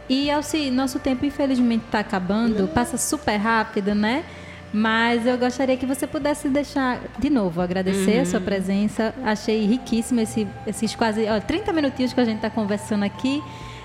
E, 0.09 0.31
Elci, 0.31 0.71
nosso 0.71 0.99
tempo 0.99 1.25
infelizmente 1.27 1.85
está 1.85 2.01
acabando, 2.01 2.69
passa 2.69 2.97
super 2.97 3.37
rápido, 3.37 3.95
né? 3.95 4.25
Mas 4.73 5.27
eu 5.27 5.37
gostaria 5.37 5.77
que 5.77 5.85
você 5.85 6.07
pudesse 6.07 6.49
deixar, 6.49 7.01
de 7.19 7.29
novo, 7.29 7.61
agradecer 7.61 8.17
uhum. 8.17 8.23
a 8.23 8.27
sua 8.27 8.39
uhum. 8.39 8.45
presença. 8.45 9.15
Achei 9.25 9.67
riquíssimo 9.67 10.21
esse, 10.21 10.47
esses 10.67 10.95
quase 10.95 11.27
ó, 11.29 11.41
30 11.41 11.73
minutinhos 11.73 12.13
que 12.13 12.21
a 12.21 12.25
gente 12.25 12.37
está 12.37 12.51
conversando 12.51 13.05
aqui. 13.05 13.43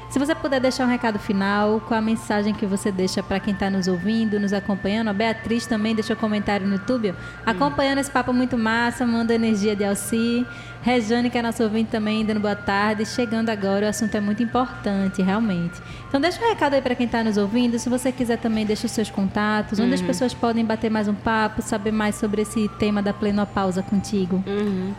Se 0.09 0.19
você 0.19 0.33
puder 0.33 0.61
deixar 0.61 0.85
um 0.85 0.89
recado 0.89 1.19
final, 1.19 1.81
qual 1.81 1.97
a 1.97 2.01
mensagem 2.01 2.53
que 2.53 2.65
você 2.65 2.91
deixa 2.91 3.21
para 3.21 3.39
quem 3.39 3.53
está 3.53 3.69
nos 3.69 3.87
ouvindo, 3.87 4.39
nos 4.39 4.53
acompanhando? 4.53 5.09
A 5.09 5.13
Beatriz 5.13 5.65
também 5.65 5.93
deixou 5.93 6.15
comentário 6.15 6.65
no 6.65 6.73
YouTube, 6.75 7.13
acompanhando 7.45 7.97
esse 7.97 8.11
papo 8.11 8.31
muito 8.31 8.57
massa, 8.57 9.05
manda 9.05 9.33
energia 9.33 9.75
de 9.75 9.83
Alci. 9.83 10.45
Rejane, 10.85 11.31
que 11.31 11.37
é 11.39 11.41
nosso 11.41 11.63
ouvinte 11.63 11.89
também, 11.89 12.23
dando 12.23 12.39
boa 12.39 12.55
tarde. 12.55 13.07
Chegando 13.07 13.49
agora, 13.49 13.87
o 13.87 13.89
assunto 13.89 14.13
é 14.13 14.21
muito 14.21 14.43
importante, 14.43 15.19
realmente. 15.19 15.81
Então, 16.07 16.21
deixa 16.21 16.39
um 16.39 16.47
recado 16.47 16.75
aí 16.75 16.81
para 16.81 16.93
quem 16.93 17.07
está 17.07 17.23
nos 17.23 17.37
ouvindo. 17.37 17.79
Se 17.79 17.89
você 17.89 18.11
quiser 18.11 18.37
também, 18.37 18.67
deixa 18.67 18.85
os 18.85 18.91
seus 18.91 19.09
contatos, 19.09 19.79
onde 19.79 19.89
uhum. 19.89 19.95
as 19.95 20.01
pessoas 20.03 20.35
podem 20.35 20.63
bater 20.63 20.91
mais 20.91 21.07
um 21.07 21.15
papo, 21.15 21.63
saber 21.63 21.91
mais 21.91 22.13
sobre 22.13 22.43
esse 22.43 22.69
tema 22.77 23.01
da 23.01 23.11
plenopausa 23.11 23.81
contigo. 23.81 24.43
Uhum. 24.45 24.93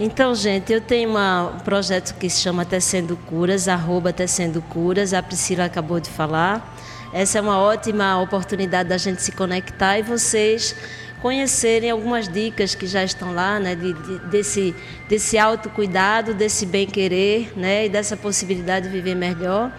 Então, 0.00 0.34
gente, 0.34 0.72
eu 0.72 0.80
tenho 0.80 1.10
uma, 1.10 1.50
um 1.50 1.58
projeto 1.58 2.14
que 2.14 2.30
se 2.30 2.40
chama 2.40 2.64
Tecendo 2.64 3.14
Curas, 3.26 3.68
arroba 3.68 4.14
Tecendo 4.14 4.62
Curas. 4.62 5.12
A 5.12 5.22
Priscila 5.22 5.66
acabou 5.66 6.00
de 6.00 6.08
falar. 6.08 6.74
Essa 7.12 7.38
é 7.38 7.40
uma 7.42 7.58
ótima 7.58 8.18
oportunidade 8.22 8.88
da 8.88 8.96
gente 8.96 9.20
se 9.20 9.32
conectar 9.32 9.98
e 9.98 10.02
vocês 10.02 10.74
conhecerem 11.26 11.90
algumas 11.90 12.28
dicas 12.28 12.76
que 12.76 12.86
já 12.86 13.02
estão 13.02 13.34
lá, 13.34 13.58
né, 13.58 13.74
de, 13.74 13.92
de, 13.92 14.18
desse, 14.28 14.72
desse 15.08 15.36
autocuidado, 15.36 16.32
desse 16.32 16.64
bem-querer, 16.64 17.52
né, 17.56 17.86
e 17.86 17.88
dessa 17.88 18.16
possibilidade 18.16 18.86
de 18.86 18.92
viver 18.92 19.16
melhor. 19.16 19.72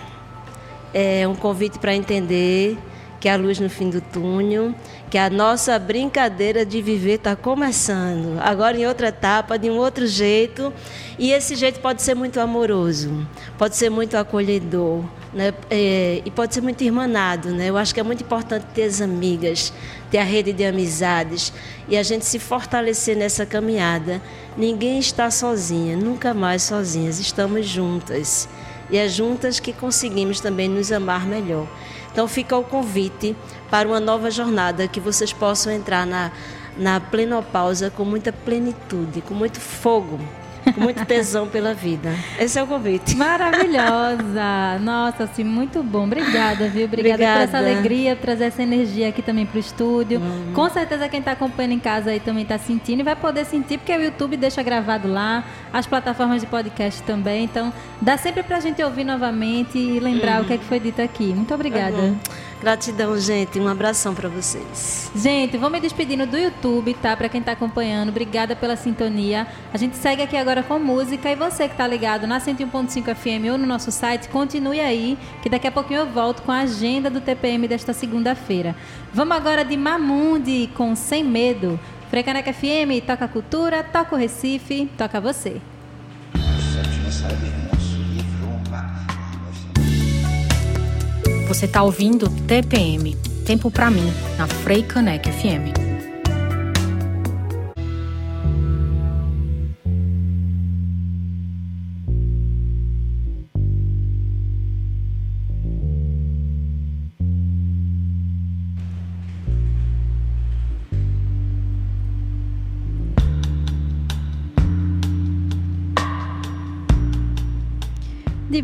É 0.92 1.26
um 1.28 1.34
convite 1.34 1.78
para 1.78 1.94
entender 1.94 2.78
que 3.20 3.28
a 3.28 3.36
luz 3.36 3.58
no 3.58 3.68
fim 3.68 3.90
do 3.90 4.00
túnel, 4.00 4.74
que 5.14 5.18
a 5.18 5.30
nossa 5.30 5.78
brincadeira 5.78 6.66
de 6.66 6.82
viver 6.82 7.18
está 7.18 7.36
começando, 7.36 8.36
agora 8.40 8.76
em 8.76 8.84
outra 8.84 9.06
etapa, 9.06 9.56
de 9.56 9.70
um 9.70 9.76
outro 9.76 10.08
jeito, 10.08 10.72
e 11.16 11.30
esse 11.30 11.54
jeito 11.54 11.78
pode 11.78 12.02
ser 12.02 12.16
muito 12.16 12.40
amoroso, 12.40 13.24
pode 13.56 13.76
ser 13.76 13.90
muito 13.90 14.16
acolhedor, 14.16 15.04
né? 15.32 15.54
É, 15.70 16.20
e 16.24 16.30
pode 16.32 16.52
ser 16.52 16.62
muito 16.62 16.82
irmanado. 16.82 17.50
Né? 17.50 17.70
Eu 17.70 17.76
acho 17.76 17.94
que 17.94 18.00
é 18.00 18.02
muito 18.02 18.24
importante 18.24 18.66
ter 18.74 18.82
as 18.82 19.00
amigas, 19.00 19.72
ter 20.10 20.18
a 20.18 20.24
rede 20.24 20.52
de 20.52 20.64
amizades 20.64 21.52
e 21.88 21.96
a 21.96 22.02
gente 22.02 22.24
se 22.24 22.40
fortalecer 22.40 23.16
nessa 23.16 23.46
caminhada. 23.46 24.20
Ninguém 24.56 24.98
está 24.98 25.30
sozinha, 25.30 25.96
nunca 25.96 26.34
mais 26.34 26.64
sozinhas, 26.64 27.20
estamos 27.20 27.68
juntas. 27.68 28.48
E 28.90 28.98
é 28.98 29.08
juntas 29.08 29.60
que 29.60 29.72
conseguimos 29.72 30.40
também 30.40 30.68
nos 30.68 30.90
amar 30.90 31.24
melhor. 31.24 31.68
Então 32.14 32.28
fica 32.28 32.56
o 32.56 32.62
convite 32.62 33.34
para 33.74 33.88
uma 33.88 33.98
nova 33.98 34.30
jornada 34.30 34.86
que 34.86 35.00
vocês 35.00 35.32
possam 35.32 35.72
entrar 35.72 36.06
na, 36.06 36.30
na 36.78 37.00
plenopausa 37.00 37.90
com 37.90 38.04
muita 38.04 38.32
plenitude, 38.32 39.20
com 39.20 39.34
muito 39.34 39.58
fogo, 39.58 40.20
com 40.72 40.80
muito 40.80 41.02
tesão 41.04 41.48
pela 41.48 41.74
vida. 41.74 42.14
Esse 42.38 42.56
é 42.56 42.62
o 42.62 42.68
convite. 42.68 43.16
Maravilhosa! 43.16 44.78
Nossa, 44.80 45.24
assim, 45.24 45.42
muito 45.42 45.82
bom. 45.82 46.04
Obrigada, 46.04 46.68
viu? 46.68 46.84
Obrigada, 46.84 47.14
Obrigada. 47.14 47.34
por 47.34 47.48
essa 47.48 47.58
alegria, 47.58 48.14
trazer 48.14 48.44
essa 48.44 48.62
energia 48.62 49.08
aqui 49.08 49.22
também 49.22 49.44
para 49.44 49.56
o 49.56 49.60
estúdio. 49.60 50.20
Uhum. 50.20 50.52
Com 50.54 50.70
certeza 50.70 51.08
quem 51.08 51.18
está 51.18 51.32
acompanhando 51.32 51.72
em 51.72 51.80
casa 51.80 52.10
aí 52.10 52.20
também 52.20 52.44
está 52.44 52.56
sentindo 52.56 53.00
e 53.00 53.02
vai 53.02 53.16
poder 53.16 53.44
sentir, 53.44 53.78
porque 53.78 53.96
o 53.96 54.00
YouTube 54.00 54.36
deixa 54.36 54.62
gravado 54.62 55.08
lá, 55.08 55.42
as 55.72 55.84
plataformas 55.84 56.40
de 56.40 56.46
podcast 56.46 57.02
também. 57.02 57.42
Então, 57.42 57.72
dá 58.00 58.16
sempre 58.16 58.44
para 58.44 58.58
a 58.58 58.60
gente 58.60 58.80
ouvir 58.84 59.02
novamente 59.02 59.76
e 59.76 59.98
lembrar 59.98 60.36
uhum. 60.36 60.44
o 60.44 60.46
que, 60.46 60.52
é 60.52 60.58
que 60.58 60.64
foi 60.64 60.78
dito 60.78 61.02
aqui. 61.02 61.24
Muito 61.34 61.52
obrigada. 61.52 61.96
Uhum. 61.96 62.16
Gratidão, 62.64 63.18
gente. 63.18 63.60
Um 63.60 63.68
abração 63.68 64.14
para 64.14 64.26
vocês. 64.26 65.10
Gente, 65.14 65.58
vou 65.58 65.68
me 65.68 65.78
despedindo 65.78 66.26
do 66.26 66.38
YouTube, 66.38 66.94
tá? 66.94 67.14
Para 67.14 67.28
quem 67.28 67.40
está 67.40 67.52
acompanhando. 67.52 68.08
Obrigada 68.08 68.56
pela 68.56 68.74
sintonia. 68.74 69.46
A 69.70 69.76
gente 69.76 69.98
segue 69.98 70.22
aqui 70.22 70.34
agora 70.34 70.62
com 70.62 70.78
música 70.78 71.30
e 71.30 71.36
você 71.36 71.68
que 71.68 71.74
está 71.74 71.86
ligado 71.86 72.26
na 72.26 72.40
101.5 72.40 73.14
FM 73.14 73.52
ou 73.52 73.58
no 73.58 73.66
nosso 73.66 73.90
site, 73.90 74.30
continue 74.30 74.80
aí, 74.80 75.18
que 75.42 75.50
daqui 75.50 75.66
a 75.66 75.70
pouquinho 75.70 76.00
eu 76.00 76.06
volto 76.06 76.40
com 76.40 76.50
a 76.50 76.60
agenda 76.60 77.10
do 77.10 77.20
TPM 77.20 77.68
desta 77.68 77.92
segunda-feira. 77.92 78.74
Vamos 79.12 79.36
agora 79.36 79.62
de 79.62 79.76
Mamundi 79.76 80.70
com 80.74 80.96
Sem 80.96 81.22
Medo. 81.22 81.78
Frecaneca 82.08 82.50
FM, 82.50 83.04
toca 83.06 83.28
cultura, 83.28 83.82
toca 83.82 84.14
o 84.14 84.18
Recife, 84.18 84.90
toca 84.96 85.20
você. 85.20 85.60
Você 87.04 87.73
está 91.62 91.82
ouvindo 91.82 92.28
TPM 92.46 93.16
Tempo 93.44 93.70
para 93.70 93.90
mim, 93.90 94.10
na 94.38 94.46
Frei 94.46 94.82
Caneca 94.82 95.30
FM. 95.30 95.93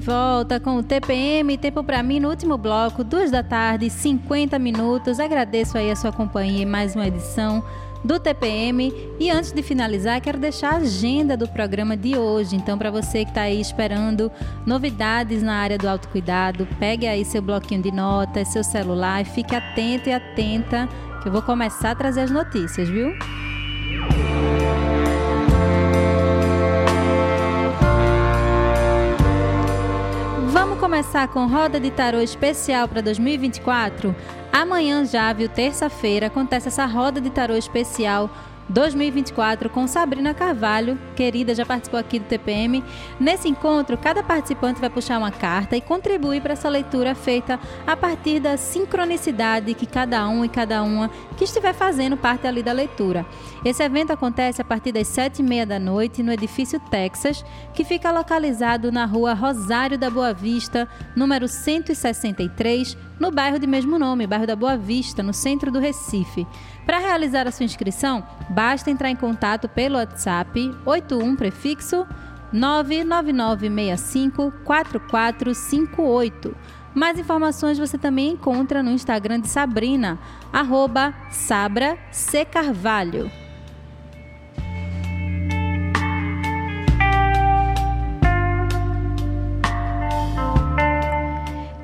Volta 0.01 0.59
com 0.59 0.77
o 0.77 0.83
TPM, 0.83 1.57
tempo 1.59 1.85
para 1.85 2.03
mim 2.03 2.19
no 2.19 2.31
último 2.31 2.57
bloco, 2.57 3.05
duas 3.05 3.31
da 3.31 3.43
tarde, 3.43 3.91
50 3.91 4.59
minutos. 4.59 5.21
Agradeço 5.21 5.77
aí 5.77 5.91
a 5.91 5.97
sua 5.97 6.11
companhia 6.11 6.63
em 6.63 6.67
mais 6.67 6.97
uma 6.97 7.07
edição 7.07 7.63
do 8.03 8.19
TPM. 8.19 8.93
E 9.21 9.31
antes 9.31 9.53
de 9.53 9.63
finalizar, 9.63 10.21
quero 10.21 10.39
deixar 10.39 10.73
a 10.73 10.77
agenda 10.79 11.37
do 11.37 11.47
programa 11.47 11.97
de 11.97 12.17
hoje. 12.17 12.57
Então, 12.57 12.79
para 12.79 12.91
você 12.91 13.25
que 13.25 13.31
está 13.31 13.43
aí 13.43 13.61
esperando 13.61 14.33
novidades 14.67 15.43
na 15.43 15.55
área 15.55 15.77
do 15.77 15.89
autocuidado, 15.89 16.67
pegue 16.79 17.07
aí 17.07 17.25
seu 17.25 17.43
bloquinho 17.43 17.83
de 17.83 17.93
notas, 17.93 18.49
seu 18.49 18.65
celular 18.65 19.21
e 19.21 19.27
fique 19.27 19.55
atento 19.55 20.09
e 20.09 20.13
atenta, 20.13 20.89
que 21.23 21.29
eu 21.29 21.33
vou 21.33 21.43
começar 21.43 21.91
a 21.91 21.95
trazer 21.95 22.23
as 22.23 22.31
notícias, 22.31 22.89
viu? 22.89 23.13
Começar 30.81 31.29
com 31.29 31.47
roda 31.47 31.79
de 31.79 31.91
tarô 31.91 32.21
especial 32.21 32.89
para 32.89 33.03
2024? 33.03 34.17
Amanhã 34.51 35.05
já, 35.05 35.31
viu, 35.31 35.47
terça-feira, 35.47 36.29
acontece 36.29 36.69
essa 36.69 36.87
roda 36.87 37.21
de 37.21 37.29
tarô 37.29 37.55
especial 37.55 38.31
2024 38.71 39.69
com 39.69 39.87
Sabrina 39.89 40.33
Carvalho, 40.33 40.97
querida, 41.17 41.55
já 41.55 41.67
participou 41.67 41.99
aqui 41.99 42.21
do 42.21 42.27
TPM. 42.27 42.85
Nesse 43.19 43.49
encontro, 43.49 43.99
cada 43.99 44.23
participante 44.23 44.81
vai 44.81 44.89
puxar 44.89 45.19
uma 45.19 45.33
carta 45.33 45.77
e 45.77 45.81
contribuir 45.81 46.41
para 46.41 46.53
essa 46.53 46.69
leitura 46.69 47.15
feita 47.15 47.59
a 47.85 47.97
partir 47.97 48.39
da 48.39 48.57
sincronicidade 48.57 49.75
que 49.75 49.87
cada 49.87 50.29
um 50.29 50.45
e 50.45 50.49
cada 50.49 50.83
uma 50.85 51.11
que 51.37 51.45
estiver 51.45 51.75
fazendo 51.75 52.17
parte 52.17 52.47
ali 52.47 52.63
da 52.63 52.73
leitura. 52.73 53.27
Esse 53.65 53.83
evento 53.83 54.13
acontece 54.13 54.63
a 54.63 54.65
partir 54.65 54.93
das 54.93 55.09
sete 55.09 55.41
e 55.41 55.43
meia 55.43 55.67
da 55.67 55.79
noite 55.79 56.23
no 56.23 56.33
edifício 56.33 56.79
Texas, 56.79 57.45
que 57.75 57.85
fica 57.85 58.13
localizado 58.13 58.93
na 58.93 59.05
rua 59.05 59.35
Rosário 59.35 59.99
da 59.99 60.09
Boa 60.09 60.33
Vista, 60.33 60.89
número 61.17 61.49
163, 61.49 62.97
no 63.19 63.31
bairro 63.31 63.59
de 63.59 63.67
mesmo 63.67 63.99
nome, 63.99 64.27
bairro 64.27 64.47
da 64.47 64.57
Boa 64.57 64.77
Vista, 64.77 65.23
no 65.23 65.35
centro 65.35 65.71
do 65.71 65.79
Recife. 65.79 66.47
Para 66.91 66.99
realizar 66.99 67.47
a 67.47 67.53
sua 67.53 67.63
inscrição, 67.63 68.27
basta 68.49 68.91
entrar 68.91 69.09
em 69.09 69.15
contato 69.15 69.69
pelo 69.69 69.95
WhatsApp 69.95 70.77
81 70.85 71.37
prefixo 71.37 72.05
99965 72.53 74.53
4458. 74.65 76.57
Mais 76.93 77.17
informações 77.17 77.79
você 77.79 77.97
também 77.97 78.33
encontra 78.33 78.83
no 78.83 78.91
Instagram 78.91 79.39
de 79.39 79.47
Sabrina, 79.47 80.19
arroba 80.53 81.15
Sabra 81.31 81.97
C. 82.11 82.45
Carvalho. 82.45 83.31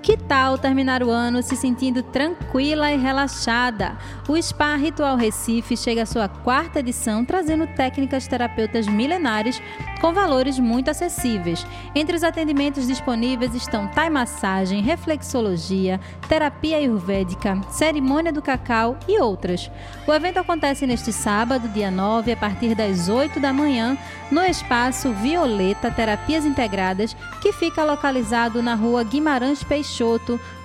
Que 0.07 0.17
tal 0.17 0.57
terminar 0.57 1.03
o 1.03 1.11
ano 1.11 1.43
se 1.43 1.57
sentindo 1.57 2.01
tranquila 2.01 2.93
e 2.93 2.97
relaxada? 2.97 3.99
O 4.29 4.41
Spa 4.41 4.77
Ritual 4.77 5.17
Recife 5.17 5.77
chega 5.77 6.05
à 6.05 6.07
sua 6.07 6.29
quarta 6.29 6.79
edição 6.79 7.25
trazendo 7.25 7.67
técnicas 7.67 8.29
terapeutas 8.29 8.87
milenares 8.87 9.61
com 10.01 10.13
valores 10.13 10.61
muito 10.61 10.89
acessíveis. 10.89 11.67
Entre 11.93 12.15
os 12.15 12.23
atendimentos 12.23 12.87
disponíveis 12.87 13.53
estão 13.53 13.89
Thai 13.89 14.09
massagem, 14.09 14.81
reflexologia, 14.81 15.99
terapia 16.29 16.77
ayurvédica, 16.77 17.61
cerimônia 17.69 18.33
do 18.33 18.41
cacau 18.41 18.97
e 19.09 19.19
outras. 19.19 19.69
O 20.07 20.15
evento 20.15 20.39
acontece 20.39 20.87
neste 20.87 21.13
sábado, 21.13 21.67
dia 21.71 21.91
9, 21.91 22.31
a 22.31 22.37
partir 22.37 22.77
das 22.77 23.09
8 23.09 23.41
da 23.41 23.53
manhã, 23.53 23.99
no 24.31 24.45
espaço 24.45 25.13
Violeta 25.15 25.91
Terapias 25.91 26.45
Integradas, 26.45 27.17
que 27.43 27.53
fica 27.53 27.83
localizado 27.83 28.63
na 28.63 28.77
rua 28.77 29.03
Guimarães 29.03 29.65
Peixoto, 29.65 29.96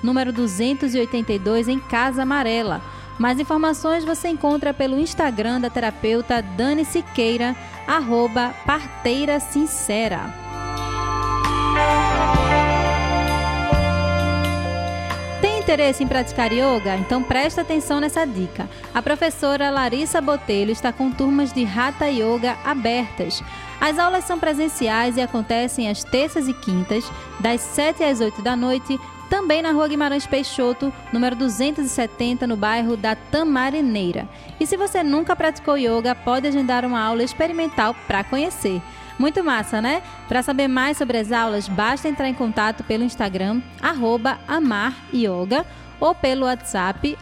número 0.02 0.34
282, 0.34 1.68
em 1.68 1.80
Casa 1.80 2.24
Amarela. 2.24 2.82
Mais 3.18 3.40
informações 3.40 4.04
você 4.04 4.30
encontra 4.30 4.74
pelo 4.74 5.00
Instagram 5.00 5.62
da 5.62 5.70
terapeuta 5.70 6.42
Dani 6.42 6.84
Siqueira, 6.84 7.56
arroba 7.88 8.54
parteira 8.66 9.40
sincera. 9.40 10.34
Tem 15.40 15.60
interesse 15.60 16.04
em 16.04 16.08
praticar 16.08 16.52
yoga? 16.52 16.96
Então 16.98 17.22
presta 17.22 17.62
atenção 17.62 18.00
nessa 18.00 18.26
dica. 18.26 18.70
A 18.94 19.02
professora 19.02 19.70
Larissa 19.70 20.20
Botelho 20.20 20.72
está 20.72 20.92
com 20.92 21.12
turmas 21.12 21.54
de 21.54 21.64
Hatha 21.64 22.08
Yoga 22.08 22.58
abertas. 22.64 23.44
As 23.80 23.98
aulas 23.98 24.24
são 24.26 24.38
presenciais 24.38 25.18
e 25.18 25.22
acontecem 25.22 25.90
às 25.90 26.04
terças 26.04 26.48
e 26.48 26.54
quintas, 26.54 27.04
das 27.40 27.62
7 27.62 28.04
às 28.04 28.20
8 28.20 28.42
da 28.42 28.56
noite, 28.56 29.00
também 29.32 29.62
na 29.62 29.72
rua 29.72 29.88
Guimarães 29.88 30.28
Peixoto, 30.28 30.92
número 31.14 31.38
270, 31.38 32.46
no 32.46 32.58
bairro 32.58 32.98
da 32.98 33.16
Tamarineira. 33.16 34.28
E 34.60 34.68
se 34.68 34.76
você 34.76 35.02
nunca 35.02 35.38
praticou 35.38 35.78
yoga, 35.78 36.14
pode 36.14 36.48
agendar 36.48 36.84
uma 36.84 37.02
aula 37.02 37.24
experimental 37.24 37.96
para 38.06 38.26
conhecer. 38.26 38.82
Muito 39.18 39.42
massa, 39.42 39.82
né? 39.82 40.04
Para 40.28 40.44
saber 40.44 40.68
mais 40.68 40.98
sobre 40.98 41.18
as 41.18 41.32
aulas, 41.32 41.70
basta 41.70 42.10
entrar 42.10 42.28
em 42.28 42.34
contato 42.34 42.84
pelo 42.84 43.06
Instagram, 43.06 43.62
amaryoga, 44.50 45.66
ou 45.98 46.14
pelo 46.14 46.46
WhatsApp 46.46 47.18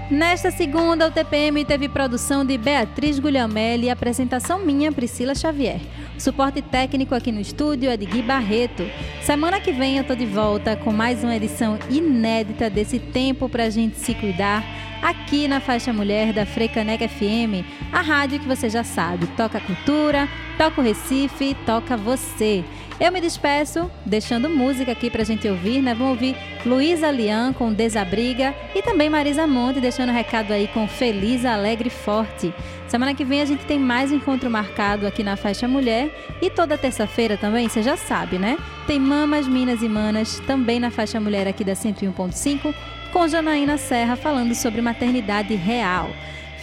Nesta 0.09 0.51
segunda, 0.51 1.07
o 1.07 1.11
TPM 1.11 1.65
teve 1.65 1.89
produção 1.89 2.45
de 2.45 2.57
Beatriz 2.57 3.19
Guglielmelli 3.19 3.87
e 3.87 3.89
apresentação 3.89 4.59
minha, 4.59 4.91
Priscila 4.91 5.33
Xavier. 5.33 5.81
Suporte 6.17 6.61
técnico 6.61 7.13
aqui 7.13 7.31
no 7.31 7.41
estúdio 7.41 7.89
é 7.89 7.97
de 7.97 8.05
Gui 8.05 8.21
Barreto. 8.21 8.83
Semana 9.21 9.59
que 9.59 9.73
vem 9.73 9.97
eu 9.97 10.03
tô 10.03 10.15
de 10.15 10.25
volta 10.25 10.75
com 10.75 10.91
mais 10.91 11.23
uma 11.23 11.35
edição 11.35 11.77
inédita 11.89 12.69
desse 12.69 12.99
tempo 12.99 13.49
pra 13.49 13.69
gente 13.69 13.97
se 13.97 14.13
cuidar 14.13 14.63
aqui 15.01 15.47
na 15.47 15.59
Faixa 15.59 15.91
Mulher 15.91 16.33
da 16.33 16.45
Frecaneca 16.45 17.07
FM, 17.07 17.63
a 17.91 18.01
rádio 18.01 18.39
que 18.39 18.47
você 18.47 18.69
já 18.69 18.83
sabe, 18.83 19.27
toca 19.37 19.59
cultura, 19.59 20.27
toca 20.57 20.81
o 20.81 20.83
Recife, 20.83 21.55
toca 21.65 21.95
você. 21.95 22.63
Eu 22.97 23.11
me 23.11 23.19
despeço 23.19 23.91
deixando 24.05 24.49
música 24.49 24.93
aqui 24.93 25.09
pra 25.09 25.25
gente 25.25 25.45
ouvir, 25.49 25.81
né? 25.81 25.93
Vamos 25.93 26.11
ouvir 26.11 26.33
Luísa 26.65 27.11
Lian 27.11 27.51
com 27.51 27.73
Desabriga 27.73 28.55
e 28.73 28.81
também 28.81 29.09
Marisa 29.09 29.45
Monte 29.45 29.81
deixando 29.81 30.13
recado 30.13 30.53
aí 30.53 30.69
com 30.69 30.87
Feliz, 30.87 31.43
Alegre 31.43 31.89
e 31.89 31.91
Forte. 31.91 32.53
Semana 32.87 33.13
que 33.13 33.25
vem 33.25 33.41
a 33.41 33.45
gente 33.45 33.65
tem 33.65 33.77
mais 33.77 34.13
um 34.13 34.15
encontro 34.15 34.49
marcado 34.49 35.05
aqui 35.05 35.23
na 35.23 35.35
Faixa 35.35 35.67
Mulher 35.67 36.09
e 36.41 36.49
toda 36.49 36.77
terça-feira 36.77 37.35
também, 37.35 37.67
você 37.67 37.83
já 37.83 37.97
sabe, 37.97 38.39
né? 38.39 38.57
Tem 38.87 38.97
Mamas, 38.97 39.45
Minas 39.45 39.81
e 39.81 39.89
Manas 39.89 40.39
também 40.47 40.79
na 40.79 40.89
Faixa 40.89 41.19
Mulher 41.19 41.49
aqui 41.49 41.65
da 41.65 41.73
101.5 41.73 42.73
com 43.11 43.27
Janaína 43.27 43.77
Serra 43.77 44.15
falando 44.15 44.55
sobre 44.55 44.81
maternidade 44.81 45.53
real. 45.53 46.09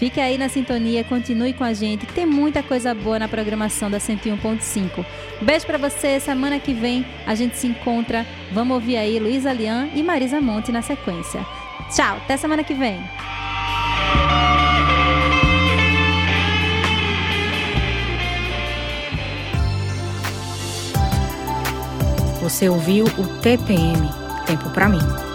Fique 0.02 0.20
aí 0.20 0.36
na 0.36 0.48
sintonia, 0.48 1.04
continue 1.04 1.52
com 1.52 1.62
a 1.62 1.72
gente, 1.72 2.06
tem 2.06 2.26
muita 2.26 2.60
coisa 2.60 2.92
boa 2.92 3.20
na 3.20 3.28
programação 3.28 3.88
da 3.88 3.98
101.5. 3.98 5.06
Beijo 5.40 5.64
para 5.64 5.78
você, 5.78 6.18
semana 6.18 6.58
que 6.58 6.74
vem 6.74 7.06
a 7.24 7.36
gente 7.36 7.56
se 7.56 7.68
encontra. 7.68 8.26
Vamos 8.50 8.74
ouvir 8.74 8.96
aí 8.96 9.20
Luísa 9.20 9.52
Lian 9.52 9.90
e 9.94 10.02
Marisa 10.02 10.40
Monte 10.40 10.72
na 10.72 10.82
sequência. 10.82 11.46
Tchau, 11.94 12.16
até 12.16 12.36
semana 12.36 12.64
que 12.64 12.74
vem. 12.74 12.98
Você 22.42 22.68
ouviu 22.68 23.04
o 23.04 23.40
TPM 23.40 24.10
Tempo 24.46 24.68
para 24.70 24.88
mim. 24.88 25.31